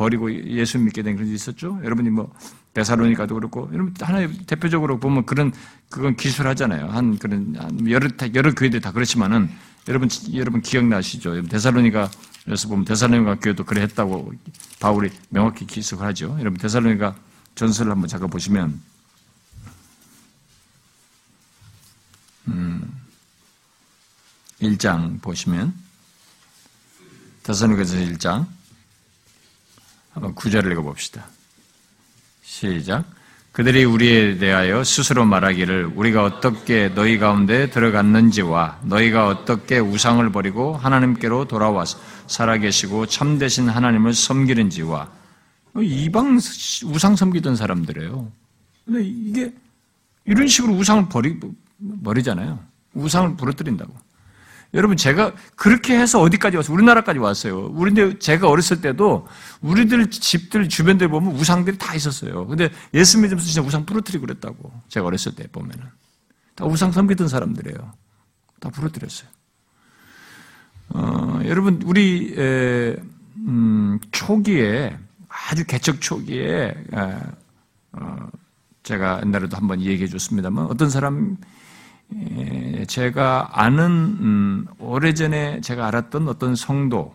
버리고 0.00 0.32
예수 0.32 0.78
믿게 0.78 1.02
된 1.02 1.14
그런 1.14 1.28
게 1.28 1.34
있었죠. 1.34 1.78
여러분이 1.84 2.08
뭐 2.08 2.32
데살로니가도 2.72 3.34
그렇고 3.34 3.68
여러분 3.74 3.92
하나의 4.00 4.32
대표적으로 4.46 4.98
보면 4.98 5.26
그런 5.26 5.52
그건 5.90 6.16
기술하잖아요. 6.16 6.88
한 6.88 7.18
그런 7.18 7.54
여러 7.86 8.08
여러 8.34 8.54
교회들 8.54 8.80
다 8.80 8.92
그렇지만은 8.92 9.50
여러분 9.88 10.08
여러분 10.32 10.62
기억나시죠? 10.62 11.42
데살로니가에서 11.48 12.68
보면 12.68 12.86
데살로니가 12.86 13.40
교회도 13.40 13.64
그래 13.64 13.82
했다고 13.82 14.32
바울이 14.80 15.10
명확히 15.28 15.66
기술을 15.66 16.02
하죠. 16.06 16.34
여러분 16.40 16.58
데살로니가 16.58 17.14
전설을 17.54 17.92
한번 17.92 18.08
잠깐 18.08 18.30
보시면 18.30 18.80
음, 22.48 22.90
1장 24.62 25.20
보시면 25.20 25.74
데살로니가서 27.42 27.96
1장 27.96 28.59
한번 30.12 30.34
구절을 30.34 30.72
읽어봅시다. 30.72 31.26
시작. 32.42 33.04
그들이 33.52 33.84
우리에 33.84 34.38
대하여 34.38 34.84
스스로 34.84 35.24
말하기를 35.24 35.92
우리가 35.96 36.24
어떻게 36.24 36.88
너희 36.94 37.18
가운데 37.18 37.68
들어갔는지와 37.68 38.80
너희가 38.84 39.26
어떻게 39.26 39.78
우상을 39.78 40.30
버리고 40.30 40.76
하나님께로 40.76 41.46
돌아와서 41.46 41.98
살아계시고 42.28 43.06
참되신 43.06 43.68
하나님을 43.68 44.14
섬기는지와 44.14 45.10
이방 45.76 46.38
우상 46.84 47.16
섬기던 47.16 47.56
사람들이에요. 47.56 48.30
근데 48.84 49.04
이게 49.04 49.52
이런 50.24 50.46
식으로 50.46 50.74
우상을 50.74 51.08
버리, 51.08 51.38
버리잖아요. 52.04 52.58
우상을 52.94 53.36
부러뜨린다고. 53.36 53.92
여러분 54.72 54.96
제가 54.96 55.34
그렇게 55.56 55.98
해서 55.98 56.20
어디까지 56.20 56.56
왔어요? 56.56 56.74
우리나라까지 56.74 57.18
왔어요. 57.18 57.66
우리데 57.72 58.18
제가 58.18 58.48
어렸을 58.48 58.80
때도 58.80 59.26
우리들 59.60 60.10
집들 60.10 60.68
주변들 60.68 61.08
보면 61.08 61.32
우상들이 61.34 61.76
다 61.76 61.94
있었어요. 61.94 62.46
근데 62.46 62.70
예수 62.94 63.18
믿으면서 63.18 63.44
진짜 63.44 63.66
우상 63.66 63.84
부러뜨리고 63.84 64.26
그랬다고. 64.26 64.72
제가 64.88 65.06
어렸을 65.06 65.34
때 65.34 65.46
보면은 65.50 65.84
다 66.54 66.64
우상 66.66 66.92
섬기던 66.92 67.28
사람들이에요. 67.28 67.92
다 68.60 68.70
부러뜨렸어요. 68.70 69.28
어, 70.90 71.40
여러분 71.44 71.82
우리 71.84 72.34
에, 72.36 72.96
음, 73.38 73.98
초기에 74.12 74.96
아주 75.28 75.64
개척 75.64 76.00
초기에 76.00 76.74
에, 76.92 77.16
어, 77.92 78.28
제가 78.82 79.20
옛날에도 79.24 79.56
한번 79.56 79.80
얘기해 79.80 80.08
줬습니다만 80.08 80.66
어떤 80.66 80.90
사람 80.90 81.36
예, 81.36 81.46
제가 82.86 83.50
아는 83.52 83.90
음, 84.20 84.66
오래전에 84.78 85.60
제가 85.60 85.86
알았던 85.86 86.28
어떤 86.28 86.56
성도의 86.56 87.10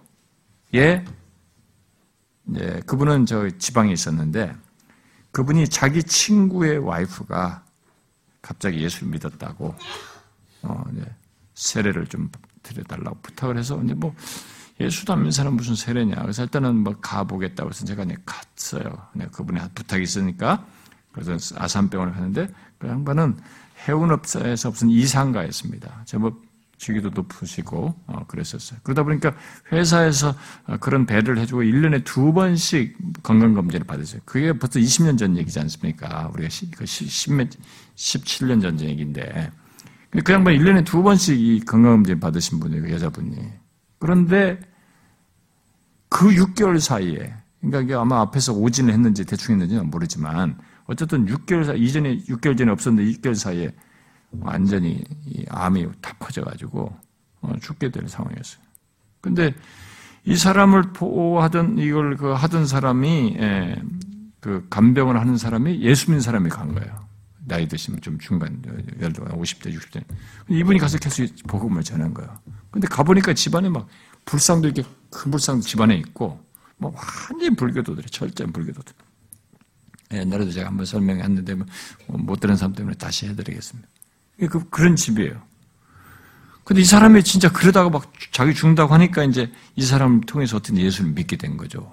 예, 2.54 2.80
그분은 2.86 3.26
저 3.26 3.50
지방에 3.58 3.92
있었는데 3.92 4.56
그분이 5.32 5.68
자기 5.68 6.04
친구의 6.04 6.78
와이프가 6.78 7.64
갑자기 8.42 8.82
예수를 8.84 9.10
믿었다고 9.10 9.76
어, 10.62 10.84
네, 10.92 11.04
세례를 11.56 12.08
좀 12.08 12.30
드려달라고 12.64 13.18
부탁을 13.22 13.58
해서 13.58 13.82
이제 13.84 13.94
뭐 13.94 14.16
예수도 14.80 15.14
안 15.14 15.20
믿는 15.20 15.32
사람 15.32 15.56
무슨 15.56 15.76
세례냐 15.76 16.16
그래서 16.22 16.44
일단은 16.44 16.78
뭐 16.78 16.96
가보겠다고 17.02 17.70
해서 17.70 17.86
제가 17.86 18.04
이제 18.04 18.16
갔어요. 18.26 19.08
네, 19.14 19.28
그분이 19.28 19.60
부탁이 19.74 20.04
있으니까 20.04 20.66
그래서 21.12 21.56
아산병원을 21.58 22.14
갔는데 22.14 22.48
그 22.78 22.88
양반은 22.88 23.38
해운업사에서 23.88 24.70
무슨 24.70 24.90
이상가였습니다. 24.90 26.04
제법 26.06 26.42
주기도 26.78 27.10
높으시고 27.10 27.96
어, 28.08 28.26
그랬었어요. 28.28 28.80
그러다 28.84 29.04
보니까 29.04 29.34
회사에서 29.72 30.36
어, 30.68 30.78
그런 30.78 31.06
배를 31.06 31.38
해주고 31.38 31.64
1년에 31.64 32.04
두 32.04 32.34
번씩 32.34 33.24
건강검진을 33.24 33.86
받으세요. 33.86 34.22
그게 34.26 34.54
벌써 34.54 34.80
20년 34.80 35.18
전 35.18 35.38
얘기지 35.38 35.60
않습니까? 35.60 36.30
우리가 36.34 36.50
10, 36.50 36.72
17년 37.96 38.62
전 38.62 38.80
얘기인데. 38.82 39.52
그 40.24 40.34
양반 40.34 40.56
1년에 40.56 40.86
두 40.86 41.04
번씩 41.04 41.40
이 41.40 41.60
건강검진 41.62 42.20
받으신 42.20 42.60
분이에요, 42.60 42.84
그 42.84 42.92
여자분이. 42.92 43.38
그런데 44.00 44.60
그 46.10 46.30
6개월 46.30 46.80
사이에, 46.80 47.34
그러니까 47.60 47.82
이게 47.82 47.94
아마 47.96 48.22
앞에서 48.22 48.54
오진을 48.54 48.94
했는지 48.94 49.26
대충 49.26 49.56
했는지는 49.56 49.90
모르지만, 49.90 50.58
어쨌든 50.88 51.26
6개월 51.26 51.66
사이, 51.66 51.80
이전에 51.80 52.18
6개월 52.20 52.58
전에 52.58 52.72
없었는데 52.72 53.12
6개월 53.12 53.36
사이에 53.36 53.72
완전히 54.40 55.04
암이 55.50 55.88
다 56.02 56.16
퍼져가지고 56.20 56.96
어, 57.42 57.54
죽게 57.62 57.92
될 57.92 58.08
상황이었어요. 58.08 58.64
근데 59.22 59.54
이 60.26 60.36
사람을 60.36 60.94
보호하던 60.94 61.78
이걸 61.78 62.18
그 62.18 62.32
하던 62.32 62.66
사람이 62.66 63.38
예, 63.40 63.82
그 64.40 64.66
간병을 64.70 65.20
하는 65.20 65.38
사람이 65.38 65.82
예수 65.82 66.08
믿는 66.08 66.22
사람이 66.22 66.50
간 66.50 66.74
거예요. 66.74 67.06
나이 67.48 67.68
드시면 67.68 68.02
좀 68.02 68.18
중간, 68.18 68.62
예를 69.00 69.14
들어 69.14 69.28
50대, 69.28 69.72
60대. 69.76 70.04
이분이 70.50 70.80
가서 70.80 70.98
계속 70.98 71.28
복음을 71.48 71.84
전한 71.84 72.14
거예요. 72.14 72.36
근데 72.72 72.88
가보니까 72.88 73.34
집안에 73.34 73.70
막 73.70 73.88
불상도 74.26 74.68
이렇게 74.68 74.84
큰 75.12 75.30
불상도 75.32 75.62
집안에 75.62 75.96
있고, 75.98 76.44
뭐 76.78 76.94
완전히 76.96 77.56
불교도들이, 77.56 78.08
철저한 78.10 78.52
불교도들. 78.52 78.96
옛날에도 80.14 80.52
제가 80.52 80.68
한번 80.68 80.86
설명했는데 80.86 81.56
뭐못 82.08 82.40
들은 82.40 82.56
사람 82.56 82.74
때문에 82.74 82.96
다시 82.96 83.28
해드리겠습니다. 83.28 83.88
그, 84.50 84.70
그런 84.70 84.96
집이에요. 84.96 85.42
근데 86.64 86.82
이 86.82 86.86
사람이 86.86 87.24
진짜 87.24 87.52
그러다가 87.52 87.90
막 87.90 88.12
자기 88.32 88.54
죽는다고 88.54 88.94
하니까 88.94 89.24
이제 89.24 89.52
이 89.76 89.84
사람을 89.84 90.22
통해서 90.22 90.58
어떤 90.58 90.78
예수를 90.78 91.12
믿게 91.12 91.38
된 91.38 91.58
거죠. 91.58 91.92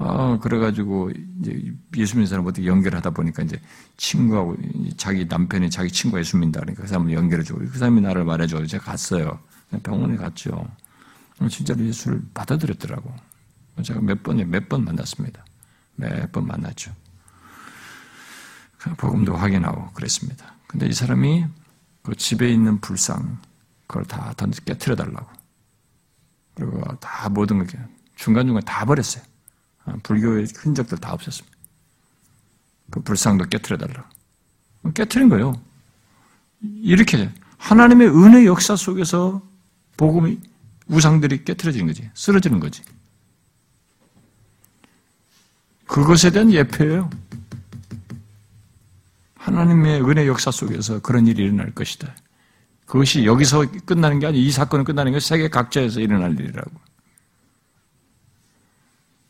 아, 0.00 0.38
그래가지고 0.40 1.10
이제 1.40 1.72
예수 1.96 2.14
믿는 2.14 2.28
사람 2.28 2.46
어떻게 2.46 2.66
연결하다 2.66 3.10
보니까 3.10 3.42
이제 3.42 3.60
친구하고 3.96 4.56
자기 4.96 5.24
남편이 5.24 5.70
자기 5.70 5.90
친구가 5.90 6.20
예수 6.20 6.36
믿는다 6.36 6.60
그러니까 6.60 6.82
그 6.82 6.88
사람을 6.88 7.12
연결해주고 7.12 7.58
그 7.58 7.78
사람이 7.78 8.00
나를 8.00 8.24
말해줘. 8.24 8.64
제가 8.66 8.84
갔어요. 8.84 9.40
병원에 9.82 10.16
갔죠. 10.16 10.68
진짜로 11.50 11.84
예수를 11.84 12.22
받아들였더라고. 12.32 13.12
제가 13.82 14.00
몇 14.00 14.22
번에 14.22 14.44
몇 14.44 14.68
번 14.68 14.84
만났습니다. 14.84 15.44
매번 15.98 16.46
만났죠. 16.46 16.94
그 18.78 18.94
복음도 18.94 19.36
확인하고 19.36 19.90
그랬습니다. 19.92 20.54
근데 20.68 20.86
이 20.86 20.92
사람이 20.92 21.44
그 22.02 22.14
집에 22.14 22.50
있는 22.50 22.80
불상, 22.80 23.38
그걸 23.86 24.04
다 24.04 24.32
던져 24.36 24.62
깨트려 24.62 24.94
달라고. 24.94 25.26
그리고 26.54 26.82
다 26.98 27.28
모든 27.28 27.58
걸 27.58 27.66
중간중간 28.14 28.64
다 28.64 28.84
버렸어요. 28.84 29.24
아, 29.84 29.96
불교의 30.02 30.46
흔적들 30.56 30.98
다 30.98 31.12
없었습니다. 31.12 31.56
그 32.90 33.00
불상도 33.00 33.46
깨트려 33.46 33.76
달라고. 33.76 34.08
깨트린 34.94 35.28
거예요. 35.28 35.60
이렇게 36.60 37.30
하나님의 37.58 38.08
은혜 38.08 38.46
역사 38.46 38.76
속에서 38.76 39.42
복음이 39.96 40.40
우상들이 40.86 41.44
깨트려지는 41.44 41.88
거지. 41.88 42.08
쓰러지는 42.14 42.60
거지. 42.60 42.82
그것에 45.88 46.30
대한 46.30 46.52
예표예요. 46.52 47.10
하나님의 49.34 50.02
은혜 50.02 50.26
역사 50.26 50.50
속에서 50.50 51.00
그런 51.00 51.26
일이 51.26 51.42
일어날 51.42 51.74
것이다. 51.74 52.14
그것이 52.86 53.24
여기서 53.24 53.66
끝나는 53.84 54.18
게 54.18 54.26
아니고 54.26 54.40
이 54.40 54.50
사건은 54.50 54.84
끝나는 54.84 55.12
게 55.12 55.20
세계 55.20 55.48
각지에서 55.48 56.00
일어날 56.00 56.38
일이라고. 56.38 56.70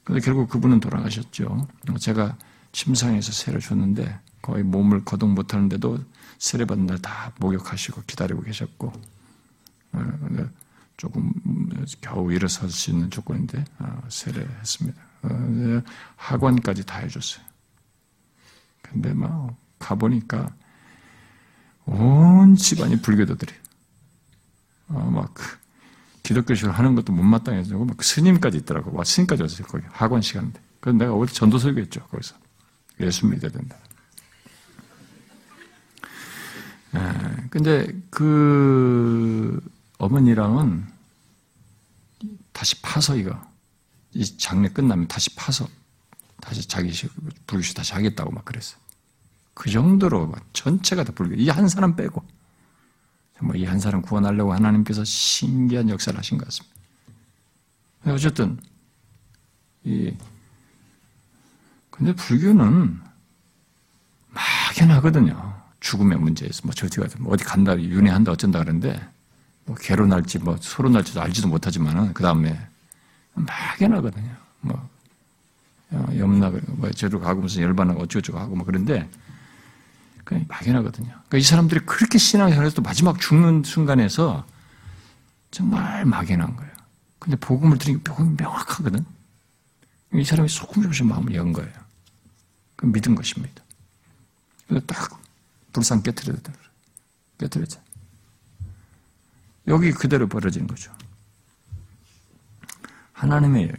근데 0.05 0.21
결국 0.21 0.49
그분은 0.49 0.81
돌아가셨죠. 0.81 1.69
제가 1.99 2.37
침상에서 2.73 3.33
세례 3.33 3.59
줬는데 3.59 4.19
거의 4.43 4.63
몸을 4.65 5.05
거동 5.05 5.35
못하는데도 5.35 5.99
세례 6.39 6.65
받는 6.65 6.87
날 6.87 6.99
다 6.99 7.33
목욕하시고 7.39 8.03
기다리고 8.07 8.43
계셨고 8.43 8.93
어, 9.93 10.19
조금 10.97 11.33
겨우 12.01 12.33
일어설 12.33 12.71
수 12.71 12.91
있는 12.91 13.11
조건인데 13.11 13.65
어, 13.79 14.03
세례했습니다. 14.09 15.08
어, 15.23 15.83
학원까지 16.17 16.87
다 16.87 16.99
해줬어요. 16.99 17.45
근데 18.83 19.13
막 19.13 19.57
가보니까 19.79 20.55
온 21.87 22.57
집안이 22.57 23.01
불교도들이에요. 23.01 23.61
어, 24.89 25.11
막 25.11 25.35
기독교식을 26.23 26.73
하는 26.73 26.95
것도 26.95 27.13
못마땅해서 27.13 27.77
막 27.79 28.03
스님까지 28.03 28.59
있더라고. 28.59 28.95
와 28.97 29.05
스님까지 29.05 29.43
왔어요. 29.43 29.67
거기 29.67 29.85
학원 29.91 30.21
시간인데. 30.21 30.61
그래서 30.81 30.99
내가 30.99 31.15
어디 31.15 31.35
전도 31.35 31.59
설교했죠. 31.59 32.01
거기서 32.07 32.37
예수 33.01 33.27
믿어야 33.27 33.51
된다. 33.51 33.77
에, 36.95 37.49
근데 37.51 37.87
그 38.11 39.61
어머니랑은 39.99 40.87
다시 42.53 42.81
파서 42.83 43.17
이거 43.17 43.41
이 44.15 44.25
장례 44.39 44.69
끝나면 44.69 45.09
다시 45.09 45.35
파서 45.35 45.69
다시 46.41 46.67
자기 46.67 46.93
불교시 47.47 47.75
다시 47.75 47.93
하겠다고 47.95 48.31
막 48.31 48.45
그랬어요. 48.45 48.81
그 49.55 49.71
정도로 49.71 50.35
전체가 50.53 51.05
다 51.05 51.13
불교. 51.15 51.35
이 51.35 51.49
한 51.49 51.69
사람 51.69 51.97
빼고 51.97 52.23
정말 53.39 53.57
이한 53.57 53.79
사람 53.79 54.03
구원하려고 54.03 54.53
하나님께서 54.53 55.05
신기한 55.05 55.89
역사를 55.89 56.17
하신 56.19 56.39
것 56.39 56.45
같습니다. 56.47 56.77
어쨌든 58.07 58.59
이 59.85 60.13
근데 61.91 62.15
불교는 62.15 63.01
막연하거든요. 64.29 65.63
죽음의 65.81 66.19
문제에서 66.19 66.63
뭐 66.65 66.73
저기 66.75 66.97
가서 66.97 67.19
뭐 67.21 67.33
어디 67.33 67.45
간다 67.45 67.79
윤회한다 67.79 68.33
어쩐다 68.33 68.61
그러는데 68.61 69.01
뭐 69.65 69.77
개로 69.77 70.07
날지 70.07 70.39
뭐 70.41 70.57
소로 70.61 70.89
날지도 70.89 71.21
알지도 71.21 71.49
못하지만은 71.49 72.13
그 72.15 72.23
다음에 72.23 72.68
막연하거든요. 73.39 74.37
뭐 74.61 74.89
어, 75.91 76.09
염나 76.17 76.53
뭐 76.67 76.91
저로 76.91 77.21
가고 77.21 77.43
무슨 77.43 77.63
열반하고 77.63 78.03
어쩌고저쩌고 78.03 78.39
하고 78.39 78.57
뭐 78.57 78.67
그런데 78.67 79.09
그냥 80.25 80.45
막연하거든요. 80.49 81.09
그러니까 81.09 81.39
이 81.39 81.43
사람들이 81.43 81.81
그렇게 81.87 82.19
신앙생활해서 82.19 82.83
마지막 82.83 83.19
죽는 83.19 83.63
순간에서 83.65 84.47
정말 85.51 86.05
막연한 86.05 86.57
거예요. 86.57 86.73
근데 87.19 87.37
복음을 87.37 87.79
들으니까 87.79 88.15
복음이 88.15 88.37
명확하거든. 88.39 89.05
이 90.15 90.25
사람이 90.25 90.49
소금조금 90.49 91.09
마음을 91.09 91.35
연 91.35 91.53
거예요. 91.53 91.73
그 92.77 92.87
믿은 92.87 93.15
것입니다. 93.15 93.63
그래서 94.67 94.85
딱 94.87 95.21
불상 95.73 96.03
깨뜨려야 96.03 96.39
깨뜨렸죠. 97.39 97.81
여기 99.67 99.93
그대로 99.93 100.29
벌어지는 100.29 100.67
거죠. 100.67 100.93
하나님의 103.19 103.73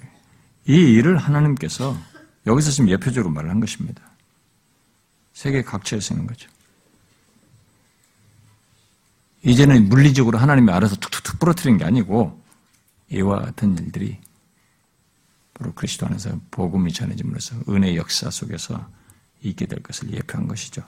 이 0.68 0.74
일을 0.74 1.18
하나님께서 1.18 1.98
여기서 2.46 2.72
지금 2.72 2.90
예표적으로 2.90 3.34
말을 3.34 3.50
한 3.50 3.60
것입니다. 3.60 4.02
세계 5.34 5.62
각처에 5.62 6.00
쓰는 6.00 6.28
거죠. 6.28 6.50
이제는 9.44 9.88
물리적으로 9.88 10.38
하나님이 10.38 10.72
알아서 10.72 10.98
툭툭툭 10.98 11.40
부러뜨린 11.40 11.78
게 11.78 11.86
아니고 11.86 12.40
이와 13.10 13.40
같은 13.40 13.78
일들이 13.78 14.20
바로 15.54 15.74
그리스도 15.74 16.06
안에서 16.06 16.38
복음이 16.52 16.92
전해짐으로써 16.92 17.56
은혜 17.70 17.96
역사 17.96 18.30
속에서 18.30 18.90
있게 19.42 19.66
될 19.66 19.82
것을 19.82 20.12
예표한 20.12 20.48
것이죠. 20.48 20.84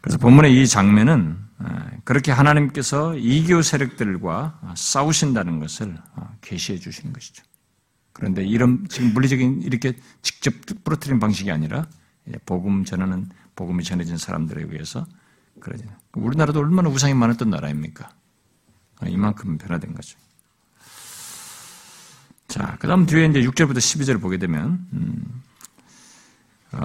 그래서 0.00 0.18
본문의 0.18 0.62
이 0.62 0.66
장면은 0.68 1.36
아, 1.40 1.49
그렇게 2.04 2.32
하나님께서 2.32 3.16
이교 3.16 3.62
세력들과 3.62 4.74
싸우신다는 4.74 5.60
것을 5.60 5.96
아, 6.14 6.30
계시해 6.40 6.78
주시는 6.78 7.12
것이죠. 7.12 7.44
그런데 8.12 8.44
이런 8.44 8.86
지금 8.88 9.12
물리적인 9.12 9.62
이렇게 9.62 9.94
직접 10.22 10.54
부러뜨리는 10.84 11.20
방식이 11.20 11.50
아니라 11.50 11.86
복음 12.46 12.84
전하는 12.84 13.26
복음이 13.56 13.84
전해진 13.84 14.16
사람들에 14.16 14.62
의해서 14.62 15.06
그러죠. 15.60 15.84
우리나라도 16.14 16.60
얼마나 16.60 16.88
우상이 16.88 17.14
많았던 17.14 17.50
나라입니까? 17.50 18.08
아, 19.00 19.06
이만큼 19.06 19.58
변화된 19.58 19.94
거죠. 19.94 20.18
자, 22.48 22.76
그 22.80 22.88
다음 22.88 23.06
뒤에 23.06 23.26
이제 23.26 23.42
6절부터 23.42 23.76
12절을 23.76 24.20
보게 24.20 24.36
되면, 24.36 24.86
음, 24.92 25.42
어, 26.72 26.78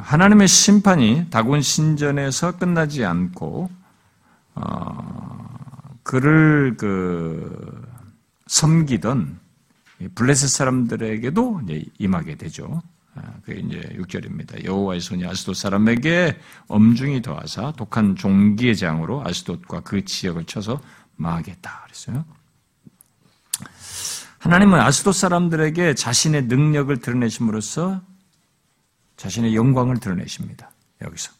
하나님의 0.00 0.46
심판이 0.46 1.26
다곤 1.30 1.60
신전에서 1.60 2.58
끝나지 2.58 3.04
않고 3.04 3.70
어, 4.60 5.98
그를 6.02 6.76
그 6.76 7.86
섬기던 8.46 9.38
블레셋 10.14 10.48
사람들에게도 10.48 11.62
임하게 11.98 12.36
되죠. 12.36 12.82
아, 13.14 13.22
그게 13.44 13.60
이제 13.60 13.80
6절입니다. 13.96 14.64
여호와의 14.64 15.00
손이 15.00 15.26
아스돗 15.26 15.56
사람에게 15.56 16.38
엄중히 16.68 17.20
더하사 17.22 17.72
독한 17.72 18.16
종기의 18.16 18.76
장으로 18.76 19.26
아스돗과 19.26 19.80
그 19.80 20.04
지역을 20.04 20.44
쳐서 20.44 20.80
망하겠다 21.16 21.82
그랬어요. 21.84 22.24
하나님은 24.38 24.80
아스돗 24.80 25.14
사람들에게 25.14 25.94
자신의 25.94 26.44
능력을 26.44 26.96
드러내심으로써 26.98 28.00
자신의 29.16 29.56
영광을 29.56 29.98
드러내십니다. 29.98 30.70
여기서. 31.02 31.37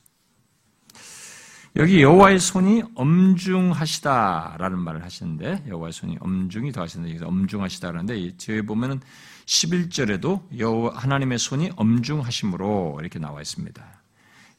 여기 1.78 2.02
여호와의 2.02 2.40
손이 2.40 2.82
엄중하시다라는 2.96 4.80
말을 4.80 5.04
하시는데 5.04 5.62
여호와의 5.68 5.92
손이 5.92 6.16
엄중히 6.18 6.72
더하시는데 6.72 7.10
여기서 7.10 7.28
엄중하시다라는데 7.28 8.36
뒤에 8.36 8.62
보면은 8.62 9.00
11절에도 9.46 10.42
여호와 10.58 10.96
하나님의 10.96 11.38
손이 11.38 11.70
엄중하심으로 11.76 12.98
이렇게 13.00 13.20
나와 13.20 13.40
있습니다. 13.40 13.80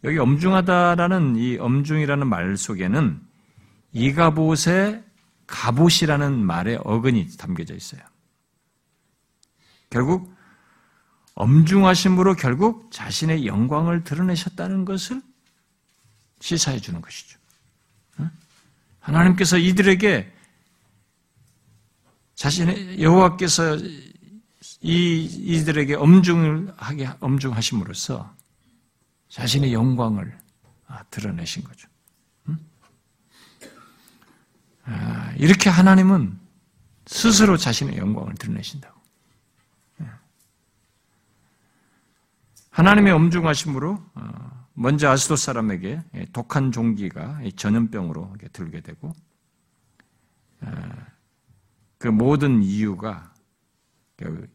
여기 0.05 0.17
엄중하다라는 0.17 1.35
이 1.35 1.57
엄중이라는 1.57 2.25
말 2.25 2.55
속에는 2.55 3.19
이가봇의 3.91 5.03
갑옷이라는 5.45 6.39
말의 6.39 6.79
어근이 6.85 7.35
담겨져 7.37 7.75
있어요. 7.75 8.01
결국 9.89 10.33
엄중하심으로 11.35 12.35
결국 12.35 12.89
자신의 12.93 13.45
영광을 13.45 14.05
드러내셨다는 14.05 14.85
것을 14.85 15.21
시사해 16.39 16.79
주는 16.79 17.01
것이죠. 17.01 17.37
하나님께서 18.99 19.57
이들에게 19.57 20.31
자신의 22.35 23.01
여호와께서 23.01 23.77
이 24.81 25.25
이들에게 25.25 25.95
엄중을 25.95 26.73
하게 26.77 27.09
엄중하심으로써 27.19 28.33
자신의 29.29 29.73
영광을 29.73 30.37
아, 30.87 31.03
드러내신 31.03 31.63
거죠. 31.63 31.87
아, 34.85 35.33
이렇게 35.37 35.69
하나님은 35.69 36.39
스스로 37.05 37.57
자신의 37.57 37.97
영광을 37.97 38.33
드러내신다고. 38.35 38.99
하나님의 42.71 43.11
엄중하심으로 43.11 44.01
어, 44.13 44.58
먼저 44.81 45.09
아스도 45.09 45.35
사람에게 45.35 46.01
독한 46.31 46.71
종기가 46.71 47.41
전염병으로 47.57 48.37
들게 48.53 48.79
되고 48.79 49.13
어, 50.61 50.71
그 51.97 52.07
모든 52.07 52.63
이유가 52.63 53.33
그 54.15 54.49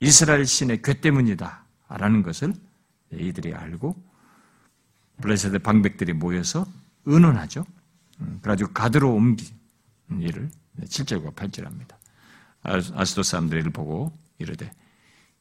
이스라엘 0.00 0.46
신의 0.46 0.80
괴 0.80 1.02
때문이다라는 1.02 2.22
것을 2.22 2.54
이들이 3.12 3.54
알고 3.54 4.02
블레셋의 5.20 5.58
방백들이 5.58 6.14
모여서 6.14 6.66
의논하죠. 7.04 7.66
음, 8.20 8.38
그래가지고 8.40 8.72
가드로 8.72 9.14
옮긴 9.14 9.46
일을 10.20 10.50
7절과 10.80 11.34
8절 11.34 11.64
합니다. 11.64 11.98
아스도 12.62 13.22
사람들이 13.22 13.60
를 13.60 13.70
보고 13.72 14.10
이르되 14.38 14.72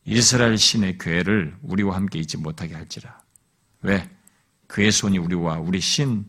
이스라엘 0.03 0.57
신의 0.57 0.97
괴를 0.97 1.55
우리와 1.61 1.95
함께 1.95 2.19
있지 2.19 2.35
못하게 2.35 2.75
할지라. 2.75 3.28
왜? 3.81 4.09
그의 4.67 4.91
손이 4.91 5.17
우리와 5.17 5.59
우리 5.59 5.79
신 5.79 6.25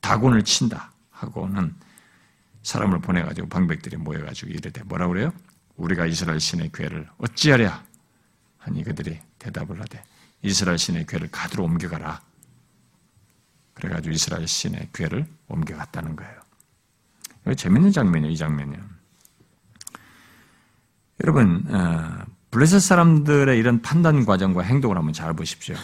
다곤을 0.00 0.42
친다 0.44 0.92
하고는 1.10 1.74
사람을 2.62 3.00
보내가지고 3.00 3.48
방백들이 3.48 3.96
모여가지고 3.96 4.50
이르되 4.50 4.82
뭐라 4.84 5.06
그래요? 5.08 5.32
우리가 5.76 6.06
이스라엘 6.06 6.40
신의 6.40 6.70
괴를 6.72 7.08
어찌하랴? 7.18 7.84
하니 8.58 8.82
그들이 8.82 9.20
대답을 9.38 9.80
하되 9.80 10.02
이스라엘 10.42 10.78
신의 10.78 11.06
괴를 11.06 11.30
가드로 11.30 11.64
옮겨가라. 11.64 12.20
그래가지고 13.74 14.14
이스라엘 14.14 14.48
신의 14.48 14.88
괴를 14.92 15.26
옮겨갔다는 15.48 16.16
거예요. 16.16 16.34
재밌는 17.56 17.92
장면이에요, 17.92 18.32
이 18.32 18.36
장면이요. 18.36 18.78
여러분, 21.22 21.64
어, 21.68 22.24
블레셋 22.50 22.80
사람들의 22.80 23.56
이런 23.58 23.82
판단 23.82 24.24
과정과 24.24 24.62
행동을 24.62 24.96
한번 24.96 25.12
잘 25.12 25.34
보십시오. 25.34 25.76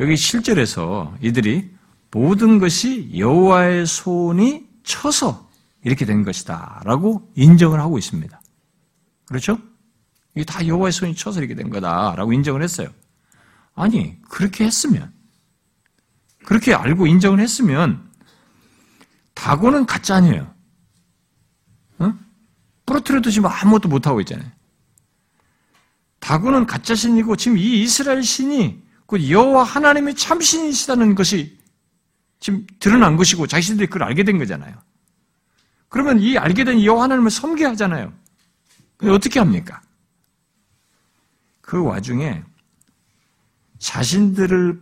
여기 0.00 0.16
실절에서 0.16 1.16
이들이 1.20 1.70
모든 2.10 2.58
것이 2.58 3.10
여호와의 3.16 3.86
손이 3.86 4.66
쳐서 4.82 5.50
이렇게 5.82 6.04
된 6.04 6.24
것이다 6.24 6.82
라고 6.84 7.30
인정을 7.34 7.80
하고 7.80 7.98
있습니다. 7.98 8.40
그렇죠? 9.26 9.58
이게 10.34 10.44
다 10.44 10.66
여호와의 10.66 10.92
손이 10.92 11.14
쳐서 11.14 11.40
이렇게 11.40 11.54
된 11.54 11.70
거다라고 11.70 12.32
인정을 12.32 12.62
했어요. 12.62 12.88
아니 13.74 14.20
그렇게 14.22 14.64
했으면 14.64 15.12
그렇게 16.44 16.74
알고 16.74 17.06
인정을 17.06 17.40
했으면 17.40 18.10
다고는 19.34 19.86
가짜 19.86 20.16
아니에요. 20.16 20.54
어? 21.98 22.14
부러뜨려도 22.86 23.30
지금 23.30 23.50
아무것도 23.50 23.88
못하고 23.88 24.20
있잖아요. 24.20 24.50
다고는 26.20 26.66
가짜 26.66 26.94
신이고 26.94 27.36
지금 27.36 27.58
이 27.58 27.82
이스라엘 27.82 28.22
신이 28.22 28.85
그 29.06 29.30
여호와 29.30 29.62
하나님의 29.62 30.14
참신이시다는 30.16 31.14
것이 31.14 31.58
지금 32.40 32.66
드러난 32.80 33.16
것이고 33.16 33.46
자신들이 33.46 33.86
그걸 33.86 34.04
알게 34.04 34.24
된 34.24 34.38
거잖아요. 34.38 34.76
그러면 35.88 36.20
이 36.20 36.36
알게 36.36 36.64
된 36.64 36.82
여호와 36.82 37.04
하나님을 37.04 37.30
섬겨야 37.30 37.70
하잖아요. 37.70 38.12
어떻게 39.02 39.38
합니까? 39.38 39.80
그 41.60 41.82
와중에 41.82 42.42
자신들을 43.78 44.80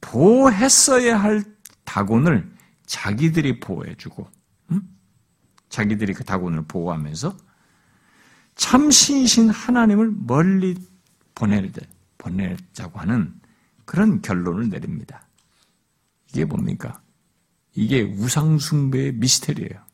보호했어야 0.00 1.20
할 1.20 1.44
다곤을 1.84 2.50
자기들이 2.86 3.60
보호해주고, 3.60 4.28
음? 4.70 4.96
자기들이 5.68 6.12
그 6.14 6.24
다곤을 6.24 6.64
보호하면서 6.66 7.36
참신신 8.54 9.50
하나님을 9.50 10.12
멀리 10.14 10.76
보내려, 11.34 11.70
보내자고 12.18 13.00
하는 13.00 13.32
그런 13.92 14.22
결론을 14.22 14.70
내립니다. 14.70 15.28
이게 16.30 16.46
뭡니까? 16.46 17.02
이게 17.74 18.00
우상숭배의 18.00 19.12
미스테리예요. 19.16 19.84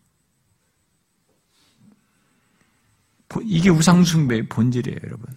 이게 3.42 3.70
우상숭배의 3.70 4.49
본질이에요, 4.49 5.01
여러분. 5.03 5.36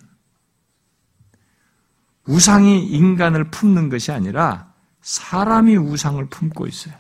우상이 2.28 2.86
인간을 2.86 3.50
품는 3.50 3.90
것이 3.90 4.12
아니라 4.12 4.72
사람이 5.02 5.78
우상을 5.78 6.24
품고 6.30 6.68
있어요. 6.68 6.94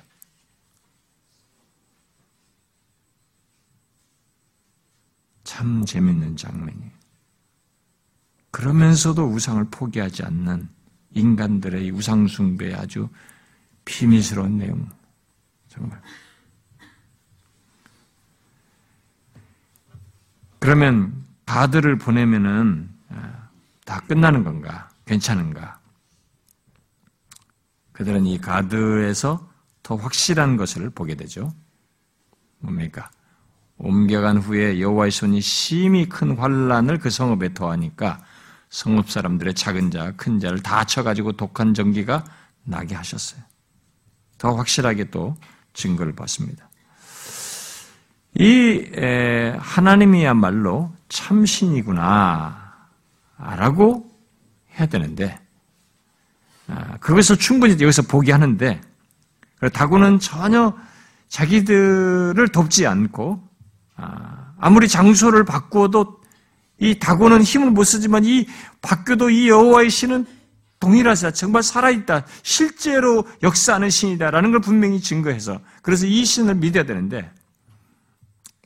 참 5.43 5.86
재밌는 5.86 6.38
장면이에요. 6.38 6.91
그러면서도 8.49 9.28
우상을 9.28 9.64
포기하지 9.70 10.24
않는 10.24 10.81
인간들의 11.14 11.91
우상숭배의 11.91 12.76
아주 12.76 13.09
비밀스러운 13.86 14.57
내용. 14.57 14.89
정말. 15.68 16.01
그러면 20.59 21.26
가드를 21.45 21.97
보내면은 21.97 22.89
아, 23.09 23.49
다 23.86 23.99
끝나는 24.01 24.43
건가? 24.43 24.89
괜찮은가? 25.05 25.80
그들은 27.91 28.26
이 28.26 28.39
가드에서 28.39 29.49
더 29.84 29.95
확실한 29.95 30.57
것을 30.57 30.89
보게 30.89 31.16
되죠. 31.16 31.53
뭡니까? 32.59 33.09
옮겨간 33.78 34.38
후에 34.38 34.80
여호와의 34.80 35.12
손이 35.12 35.41
심히 35.41 36.07
큰 36.07 36.38
환란을 36.38 36.99
그 36.99 37.09
성읍에 37.09 37.53
더하니까 37.53 38.24
성읍 38.72 39.12
사람들의 39.12 39.54
작은 39.54 39.92
자, 39.92 40.14
큰 40.16 40.40
자를 40.40 40.62
다 40.64 40.86
쳐가지고 40.86 41.34
독한 41.34 41.74
전기가 41.74 42.24
나게 42.64 42.96
하셨어요. 42.96 43.42
더 44.38 44.56
확실하게 44.56 45.12
또 45.12 45.38
증거를 45.74 46.16
봤습니다. 46.16 46.70
이 48.34 48.90
하나님이야말로 49.60 50.92
참신이구나 51.10 52.74
라고 53.38 54.10
해야 54.78 54.88
되는데 54.88 55.38
아, 56.68 56.98
그것을 57.00 57.38
충분히 57.38 57.74
여기서 57.74 58.04
보게 58.04 58.32
하는데 58.32 58.80
다구는 59.74 60.20
전혀 60.20 60.74
자기들을 61.28 62.48
돕지 62.54 62.88
않고 62.88 63.46
아, 63.98 64.54
아무리 64.58 64.88
장소를 64.88 65.44
바꾸어도 65.44 66.21
이 66.82 66.98
다고는 66.98 67.44
힘을 67.44 67.70
못 67.72 67.84
쓰지만 67.84 68.26
이 68.26 68.48
바뀌어도 68.82 69.30
이 69.30 69.48
여호와의 69.50 69.92
신은 69.92 70.26
동일하사 70.80 71.32
정말 71.32 71.62
살아있다. 71.62 72.26
실제로 72.42 73.24
역사하는 73.44 73.92
신이다라는 73.92 74.52
걸 74.52 74.62
분명히 74.62 75.00
증거해서 75.00 75.62
그래서 75.84 76.08
이 76.08 76.26
신을 76.26 76.56
믿어야 76.56 76.84
되는데 76.84 77.32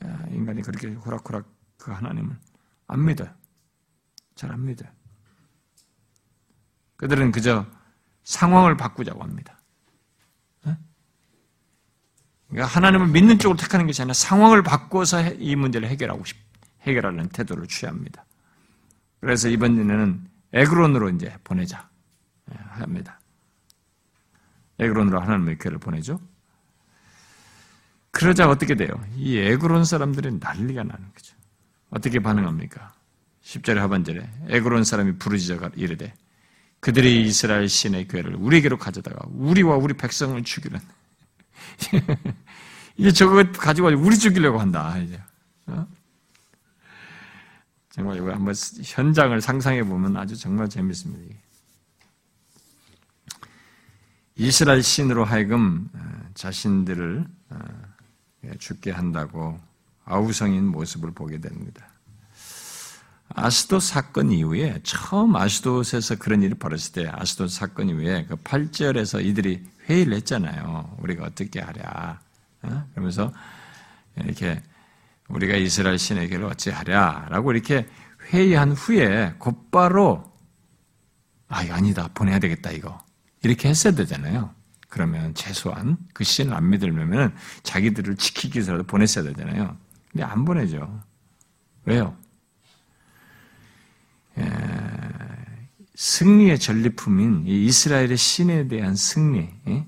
아, 0.02 0.18
인간이 0.30 0.62
그렇게 0.62 0.88
호락호락 0.88 1.44
그 1.76 1.92
하나님을 1.92 2.34
안 2.88 3.04
믿어요. 3.04 3.28
잘 4.34 4.50
안 4.50 4.64
믿어요. 4.64 4.88
그들은 6.96 7.32
그저 7.32 7.66
상황을 8.24 8.78
바꾸자고 8.78 9.22
합니다. 9.22 9.60
그러니까 12.48 12.72
하나님을 12.74 13.08
믿는 13.08 13.38
쪽으로 13.38 13.56
택하는 13.58 13.86
것이 13.86 14.00
아니라 14.00 14.14
상황을 14.14 14.62
바꿔서 14.62 15.20
이 15.34 15.56
문제를 15.56 15.88
해결하고 15.88 16.24
싶, 16.24 16.36
해결하는 16.86 17.28
태도를 17.28 17.66
취합니다. 17.66 18.24
그래서 19.20 19.48
이번에는 19.48 20.26
에그론으로 20.52 21.10
이제 21.10 21.34
보내자 21.42 21.88
예, 22.52 22.56
합니다. 22.80 23.20
에그론으로 24.78 25.20
하나님의 25.20 25.58
교회를 25.58 25.78
보내죠. 25.78 26.20
그러자 28.10 28.48
어떻게 28.48 28.74
돼요? 28.74 28.88
이 29.16 29.36
에그론 29.36 29.84
사람들이 29.84 30.38
난리가 30.40 30.82
나는 30.84 31.12
거죠. 31.12 31.36
어떻게 31.90 32.18
반응합니까? 32.18 32.94
10절 33.42 33.76
하반절에 33.76 34.28
에그론 34.48 34.84
사람이 34.84 35.18
부르짖어가 35.18 35.70
이르되 35.76 36.14
그들이 36.80 37.26
이스라엘 37.26 37.68
신의 37.68 38.08
교회를 38.08 38.34
우리에게로 38.36 38.78
가져다가 38.78 39.26
우리와 39.30 39.76
우리 39.76 39.94
백성을 39.94 40.42
죽이는 40.42 40.80
이제 42.96 43.12
저거 43.12 43.42
가지고 43.52 43.88
우리 43.88 44.16
죽이려고 44.18 44.58
한다 44.58 44.98
이제 44.98 45.20
어? 45.66 45.86
정말 47.96 48.18
이거 48.18 48.30
한번 48.30 48.54
현장을 48.84 49.40
상상해 49.40 49.82
보면 49.82 50.18
아주 50.18 50.36
정말 50.36 50.68
재밌습니다. 50.68 51.34
이스라엘 54.34 54.82
신으로 54.82 55.24
하여금 55.24 55.88
어, 55.94 56.28
자신들을 56.34 57.26
어, 57.48 57.58
예, 58.44 58.54
죽게 58.58 58.90
한다고 58.90 59.58
아우성인 60.04 60.66
모습을 60.66 61.12
보게 61.12 61.40
됩니다. 61.40 61.88
아스도 63.30 63.80
사건 63.80 64.30
이후에 64.30 64.80
처음 64.82 65.34
아스도에서 65.34 66.16
그런 66.16 66.42
일이 66.42 66.52
벌어졌을 66.52 66.92
때 66.92 67.10
아스도 67.10 67.48
사건 67.48 67.88
이후에 67.88 68.26
그 68.26 68.36
8절에서 68.36 69.24
이들이 69.24 69.64
회의를 69.88 70.12
했잖아요. 70.16 70.98
우리가 71.00 71.24
어떻게 71.24 71.60
하랴. 71.60 72.20
어? 72.62 72.88
그러면서 72.92 73.32
이렇게 74.16 74.62
우리가 75.28 75.56
이스라엘 75.56 75.98
신에게를 75.98 76.44
어찌하랴라고 76.46 77.52
이렇게 77.52 77.86
회의한 78.32 78.72
후에 78.72 79.34
곧바로 79.38 80.36
아, 81.48 81.64
아니다. 81.70 82.08
보내야 82.12 82.38
되겠다, 82.38 82.70
이거. 82.72 83.04
이렇게 83.42 83.68
했어야 83.68 83.94
되잖아요. 83.94 84.54
그러면 84.88 85.34
최소한 85.34 85.96
그 86.14 86.24
신을 86.24 86.54
안 86.54 86.70
믿으려면 86.70 87.34
자기들을 87.62 88.16
지키기 88.16 88.58
위해서라도 88.58 88.84
보냈어야 88.84 89.24
되잖아요. 89.24 89.76
근데 90.10 90.24
안 90.24 90.44
보내죠. 90.44 91.02
왜요? 91.84 92.16
에, 94.38 94.44
승리의 95.94 96.58
전리품인 96.58 97.44
이스라엘의 97.46 98.16
신에 98.16 98.68
대한 98.68 98.96
승리, 98.96 99.50
에? 99.68 99.86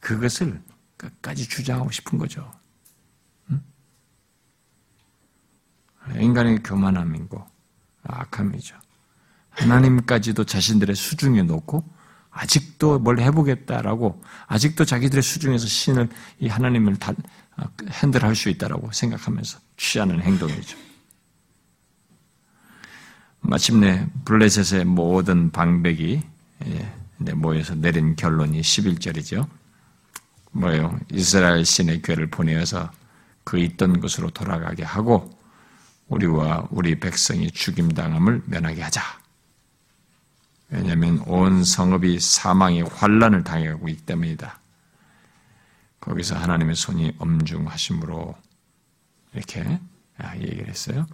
그것을 0.00 0.60
끝까지 0.96 1.48
주장하고 1.48 1.90
싶은 1.90 2.18
거죠. 2.18 2.50
인간의 6.18 6.62
교만함이고 6.62 7.44
악함이죠. 8.04 8.76
하나님까지도 9.50 10.44
자신들의 10.44 10.96
수중에 10.96 11.42
놓고 11.42 11.84
아직도 12.30 13.00
뭘 13.00 13.20
해보겠다라고 13.20 14.22
아직도 14.46 14.84
자기들의 14.84 15.22
수중에서 15.22 15.66
신을 15.66 16.08
이 16.38 16.48
하나님을 16.48 16.96
다 16.96 17.12
어, 17.56 17.64
핸들할 17.88 18.36
수 18.36 18.48
있다라고 18.48 18.92
생각하면서 18.92 19.58
취하는 19.76 20.22
행동이죠. 20.22 20.78
마침내 23.40 24.06
블레셋의 24.24 24.84
모든 24.84 25.50
방백이 25.50 26.22
예, 26.66 27.32
모여서 27.34 27.74
내린 27.74 28.14
결론이 28.14 28.60
11절이죠. 28.60 29.48
뭐요? 30.52 30.98
이스라엘 31.12 31.64
신의 31.64 32.02
교회를 32.02 32.28
보내어서 32.28 32.90
그 33.44 33.58
있던 33.58 34.00
곳으로 34.00 34.30
돌아가게 34.30 34.84
하고 34.84 35.39
우리와 36.10 36.66
우리 36.70 36.98
백성이 36.98 37.50
죽임당함을 37.50 38.42
면하게 38.46 38.82
하자. 38.82 39.02
왜냐하면 40.68 41.20
온 41.26 41.64
성읍이 41.64 42.20
사망의 42.20 42.82
환란을 42.82 43.44
당해가고 43.44 43.88
있기 43.88 44.02
때문이다. 44.02 44.58
거기서 46.00 46.36
하나님의 46.36 46.74
손이 46.74 47.14
엄중하심으로 47.18 48.36
이렇게 49.34 49.80
아, 50.18 50.36
얘기를 50.36 50.68
했어요. 50.68 51.06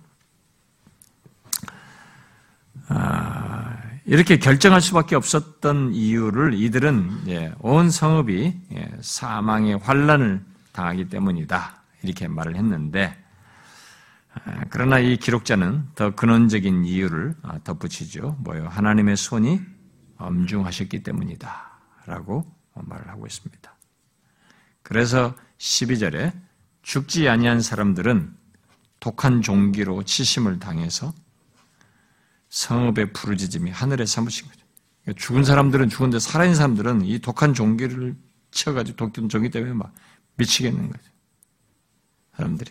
아, 2.89 3.77
이렇게 4.05 4.39
결정할 4.39 4.81
수밖에 4.81 5.15
없었던 5.15 5.95
이유를 5.95 6.55
이들은 6.55 7.55
온 7.59 7.91
성읍이 7.91 8.55
사망의 9.01 9.79
환란을 9.79 10.45
당하기 10.73 11.09
때문이다 11.09 11.83
이렇게 12.03 12.29
말을 12.29 12.57
했는데 12.57 13.17
아, 13.17 13.26
그러나 14.71 14.99
이 14.99 15.17
기록자는 15.17 15.89
더 15.95 16.15
근원적인 16.15 16.85
이유를 16.85 17.35
아, 17.43 17.59
덧붙이죠. 17.61 18.37
뭐요? 18.41 18.69
하나님의 18.69 19.17
손이 19.17 19.61
엄중하셨기 20.19 21.03
때문이다 21.03 21.81
라고 22.07 22.45
말을 22.75 23.09
하고 23.09 23.27
있습니다. 23.27 23.77
그래서 24.83 25.35
12절에 25.59 26.33
죽지 26.83 27.29
아니한 27.29 27.61
사람들은 27.61 28.37
독한 29.01 29.43
종기로 29.43 30.05
치심을 30.05 30.59
당해서 30.59 31.13
성읍의 32.49 33.13
부르짖음이 33.13 33.71
하늘에 33.71 34.07
사무친 34.07 34.47
거죠. 34.49 34.61
그러니까 35.03 35.21
죽은 35.21 35.45
사람들은 35.45 35.89
죽은데 35.89 36.19
살아있는 36.19 36.55
사람들은 36.55 37.05
이 37.05 37.19
독한 37.19 37.55
종기를 37.55 38.17
미쳐가지고 38.51 38.97
독든 38.97 39.29
종이 39.29 39.51
때문에 39.51 39.73
막 39.73 39.93
미치겠는 40.37 40.91
거죠. 40.91 41.11
사람들이. 42.37 42.71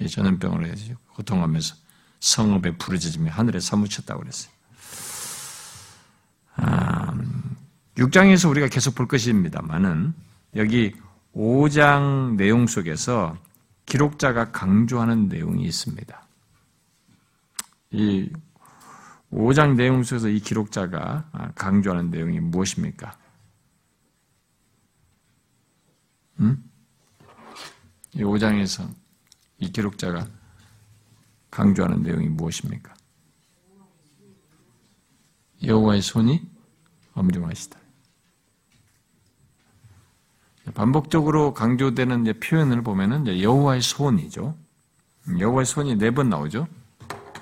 이 0.00 0.08
전염병으로 0.08 0.66
해서 0.66 0.94
고통하면서 1.14 1.74
성읍에 2.20 2.76
부르짖으며 2.78 3.30
하늘에 3.30 3.60
사무쳤다고 3.60 4.20
그랬어요. 4.20 4.52
아, 6.56 7.16
6장에서 7.96 8.50
우리가 8.50 8.68
계속 8.68 8.94
볼 8.94 9.06
것입니다만은 9.08 10.14
여기 10.56 10.94
5장 11.34 12.36
내용 12.36 12.66
속에서 12.66 13.36
기록자가 13.86 14.50
강조하는 14.52 15.28
내용이 15.28 15.64
있습니다. 15.64 16.26
이 17.92 18.30
5장 19.32 19.76
내용 19.76 20.02
속에서 20.02 20.28
이 20.28 20.40
기록자가 20.40 21.52
강조하는 21.54 22.10
내용이 22.10 22.40
무엇입니까? 22.40 23.16
음? 26.40 26.64
이 28.14 28.22
5장에서 28.22 28.88
이 29.58 29.70
기록자가 29.70 30.26
강조하는 31.50 32.02
내용이 32.02 32.28
무엇입니까? 32.28 32.94
여호와의 35.62 36.02
손이 36.02 36.42
엄중하시다. 37.14 37.78
반복적으로 40.74 41.54
강조되는 41.54 42.38
표현을 42.40 42.82
보면은 42.82 43.26
여호와의 43.40 43.82
손이죠. 43.82 44.56
여호와의 45.38 45.66
손이 45.66 45.96
네 45.96 46.10
번 46.10 46.28
나오죠. 46.28 46.68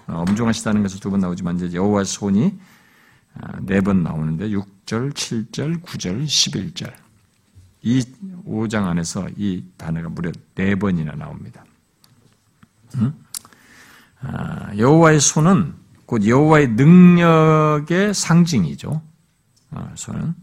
어, 0.06 0.24
엄중하시다는 0.28 0.82
것을 0.82 1.00
두번 1.00 1.20
나오지만 1.20 1.56
이제 1.56 1.76
여호와의 1.76 2.06
손이 2.06 2.58
아, 3.38 3.60
네번 3.60 4.02
나오는데 4.02 4.48
6절, 4.48 5.12
7절, 5.12 5.82
9절, 5.82 6.24
11절. 6.24 6.94
이 7.82 8.00
5장 8.46 8.86
안에서 8.86 9.28
이 9.36 9.62
단어가 9.76 10.08
무려 10.08 10.32
네 10.54 10.74
번이나 10.74 11.12
나옵니다. 11.16 11.65
음? 12.96 13.24
아, 14.20 14.76
여호와의 14.76 15.20
손은 15.20 15.74
곧 16.06 16.26
여호와의 16.26 16.68
능력의 16.68 18.14
상징이죠. 18.14 19.02
아, 19.70 19.92
손은 19.94 20.34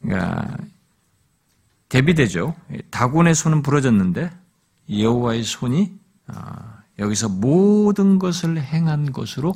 그러니까 0.00 0.56
대비되죠. 1.88 2.54
다곤의 2.90 3.34
손은 3.34 3.62
부러졌는데 3.62 4.30
여호와의 4.90 5.42
손이 5.42 5.98
아, 6.28 6.82
여기서 6.98 7.28
모든 7.28 8.18
것을 8.18 8.58
행한 8.60 9.12
것으로 9.12 9.54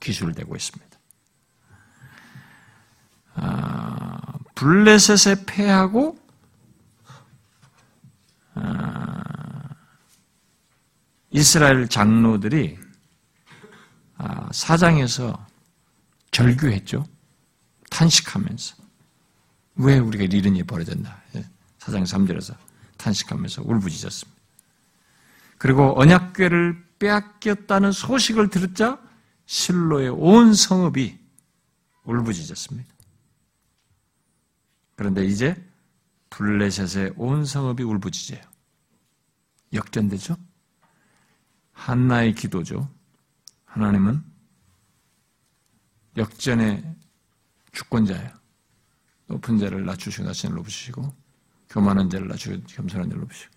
기술되고 0.00 0.54
있습니다. 0.54 0.98
아, 3.34 4.18
블레셋에 4.54 5.44
패하고 5.46 6.18
아, 8.54 9.57
이스라엘 11.30 11.88
장로들이 11.88 12.78
아, 14.16 14.48
사장에서 14.52 15.46
절규했죠. 16.30 17.06
탄식하면서 17.90 18.76
왜 19.76 19.98
우리가 19.98 20.24
이런 20.24 20.56
일이 20.56 20.64
벌어졌나. 20.64 21.22
예, 21.36 21.44
사장 21.78 22.04
3절에서 22.04 22.56
탄식하면서 22.96 23.62
울부짖었습니다. 23.64 24.40
그리고 25.58 25.98
언약궤를 26.00 26.84
빼앗겼다는 26.98 27.92
소식을 27.92 28.50
들었자 28.50 29.00
실로의 29.46 30.10
온 30.10 30.52
성읍이 30.54 31.18
울부짖었습니다. 32.04 32.94
그런데 34.96 35.24
이제 35.24 35.54
블레셋의 36.30 37.14
온 37.16 37.44
성읍이 37.44 37.82
울부짖어요. 37.84 38.40
역전되죠? 39.72 40.36
한나의 41.78 42.34
기도죠. 42.34 42.90
하나님은 43.64 44.22
역전의 46.16 46.96
주권자예요. 47.72 48.30
높은 49.28 49.58
자를 49.58 49.84
낮추시고 49.84 50.24
낮은 50.24 50.42
자를 50.42 50.56
높으시고 50.56 51.14
교만한 51.70 52.10
자를 52.10 52.26
낮추고 52.28 52.66
겸손한 52.66 53.08
자를 53.08 53.20
높으시고 53.20 53.52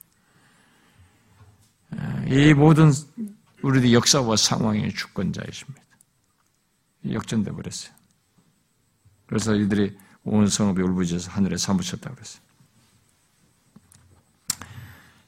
이 2.30 2.54
모든 2.54 2.92
우리들 3.64 3.92
역사와 3.92 4.36
상황의 4.36 4.94
주권자이십니다. 4.94 5.82
역전돼 7.10 7.52
버렸어요. 7.52 7.94
그래서 9.26 9.56
이들이 9.56 9.98
온 10.24 10.48
성읍이 10.48 10.82
울부짖어서 10.84 11.32
하늘에 11.32 11.58
사무쳤다고 11.58 12.16
그랬어요. 12.16 12.44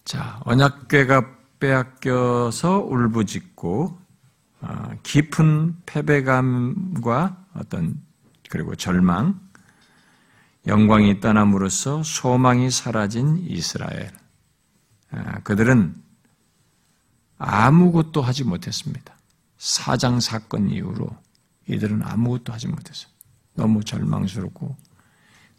자, 0.05 0.39
언약궤가 0.45 1.42
빼앗겨서 1.63 2.79
울부짖고 2.79 3.97
아, 4.59 4.95
깊은 5.01 5.77
패배감과 5.85 7.45
어떤 7.53 8.01
그리고 8.49 8.75
절망, 8.75 9.39
영광이 10.67 11.21
떠남으로써 11.21 12.03
소망이 12.03 12.69
사라진 12.69 13.37
이스라엘. 13.47 14.11
아, 15.11 15.39
그들은 15.39 15.95
아무것도 17.37 18.21
하지 18.21 18.43
못했습니다. 18.43 19.15
사장 19.57 20.19
사건 20.19 20.69
이후로 20.69 21.15
이들은 21.69 22.03
아무것도 22.03 22.51
하지 22.51 22.67
못했어요. 22.67 23.09
너무 23.53 23.85
절망스럽고 23.85 24.75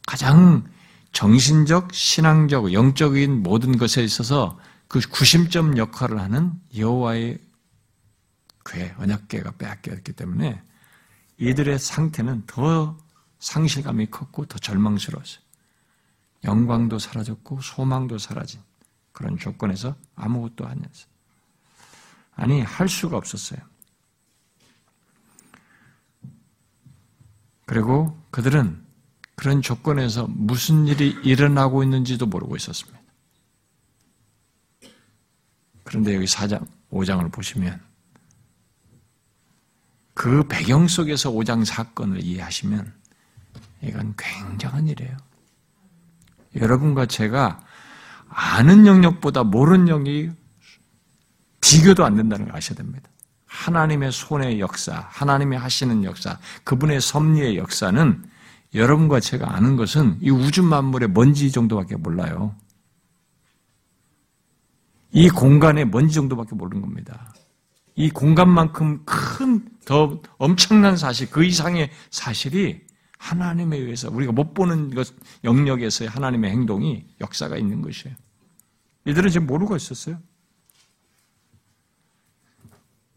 가장 0.06 0.64
정신적, 1.12 1.94
신앙적, 1.94 2.74
영적인 2.74 3.42
모든 3.42 3.78
것에 3.78 4.02
있어서 4.02 4.58
그 4.94 5.00
구심점 5.10 5.76
역할을 5.76 6.20
하는 6.20 6.52
여호와의 6.76 7.40
궤, 8.64 8.94
언약궤가 8.96 9.56
빼앗겼기 9.56 10.12
때문에 10.12 10.62
이들의 11.36 11.80
상태는 11.80 12.44
더 12.46 12.96
상실감이 13.40 14.06
컸고 14.06 14.46
더 14.46 14.56
절망스러웠어요. 14.56 15.42
영광도 16.44 17.00
사라졌고 17.00 17.60
소망도 17.60 18.18
사라진 18.18 18.60
그런 19.10 19.36
조건에서 19.36 19.96
아무것도 20.14 20.64
아니었어요. 20.64 21.08
아니, 22.36 22.62
할 22.62 22.88
수가 22.88 23.16
없었어요. 23.16 23.58
그리고 27.66 28.16
그들은 28.30 28.80
그런 29.34 29.60
조건에서 29.60 30.28
무슨 30.28 30.86
일이 30.86 31.18
일어나고 31.24 31.82
있는지도 31.82 32.26
모르고 32.26 32.54
있었습니다. 32.54 33.03
그런데 35.84 36.14
여기 36.14 36.26
4장, 36.26 36.66
5장을 36.90 37.30
보시면 37.30 37.80
그 40.14 40.44
배경 40.48 40.88
속에서 40.88 41.30
5장 41.30 41.64
사건을 41.64 42.22
이해하시면 42.22 42.92
이건 43.82 44.14
굉장한 44.16 44.88
일이에요. 44.88 45.16
여러분과 46.56 47.06
제가 47.06 47.60
아는 48.28 48.86
영역보다 48.86 49.44
모르는 49.44 49.88
영역이 49.88 50.30
비교도 51.60 52.04
안 52.04 52.16
된다는 52.16 52.46
걸 52.46 52.56
아셔야 52.56 52.76
됩니다. 52.76 53.08
하나님의 53.46 54.12
손의 54.12 54.60
역사, 54.60 55.06
하나님이 55.10 55.56
하시는 55.56 56.04
역사, 56.04 56.38
그분의 56.64 57.00
섭리의 57.00 57.56
역사는 57.56 58.24
여러분과 58.74 59.20
제가 59.20 59.54
아는 59.54 59.76
것은 59.76 60.18
이 60.20 60.30
우주 60.30 60.62
만물의 60.62 61.10
먼지 61.10 61.52
정도밖에 61.52 61.96
몰라요. 61.96 62.54
이 65.14 65.30
공간의 65.30 65.86
먼지 65.86 66.14
정도밖에 66.14 66.56
모르는 66.56 66.82
겁니다. 66.82 67.32
이 67.94 68.10
공간만큼 68.10 69.04
큰, 69.04 69.68
더 69.84 70.20
엄청난 70.38 70.96
사실, 70.96 71.30
그 71.30 71.44
이상의 71.44 71.90
사실이 72.10 72.84
하나님에 73.18 73.78
의해서 73.78 74.10
우리가 74.10 74.32
못 74.32 74.52
보는 74.52 74.92
것, 74.92 75.14
영역에서의 75.44 76.10
하나님의 76.10 76.50
행동이 76.50 77.06
역사가 77.20 77.56
있는 77.56 77.80
것이에요. 77.80 78.16
이들은 79.06 79.30
지금 79.30 79.46
모르고 79.46 79.76
있었어요. 79.76 80.18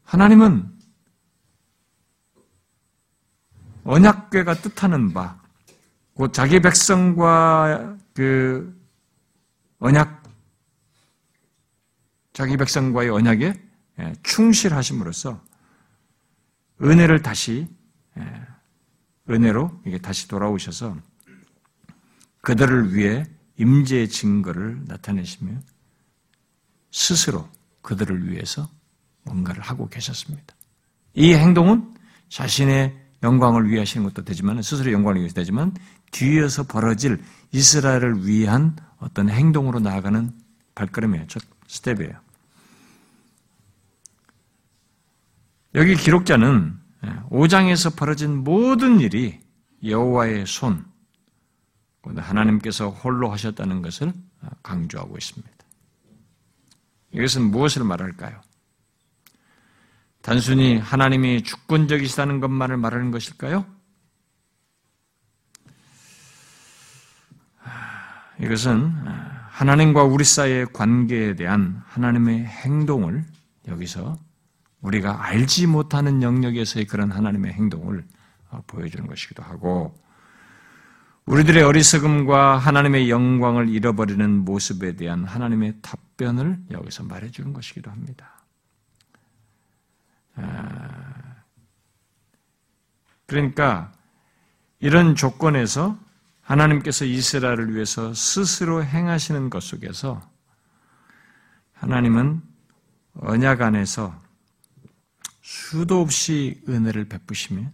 하나님은 0.04 0.72
언약궤가 3.86 4.54
뜻하는 4.62 5.14
바, 5.14 5.42
곧 6.14 6.32
자기 6.32 6.60
백성과 6.60 7.98
그 8.14 8.80
언약, 9.80 10.27
자기 12.38 12.56
백성과의 12.56 13.10
언약에 13.10 13.52
예, 14.00 14.14
충실하심으로써 14.22 15.44
은혜를 16.84 17.24
다시 17.24 17.68
예, 18.16 18.24
은혜로 19.28 19.82
이게 19.88 19.98
다시 19.98 20.28
돌아오셔서 20.28 20.96
그들을 22.42 22.94
위해 22.94 23.26
임재의 23.58 24.10
증거를 24.10 24.84
나타내시며 24.86 25.60
스스로 26.92 27.50
그들을 27.82 28.30
위해서 28.30 28.70
뭔가를 29.24 29.64
하고 29.64 29.90
계셨습니다. 29.90 30.56
이 31.16 31.34
행동은 31.34 31.92
자신의 32.30 32.96
영광을 33.24 33.68
위해 33.68 33.80
하시는 33.80 34.06
것도 34.06 34.24
되지만 34.24 34.62
스스로 34.62 34.92
영광을 34.92 35.22
위해서 35.22 35.34
되지만 35.34 35.74
뒤에서 36.12 36.68
벌어질 36.68 37.20
이스라엘을 37.52 38.28
위한 38.28 38.76
어떤 39.00 39.28
행동으로 39.28 39.80
나아가는 39.80 40.32
발걸음이에요. 40.76 41.26
첫 41.26 41.42
스텝이에요. 41.66 42.27
여기 45.78 45.96
기록자는 45.96 46.76
5장에서 47.30 47.96
벌어진 47.96 48.44
모든 48.44 49.00
일이 49.00 49.40
여호와의 49.86 50.48
손, 50.48 50.84
하나님께서 52.04 52.90
홀로 52.90 53.32
하셨다는 53.32 53.84
것을 53.84 54.12
강조하고 54.64 55.16
있습니다. 55.16 55.56
이것은 57.14 57.52
무엇을 57.52 57.84
말할까요? 57.84 58.42
단순히 60.24 60.80
하나님이 60.80 61.44
주권적이시다는 61.44 62.40
것만을 62.40 62.78
말하는 62.78 63.12
것일까요? 63.12 63.64
이것은 68.42 68.94
하나님과 69.52 70.04
우리 70.04 70.24
사이의 70.24 70.74
관계에 70.74 71.36
대한 71.36 71.84
하나님의 71.86 72.46
행동을 72.46 73.24
여기서 73.68 74.18
우리가 74.82 75.26
알지 75.26 75.68
못하는 75.68 76.22
영역에서의 76.22 76.86
그런 76.86 77.12
하나님의 77.12 77.54
행동을 77.54 78.06
보여주는 78.68 79.06
것이기도 79.08 79.44
하고 79.44 79.96
우리들의 81.26 81.62
어리석음과 81.62 82.58
하나님의 82.58 83.10
영광을 83.10 83.68
잃어버리는 83.68 84.46
모습에 84.46 84.96
대한 84.96 85.26
하나님의 85.26 85.82
답변을 85.82 86.58
여기서 86.72 87.04
말해주는 87.04 87.52
것이기도 87.52 87.92
합니다. 87.92 88.46
아, 90.36 91.44
그러니까 93.26 93.92
이런 94.80 95.16
조건에서 95.16 96.00
하나님께서 96.42 97.04
이스라엘을 97.04 97.76
위해서 97.76 98.14
스스로 98.14 98.82
행하시는 98.82 99.50
것 99.50 99.64
속에서 99.64 100.22
하나님은 101.74 102.42
언약 103.16 103.62
안에서 103.64 104.27
수도 105.48 106.02
없이 106.02 106.62
은혜를 106.68 107.06
베푸시며 107.08 107.72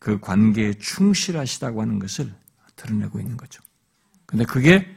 그 0.00 0.18
관계에 0.18 0.74
충실하시다고 0.74 1.80
하는 1.80 2.00
것을 2.00 2.34
드러내고 2.74 3.20
있는 3.20 3.36
거죠. 3.36 3.62
근데 4.26 4.44
그게 4.44 4.92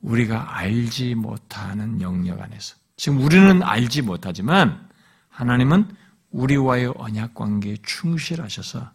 우리가 0.00 0.56
알지 0.56 1.14
못하는 1.14 2.00
영역 2.00 2.40
안에서 2.40 2.74
지금 2.96 3.22
우리는 3.22 3.62
알지 3.62 4.02
못하지만 4.02 4.90
하나님은 5.28 5.96
우리와의 6.30 6.92
언약 6.96 7.34
관계에 7.34 7.76
충실하셔서 7.84 8.92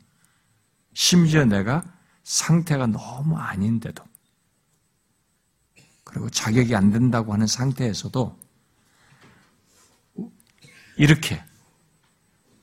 심지어 0.93 1.45
내가 1.45 1.81
상태가 2.23 2.87
너무 2.87 3.37
아닌데도 3.37 4.03
그리고 6.03 6.29
자격이 6.29 6.75
안 6.75 6.91
된다고 6.91 7.31
하는 7.31 7.47
상태에서도 7.47 8.37
이렇게 10.97 11.41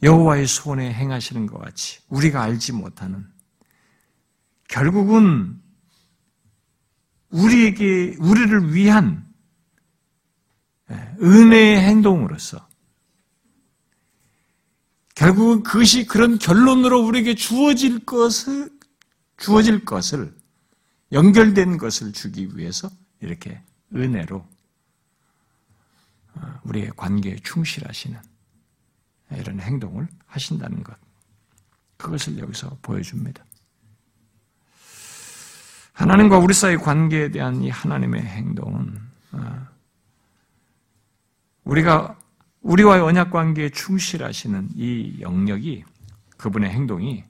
여호와의 0.03 0.47
손에 0.47 0.93
행하시는 0.93 1.47
것 1.47 1.59
같이 1.59 2.01
우리가 2.09 2.43
알지 2.43 2.73
못하는 2.73 3.27
결국은 4.69 5.61
우리에게 7.31 8.17
우리를 8.19 8.75
위한 8.75 9.27
예, 10.91 11.15
은혜의 11.21 11.81
행동으로서 11.81 12.67
결국은 15.15 15.63
그것이 15.63 16.07
그런 16.07 16.39
결론으로 16.39 17.05
우리에게 17.05 17.35
주어질 17.35 18.05
것을 18.07 18.71
주어질 19.37 19.85
것을 19.85 20.35
연결된 21.13 21.77
것을 21.79 22.13
주기 22.13 22.49
위해서 22.57 22.91
이렇게 23.21 23.61
은혜로 23.95 24.47
어, 26.35 26.61
우리의 26.65 26.93
관계에 26.97 27.37
충실하시는 27.43 28.19
이런 29.33 29.61
행동을 29.61 30.09
하신다는 30.27 30.83
것. 30.83 30.97
그것을 31.97 32.39
여기서 32.39 32.79
보여줍니다. 32.83 33.45
하나님과 35.93 36.39
우리 36.39 36.55
사이 36.55 36.77
관계에 36.77 37.31
대한 37.31 37.61
이 37.63 37.71
하나님의 37.71 38.23
행동은 38.23 39.01
어, 39.33 39.67
우리가 41.65 42.17
우리와의 42.61 43.03
언약 43.03 43.31
관계에 43.31 43.71
충실하시는 43.71 44.71
이 44.75 45.19
영역이 45.21 45.85
그분의 46.37 46.71
행동이 46.71 47.25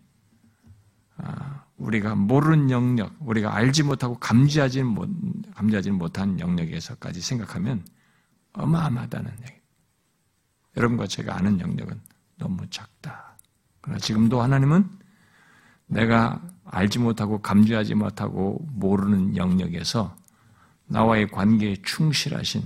어, 1.16 1.62
우리가 1.78 2.14
모르는 2.14 2.70
영역, 2.70 3.14
우리가 3.20 3.54
알지 3.54 3.84
못하고 3.84 4.18
감지하지 4.18 4.82
못, 4.82 5.08
감지하지 5.54 5.92
못한 5.92 6.38
영역에서까지 6.38 7.20
생각하면 7.20 7.84
어마어마하다는 8.52 9.32
얘기. 9.42 9.58
여러분과 10.78 11.08
제가 11.08 11.36
아는 11.36 11.60
영역은 11.60 12.00
너무 12.38 12.68
작다. 12.70 13.36
그러나 13.80 13.98
지금도 13.98 14.40
하나님은 14.40 14.88
내가 15.86 16.40
알지 16.64 17.00
못하고 17.00 17.40
감지하지 17.42 17.94
못하고 17.94 18.64
모르는 18.70 19.36
영역에서 19.36 20.16
나와의 20.86 21.28
관계에 21.30 21.76
충실하신 21.82 22.62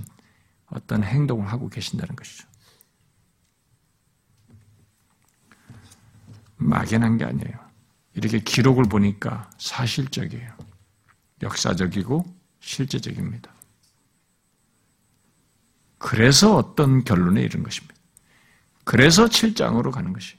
어떤 0.67 1.03
행동을 1.03 1.47
하고 1.47 1.69
계신다는 1.69 2.15
것이죠. 2.15 2.47
막연한 6.57 7.17
게 7.17 7.25
아니에요. 7.25 7.59
이렇게 8.13 8.39
기록을 8.39 8.83
보니까 8.85 9.49
사실적이에요. 9.57 10.51
역사적이고 11.41 12.23
실제적입니다. 12.59 13.51
그래서 15.97 16.55
어떤 16.55 17.03
결론에 17.03 17.41
이른 17.41 17.63
것입니다. 17.63 17.92
그래서 18.83 19.25
7장으로 19.25 19.91
가는 19.91 20.13
것이. 20.13 20.35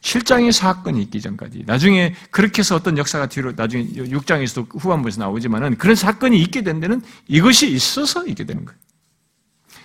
7장의 0.00 0.52
사건이 0.52 1.02
있기 1.02 1.20
전까지. 1.20 1.64
나중에 1.66 2.14
그렇게 2.30 2.60
해서 2.60 2.74
어떤 2.74 2.96
역사가 2.96 3.26
뒤로, 3.26 3.52
나중에 3.52 3.86
6장에서도 3.86 4.80
후반부에서 4.80 5.20
나오지만은 5.20 5.76
그런 5.76 5.94
사건이 5.94 6.40
있게 6.40 6.62
된 6.62 6.80
데는 6.80 7.02
이것이 7.28 7.70
있어서 7.70 8.26
있게 8.26 8.44
되는 8.44 8.64
거예요. 8.64 8.78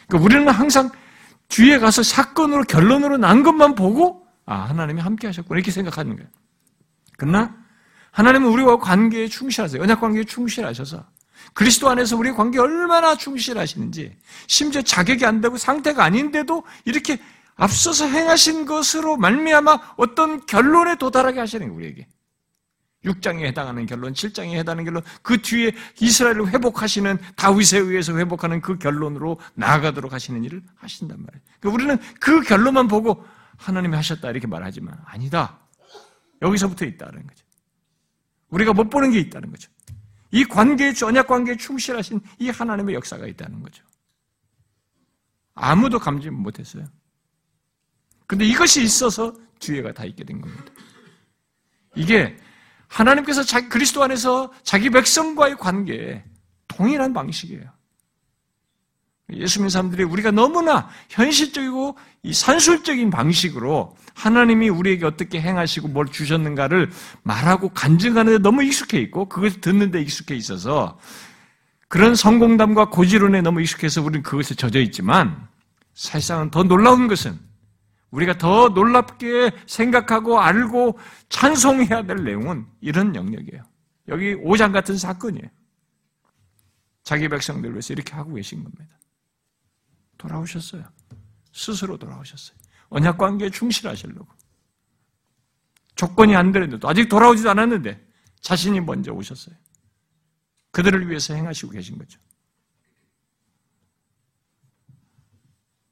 그러니까 0.07 0.25
우리는 0.25 0.49
항상 0.49 0.89
뒤에 1.49 1.79
가서 1.79 2.01
사건으로, 2.01 2.63
결론으로 2.63 3.17
난 3.17 3.43
것만 3.43 3.75
보고, 3.75 4.25
아, 4.45 4.61
하나님이 4.61 5.01
함께 5.01 5.27
하셨구나. 5.27 5.57
이렇게 5.57 5.71
생각하는 5.71 6.15
거예요. 6.15 6.29
그러나, 7.17 7.55
하나님은 8.11 8.49
우리와 8.49 8.77
관계에 8.79 9.27
충실하세요. 9.27 9.81
언약 9.81 9.99
관계에 9.99 10.23
충실하셔서 10.23 11.05
그리스도 11.53 11.89
안에서 11.89 12.17
우리의 12.17 12.35
관계 12.35 12.59
얼마나 12.59 13.15
충실하시는지, 13.15 14.17
심지어 14.47 14.81
자격이 14.81 15.25
안 15.25 15.41
되고 15.41 15.57
상태가 15.57 16.03
아닌데도 16.03 16.63
이렇게 16.85 17.19
앞서서 17.55 18.07
행하신 18.07 18.65
것으로 18.65 19.17
말미암아 19.17 19.95
어떤 19.97 20.45
결론에 20.45 20.95
도달하게 20.95 21.39
하시는 21.39 21.67
거예요, 21.67 21.77
우리에게. 21.77 22.07
6장에 23.05 23.43
해당하는 23.45 23.85
결론, 23.85 24.13
7장에 24.13 24.53
해당하는 24.53 24.83
결론, 24.83 25.03
그 25.21 25.41
뒤에 25.41 25.71
이스라엘을 25.99 26.49
회복하시는 26.49 27.19
다윗에 27.35 27.77
의해서 27.77 28.17
회복하는 28.17 28.61
그 28.61 28.77
결론으로 28.77 29.39
나아가도록 29.53 30.11
하시는 30.11 30.43
일을 30.43 30.63
하신단 30.75 31.17
말이에요. 31.21 31.43
그러니까 31.59 31.75
우리는 31.75 31.97
그 32.19 32.41
결론만 32.41 32.87
보고 32.87 33.23
하나님이 33.57 33.95
하셨다 33.95 34.29
이렇게 34.31 34.47
말하지만 34.47 34.97
아니다. 35.05 35.59
여기서부터 36.41 36.85
있다는 36.85 37.25
거죠. 37.25 37.45
우리가 38.49 38.73
못 38.73 38.89
보는 38.89 39.11
게 39.11 39.19
있다는 39.19 39.51
거죠. 39.51 39.71
이 40.31 40.43
관계에, 40.43 40.93
언약 41.03 41.27
관계에 41.27 41.55
충실하신 41.57 42.21
이 42.39 42.49
하나님의 42.49 42.95
역사가 42.95 43.27
있다는 43.27 43.61
거죠. 43.61 43.83
아무도 45.53 45.99
감지 45.99 46.29
못했어요. 46.29 46.85
근데 48.27 48.45
이것이 48.45 48.83
있어서 48.83 49.33
뒤에가 49.59 49.93
다 49.93 50.03
있게 50.05 50.23
된 50.23 50.41
겁니다. 50.41 50.65
이게 51.95 52.37
하나님께서 52.87 53.43
자기, 53.43 53.69
그리스도 53.69 54.03
안에서 54.03 54.51
자기 54.63 54.89
백성과의 54.89 55.57
관계에 55.57 56.23
동일한 56.67 57.13
방식이에요. 57.13 57.74
예수 59.31 59.59
믿는 59.59 59.69
사람들이 59.69 60.03
우리가 60.03 60.31
너무나 60.31 60.87
현실적이고 61.09 61.97
이 62.23 62.33
산술적인 62.33 63.09
방식으로 63.09 63.95
하나님이 64.13 64.69
우리에게 64.69 65.05
어떻게 65.05 65.41
행하시고 65.41 65.87
뭘 65.87 66.07
주셨는가를 66.07 66.91
말하고 67.23 67.69
간증하는데 67.69 68.39
너무 68.39 68.63
익숙해 68.63 68.99
있고 68.99 69.27
그것을 69.27 69.61
듣는데 69.61 70.01
익숙해 70.01 70.35
있어서 70.35 70.99
그런 71.87 72.15
성공담과 72.15 72.89
고지론에 72.89 73.41
너무 73.41 73.61
익숙해서 73.61 74.01
우리는 74.01 74.21
그것에 74.21 74.55
젖어 74.55 74.79
있지만 74.79 75.47
사실상은 75.93 76.51
더 76.51 76.63
놀라운 76.63 77.07
것은 77.07 77.39
우리가 78.11 78.37
더 78.37 78.69
놀랍게 78.69 79.51
생각하고 79.65 80.39
알고 80.39 80.97
찬송해야 81.29 82.03
될 82.03 82.23
내용은 82.23 82.65
이런 82.79 83.15
영역이에요. 83.15 83.63
여기 84.07 84.33
오장 84.41 84.71
같은 84.71 84.97
사건이에요. 84.97 85.49
자기 87.03 87.27
백성들 87.27 87.71
위해서 87.71 87.93
이렇게 87.93 88.13
하고 88.13 88.33
계신 88.33 88.63
겁니다. 88.63 88.94
돌아오셨어요. 90.25 90.83
스스로 91.51 91.97
돌아오셨어요. 91.97 92.57
언약 92.89 93.17
관계에 93.17 93.49
충실하시려고. 93.49 94.27
조건이 95.95 96.35
안 96.35 96.51
되는데도 96.51 96.89
아직 96.89 97.07
돌아오지도 97.07 97.51
않았는데 97.51 98.05
자신이 98.41 98.81
먼저 98.81 99.13
오셨어요. 99.13 99.55
그들을 100.71 101.07
위해서 101.09 101.33
행하시고 101.33 101.71
계신 101.71 101.97
거죠. 101.97 102.19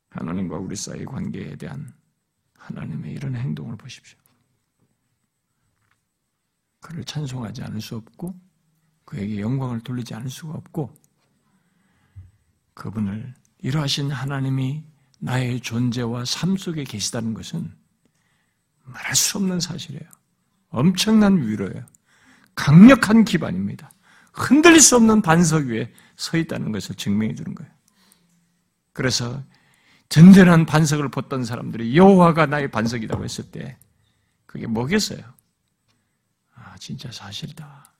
하나님과 0.09 0.57
우리 0.57 0.75
사이의 0.75 1.05
관계에 1.05 1.55
대한 1.55 1.93
하나님의 2.55 3.13
이런 3.13 3.35
행동을 3.35 3.77
보십시오. 3.77 4.17
그를 6.81 7.03
찬송하지 7.05 7.63
않을 7.63 7.81
수 7.81 7.95
없고 7.95 8.37
그에게 9.05 9.39
영광을 9.39 9.79
돌리지 9.81 10.13
않을 10.13 10.29
수가 10.29 10.53
없고 10.55 10.93
그분을 12.73 13.33
이러하신 13.63 14.11
하나님이 14.11 14.83
나의 15.19 15.61
존재와 15.61 16.25
삶 16.25 16.57
속에 16.57 16.83
계시다는 16.83 17.33
것은 17.33 17.73
말할 18.83 19.15
수 19.15 19.37
없는 19.37 19.61
사실이에요. 19.61 20.03
엄청난 20.67 21.41
위로예요. 21.41 21.85
강력한 22.55 23.23
기반입니다. 23.23 23.89
흔들릴 24.33 24.81
수 24.81 24.97
없는 24.97 25.21
반석 25.21 25.67
위에 25.67 25.91
서 26.17 26.37
있다는 26.37 26.71
것을 26.73 26.95
증명해 26.95 27.35
주는 27.35 27.55
거예요. 27.55 27.71
그래서 28.91 29.41
든든한 30.09 30.65
반석을 30.65 31.09
벗던 31.09 31.45
사람들이 31.45 31.95
여호와가 31.95 32.45
나의 32.45 32.69
반석이라고 32.69 33.23
했을 33.23 33.49
때 33.49 33.77
그게 34.45 34.67
뭐겠어요? 34.67 35.23
아, 36.53 36.75
진짜 36.77 37.09
사실이다. 37.11 37.93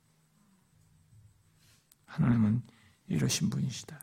하나님은 2.06 2.61
이러신 3.07 3.49
분이시다. 3.49 3.99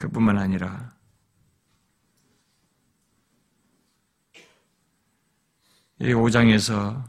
그뿐만 0.00 0.38
아니라 0.38 0.96
이 5.98 6.06
5장에서 6.14 7.06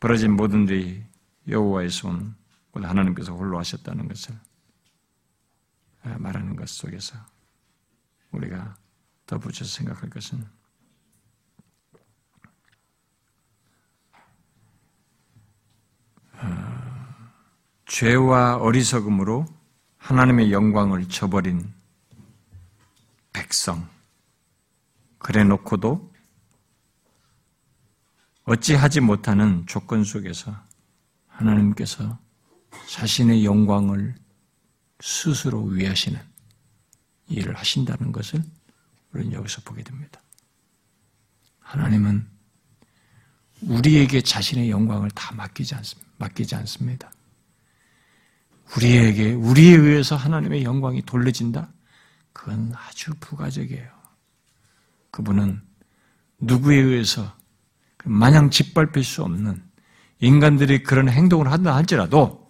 벌어진 0.00 0.34
모든 0.34 0.66
일이 0.66 1.04
여호와의 1.46 1.90
손, 1.90 2.34
하나님께서 2.72 3.34
홀로 3.34 3.58
하셨다는 3.58 4.08
것을 4.08 4.34
말하는 6.16 6.56
것 6.56 6.66
속에서 6.70 7.18
우리가 8.30 8.78
덧붙여서 9.26 9.70
생각할 9.70 10.08
것은 10.08 10.42
어, 16.32 17.38
죄와 17.84 18.56
어리석음으로 18.56 19.57
하나님의 20.08 20.52
영광을 20.52 21.06
저버린 21.06 21.70
백성 23.30 23.86
그래 25.18 25.44
놓고도 25.44 26.10
어찌하지 28.44 29.00
못하는 29.00 29.66
조건 29.66 30.04
속에서 30.04 30.56
하나님께서 31.26 32.18
자신의 32.88 33.44
영광을 33.44 34.14
스스로 35.00 35.62
위하시는 35.64 36.18
일을 37.28 37.54
하신다는 37.54 38.10
것을 38.10 38.42
우리는 39.12 39.34
여기서 39.34 39.60
보게 39.60 39.82
됩니다. 39.82 40.22
하나님은 41.60 42.26
우리에게 43.60 44.22
자신의 44.22 44.70
영광을 44.70 45.10
다 45.10 45.34
맡기지 45.34 45.74
않습니다. 45.74 46.10
맡기지 46.16 46.54
않습니다. 46.54 47.12
우리에게, 48.76 49.32
우리에 49.32 49.76
의해서 49.76 50.16
하나님의 50.16 50.64
영광이 50.64 51.02
돌려진다? 51.02 51.72
그건 52.32 52.72
아주 52.74 53.12
부가적이에요. 53.20 53.88
그분은 55.10 55.60
누구에 56.40 56.76
의해서 56.76 57.34
마냥 58.04 58.50
짓밟힐 58.50 59.02
수 59.02 59.22
없는 59.22 59.62
인간들이 60.20 60.82
그런 60.82 61.08
행동을 61.08 61.50
한다 61.50 61.74
할지라도 61.74 62.48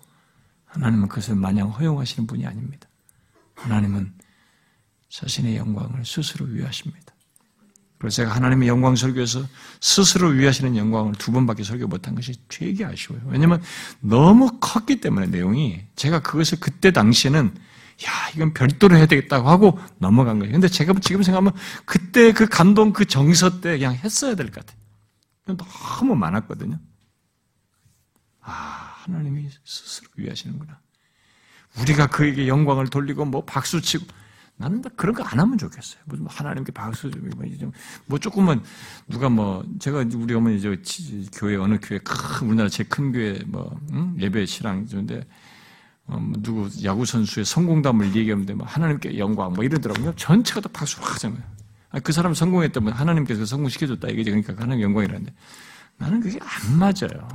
하나님은 0.66 1.08
그것을 1.08 1.36
마냥 1.36 1.70
허용하시는 1.70 2.26
분이 2.26 2.46
아닙니다. 2.46 2.88
하나님은 3.54 4.14
자신의 5.08 5.56
영광을 5.56 6.04
스스로 6.04 6.46
위하십니다. 6.46 7.07
그래서 7.98 8.16
제가 8.16 8.34
하나님의 8.34 8.68
영광 8.68 8.94
설교에서 8.94 9.44
스스로 9.80 10.28
위하시는 10.28 10.76
영광을 10.76 11.12
두 11.14 11.32
번밖에 11.32 11.64
설교 11.64 11.88
못한 11.88 12.14
것이 12.14 12.34
되게 12.48 12.84
아쉬워요. 12.84 13.22
왜냐면 13.26 13.60
너무 14.00 14.58
컸기 14.60 15.00
때문에 15.00 15.26
내용이 15.26 15.82
제가 15.96 16.20
그것을 16.20 16.60
그때 16.60 16.92
당시에는 16.92 17.46
야 18.06 18.10
이건 18.36 18.54
별도로 18.54 18.96
해야 18.96 19.06
되겠다고 19.06 19.48
하고 19.48 19.78
넘어간 19.98 20.38
거예요. 20.38 20.52
근데 20.52 20.68
제가 20.68 20.94
지금 21.00 21.24
생각하면 21.24 21.52
그때 21.84 22.32
그 22.32 22.46
감동 22.48 22.92
그 22.92 23.04
정서 23.04 23.60
때 23.60 23.76
그냥 23.78 23.94
했어야 23.94 24.36
될 24.36 24.50
것 24.52 24.64
같아요. 24.64 24.78
너무 25.98 26.14
많았거든요. 26.14 26.78
아 28.42 28.94
하나님이 29.02 29.48
스스로 29.64 30.08
위하시는구나. 30.16 30.78
우리가 31.80 32.06
그에게 32.06 32.46
영광을 32.46 32.88
돌리고 32.88 33.24
뭐 33.24 33.44
박수 33.44 33.80
치고 33.80 34.06
나는 34.58 34.82
그런 34.96 35.14
거 35.14 35.22
안 35.24 35.38
하면 35.40 35.56
좋겠어요. 35.56 36.00
무슨 36.06 36.24
뭐 36.24 36.32
하나님께 36.34 36.72
박수 36.72 37.10
좀, 37.10 37.72
뭐 38.06 38.18
조금은 38.18 38.60
누가 39.08 39.28
뭐 39.28 39.64
제가 39.78 40.04
우리 40.14 40.34
어머니 40.34 40.60
저 40.60 40.74
교회 41.36 41.56
어느 41.56 41.78
교회 41.80 41.98
큰 41.98 42.48
우리나라 42.48 42.68
제일 42.68 42.88
큰 42.88 43.12
교회 43.12 43.38
뭐 43.46 43.78
응? 43.92 44.16
예배 44.18 44.46
실랑 44.46 44.86
주는데 44.86 45.26
어, 46.06 46.18
뭐 46.18 46.36
누구 46.42 46.68
야구 46.84 47.04
선수의 47.06 47.44
성공담을 47.44 48.14
얘기하는데 48.16 48.54
뭐 48.54 48.66
하나님께 48.66 49.18
영광 49.18 49.52
뭐 49.52 49.64
이러더라고요. 49.64 50.14
전체가 50.16 50.60
다 50.60 50.68
박수를 50.72 51.06
하잖아요. 51.06 51.42
그 52.02 52.12
사람 52.12 52.34
성공했다면 52.34 52.92
하나님께서 52.92 53.46
성공시켜줬다 53.46 54.08
이게 54.08 54.24
그러니까 54.24 54.54
하나님 54.60 54.82
영광이라는데 54.82 55.32
나는 55.98 56.20
그게 56.20 56.38
안 56.40 56.78
맞아요. 56.78 57.28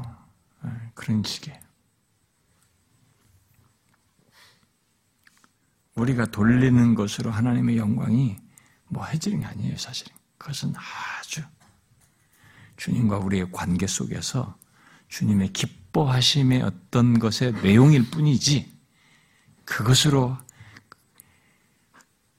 예, 0.65 0.69
그런 0.93 1.23
식의 1.23 1.59
우리가 5.95 6.25
돌리는 6.25 6.95
것으로 6.95 7.31
하나님의 7.31 7.77
영광이 7.77 8.37
뭐 8.87 9.05
해지는 9.05 9.41
게 9.41 9.45
아니에요, 9.45 9.77
사실은. 9.77 10.13
그것은 10.37 10.73
아주 10.75 11.41
주님과 12.77 13.19
우리의 13.19 13.51
관계 13.51 13.87
속에서 13.87 14.57
주님의 15.07 15.53
기뻐하심의 15.53 16.63
어떤 16.63 17.19
것의 17.19 17.53
내용일 17.61 18.09
뿐이지 18.09 18.73
그것으로 19.65 20.37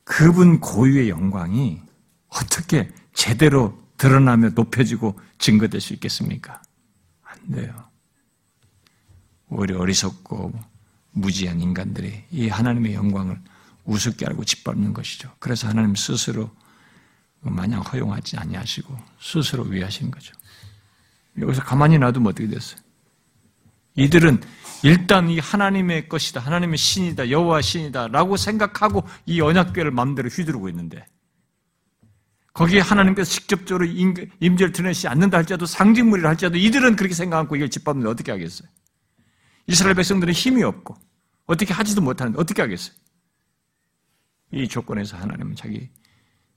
그분 0.05 0.61
고유의 0.61 1.09
영광이 1.09 1.81
어떻게 2.29 2.93
제대로 3.15 3.83
드러나며 3.97 4.51
높여지고 4.51 5.19
증거될 5.39 5.81
수 5.81 5.95
있겠습니까? 5.95 6.61
안 7.23 7.51
돼요. 7.51 7.91
오히려 9.49 9.79
어리석고 9.79 10.53
무지한 11.15 11.61
인간들이 11.61 12.24
이 12.31 12.49
하나님의 12.49 12.95
영광을 12.95 13.41
우습게 13.85 14.27
알고 14.27 14.45
짓밟는 14.45 14.93
것이죠. 14.93 15.31
그래서 15.39 15.69
하나님 15.69 15.95
스스로 15.95 16.51
마냥 17.41 17.81
허용하지 17.82 18.36
아니하시고 18.36 18.97
스스로 19.20 19.65
위하시는 19.65 20.11
거죠. 20.11 20.35
여기서 21.39 21.62
가만히 21.62 21.99
놔두면 21.99 22.28
어떻게 22.28 22.49
됐어요? 22.49 22.81
이들은 23.97 24.43
일단 24.82 25.31
이 25.31 25.39
하나님의 25.39 26.09
것이다, 26.09 26.41
하나님의 26.41 26.78
신이다, 26.78 27.31
여호와 27.31 27.62
신이다라고 27.62 28.36
생각하고 28.36 29.05
이 29.27 29.41
언약궤를 29.41 29.91
마음대로 29.91 30.28
휘두르고 30.28 30.69
있는데 30.70 31.07
거기에 32.55 32.81
하나님께서 32.81 33.31
직접적으로 33.31 33.85
임재를 33.85 34.73
드러내지 34.73 35.09
않는다 35.09 35.39
할지라도 35.39 35.66
상징물이라 35.66 36.28
할지라도 36.31 36.57
이들은 36.57 36.97
그렇게 36.97 37.15
생각하고 37.15 37.57
이걸 37.57 37.69
짓밟는데 37.69 38.09
어떻게 38.09 38.32
하겠어요? 38.32 38.69
이스라엘 39.66 39.95
백성들은 39.95 40.32
힘이 40.32 40.62
없고 40.62 40.97
어떻게 41.47 41.73
하지도 41.73 42.01
못하는데 42.01 42.39
어떻게 42.39 42.62
하겠어요? 42.62 42.95
이 44.53 44.69
조건에서 44.69 45.16
하나님은 45.16 45.57
자기 45.57 45.91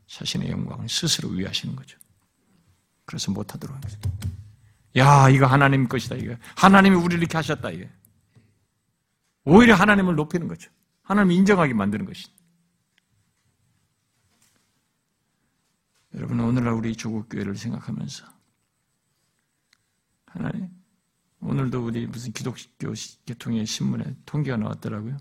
자신의 0.07 0.49
영광을 0.51 0.87
스스로 0.87 1.29
위하시는 1.29 1.75
거죠. 1.75 1.97
그래서 3.05 3.31
못하도록 3.31 3.75
하는 3.75 3.87
거죠. 3.87 4.11
야, 4.97 5.29
이거 5.29 5.45
하나님 5.45 5.87
것이다, 5.87 6.15
이거. 6.15 6.35
하나님이 6.55 6.95
우리를 6.95 7.19
이렇게 7.19 7.37
하셨다, 7.37 7.69
이게. 7.71 7.89
오히려 9.43 9.75
하나님을 9.75 10.15
높이는 10.15 10.47
거죠. 10.47 10.69
하나님 11.03 11.31
인정하게 11.31 11.73
만드는 11.73 12.05
것이. 12.05 12.27
여러분, 16.15 16.39
오늘날 16.39 16.73
우리 16.73 16.95
조국 16.95 17.29
교회를 17.29 17.55
생각하면서 17.55 18.25
하나님, 20.25 20.69
오늘도 21.41 21.85
우리 21.85 22.07
무슨 22.07 22.31
기독교 22.31 22.57
계통의 23.25 23.65
신문에 23.65 24.15
통계가 24.25 24.57
나왔더라고요. 24.57 25.17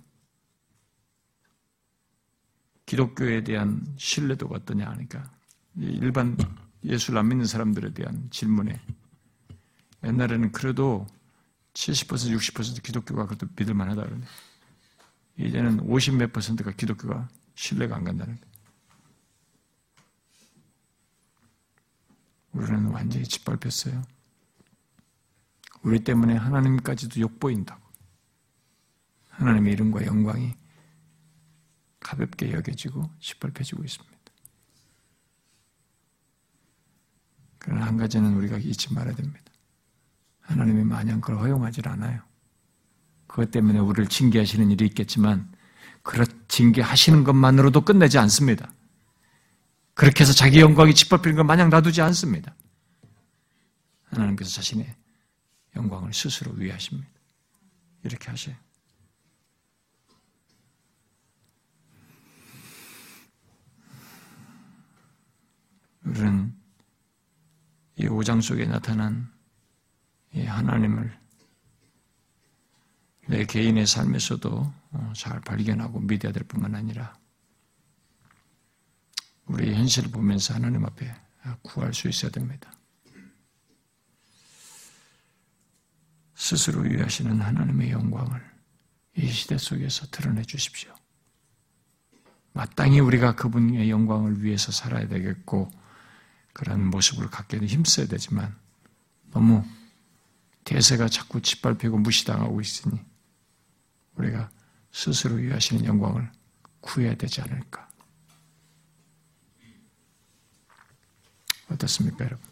기독교에 2.87 3.43
대한 3.43 3.85
신뢰도가 3.97 4.57
어떠냐 4.57 4.89
하니까 4.89 5.31
일반 5.77 6.37
예수를 6.85 7.19
안 7.19 7.29
믿는 7.29 7.47
사람들에 7.47 7.93
대한 7.93 8.29
질문에 8.31 8.81
옛날에는 10.05 10.53
그래도 10.53 11.07
70% 11.75 12.35
60% 12.37 12.83
기독교가 12.83 13.27
그래도 13.27 13.47
믿을 13.57 13.75
만하다 13.75 14.03
그러네. 14.05 14.25
이제는 15.39 15.81
50 15.81 16.15
몇 16.15 16.33
퍼센트가 16.33 16.71
기독교가 16.73 17.29
신뢰가 17.55 17.97
안 17.97 18.05
간다는 18.05 18.37
거예요. 18.37 18.57
우리는 22.53 22.87
완전히 22.87 23.25
짓밟혔어요. 23.25 24.03
우리 25.87 26.01
때문에 26.01 26.35
하나님까지도 26.35 27.21
욕보인다고. 27.21 27.81
하나님의 29.31 29.73
이름과 29.75 30.05
영광이 30.05 30.53
가볍게 32.01 32.53
여겨지고 32.53 33.09
짓밟혀지고 33.21 33.85
있습니다. 33.85 34.17
그러나 37.61 37.87
한 37.87 37.97
가지는 37.97 38.35
우리가 38.35 38.59
잊지 38.59 38.95
말아야 38.95 39.15
됩니다. 39.15 39.45
하나님이 40.41 40.83
마냥 40.83 41.21
그걸 41.21 41.39
허용하지 41.39 41.83
않아요. 41.85 42.21
그것 43.29 43.53
때문에 43.53 43.79
우리를 43.79 44.09
징계하시는 44.09 44.69
일이 44.73 44.87
있겠지만, 44.87 45.53
그렇 46.03 46.25
징계하시는 46.49 47.23
것만으로도 47.23 47.83
끝내지 47.83 48.19
않습니다. 48.19 48.73
그렇게 49.95 50.25
해서 50.25 50.33
자기 50.33 50.59
영광이 50.59 50.95
짓밟히는 50.95 51.37
걸 51.37 51.45
마냥 51.45 51.71
놔두지 51.71 52.03
않습니다. 52.03 52.57
하나님께서 54.11 54.51
자신의 54.51 55.06
영광을 55.77 56.13
스스로 56.13 56.53
위하십니다. 56.53 57.09
이렇게 58.03 58.31
하셔요. 58.31 58.57
우리는 66.05 66.55
이 67.97 68.07
5장 68.07 68.41
속에 68.41 68.65
나타난 68.67 69.31
이 70.33 70.43
하나님을 70.43 71.19
내 73.29 73.45
개인의 73.45 73.87
삶에서도 73.87 74.73
어, 74.93 75.13
잘 75.17 75.41
발견하고 75.41 76.01
믿어야 76.01 76.33
될 76.33 76.45
뿐만 76.45 76.75
아니라 76.75 77.19
우리 79.47 79.75
현실을 79.75 80.11
보면서 80.11 80.55
하나님 80.55 80.85
앞에 80.85 81.13
구할 81.63 81.93
수 81.93 82.09
있어야 82.09 82.31
됩니다. 82.31 82.73
스스로 86.37 86.83
위하시는 86.83 87.41
하나님의 87.41 87.91
영광을 87.91 88.41
이 89.17 89.27
시대 89.27 89.57
속에서 89.57 90.07
드러내 90.11 90.43
주십시오. 90.43 90.95
마땅히 92.53 93.01
우리가 93.01 93.35
그분의 93.35 93.91
영광을 93.91 94.43
위해서 94.43 94.71
살아야 94.71 95.09
되겠고 95.09 95.71
그런 96.53 96.87
모습을 96.89 97.29
갖게 97.29 97.57
힘써야 97.59 98.07
되지만 98.07 98.55
너무 99.31 99.65
대세가 100.65 101.09
자꾸 101.09 101.41
짓밟히고 101.41 101.99
무시당하고 101.99 102.61
있으니 102.61 103.01
우리가 104.17 104.51
스스로 104.93 105.37
위하시는 105.37 105.85
영광을 105.87 106.31
구해야 106.81 107.15
되지 107.15 107.41
않을까. 107.41 107.89
어떻습니까, 111.71 112.25
여러분? 112.25 112.47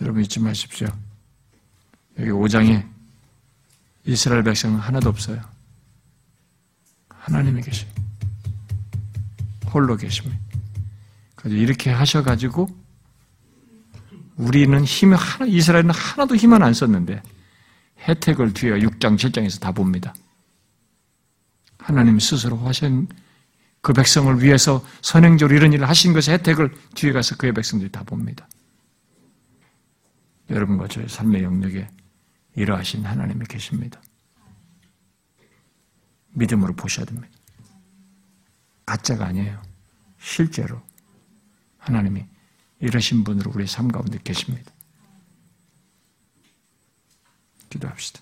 여러분 0.00 0.22
잊지 0.22 0.40
마십시오. 0.40 0.88
여기 2.18 2.30
5장에 2.30 2.86
이스라엘 4.04 4.42
백성은 4.42 4.78
하나도 4.78 5.08
없어요. 5.08 5.40
하나님이 7.08 7.62
계시 7.62 7.86
홀로 9.72 9.96
계십니다. 9.96 10.38
이렇게 11.44 11.90
하셔가지고 11.90 12.68
우리는 14.36 14.84
힘 14.84 15.14
하나, 15.14 15.46
이스라엘은 15.46 15.90
하나도 15.90 16.36
힘은 16.36 16.62
안 16.62 16.74
썼는데 16.74 17.22
혜택을 18.00 18.52
뒤에 18.54 18.72
6장, 18.80 19.16
7장에서 19.16 19.60
다 19.60 19.72
봅니다. 19.72 20.14
하나님 21.78 22.18
스스로 22.18 22.56
하신 22.58 23.08
그 23.80 23.92
백성을 23.92 24.42
위해서 24.42 24.84
선행적으로 25.02 25.56
이런 25.56 25.72
일을 25.72 25.88
하신 25.88 26.12
것의 26.12 26.38
혜택을 26.38 26.74
뒤에 26.94 27.12
가서 27.12 27.36
그의 27.36 27.52
백성들이 27.52 27.90
다 27.90 28.02
봅니다. 28.02 28.48
여러분과 30.50 30.88
저의 30.88 31.08
삶의 31.08 31.42
영역에 31.42 31.88
이러하신 32.54 33.04
하나님이 33.04 33.46
계십니다. 33.46 34.00
믿음으로 36.32 36.74
보셔야 36.74 37.06
됩니다. 37.06 37.28
가짜가 38.86 39.26
아니에요. 39.26 39.62
실제로 40.18 40.82
하나님이 41.78 42.26
이러신 42.80 43.24
분으로 43.24 43.52
우리 43.54 43.66
삶 43.66 43.88
가운데 43.88 44.18
계십니다. 44.22 44.72
기도합시다. 47.68 48.20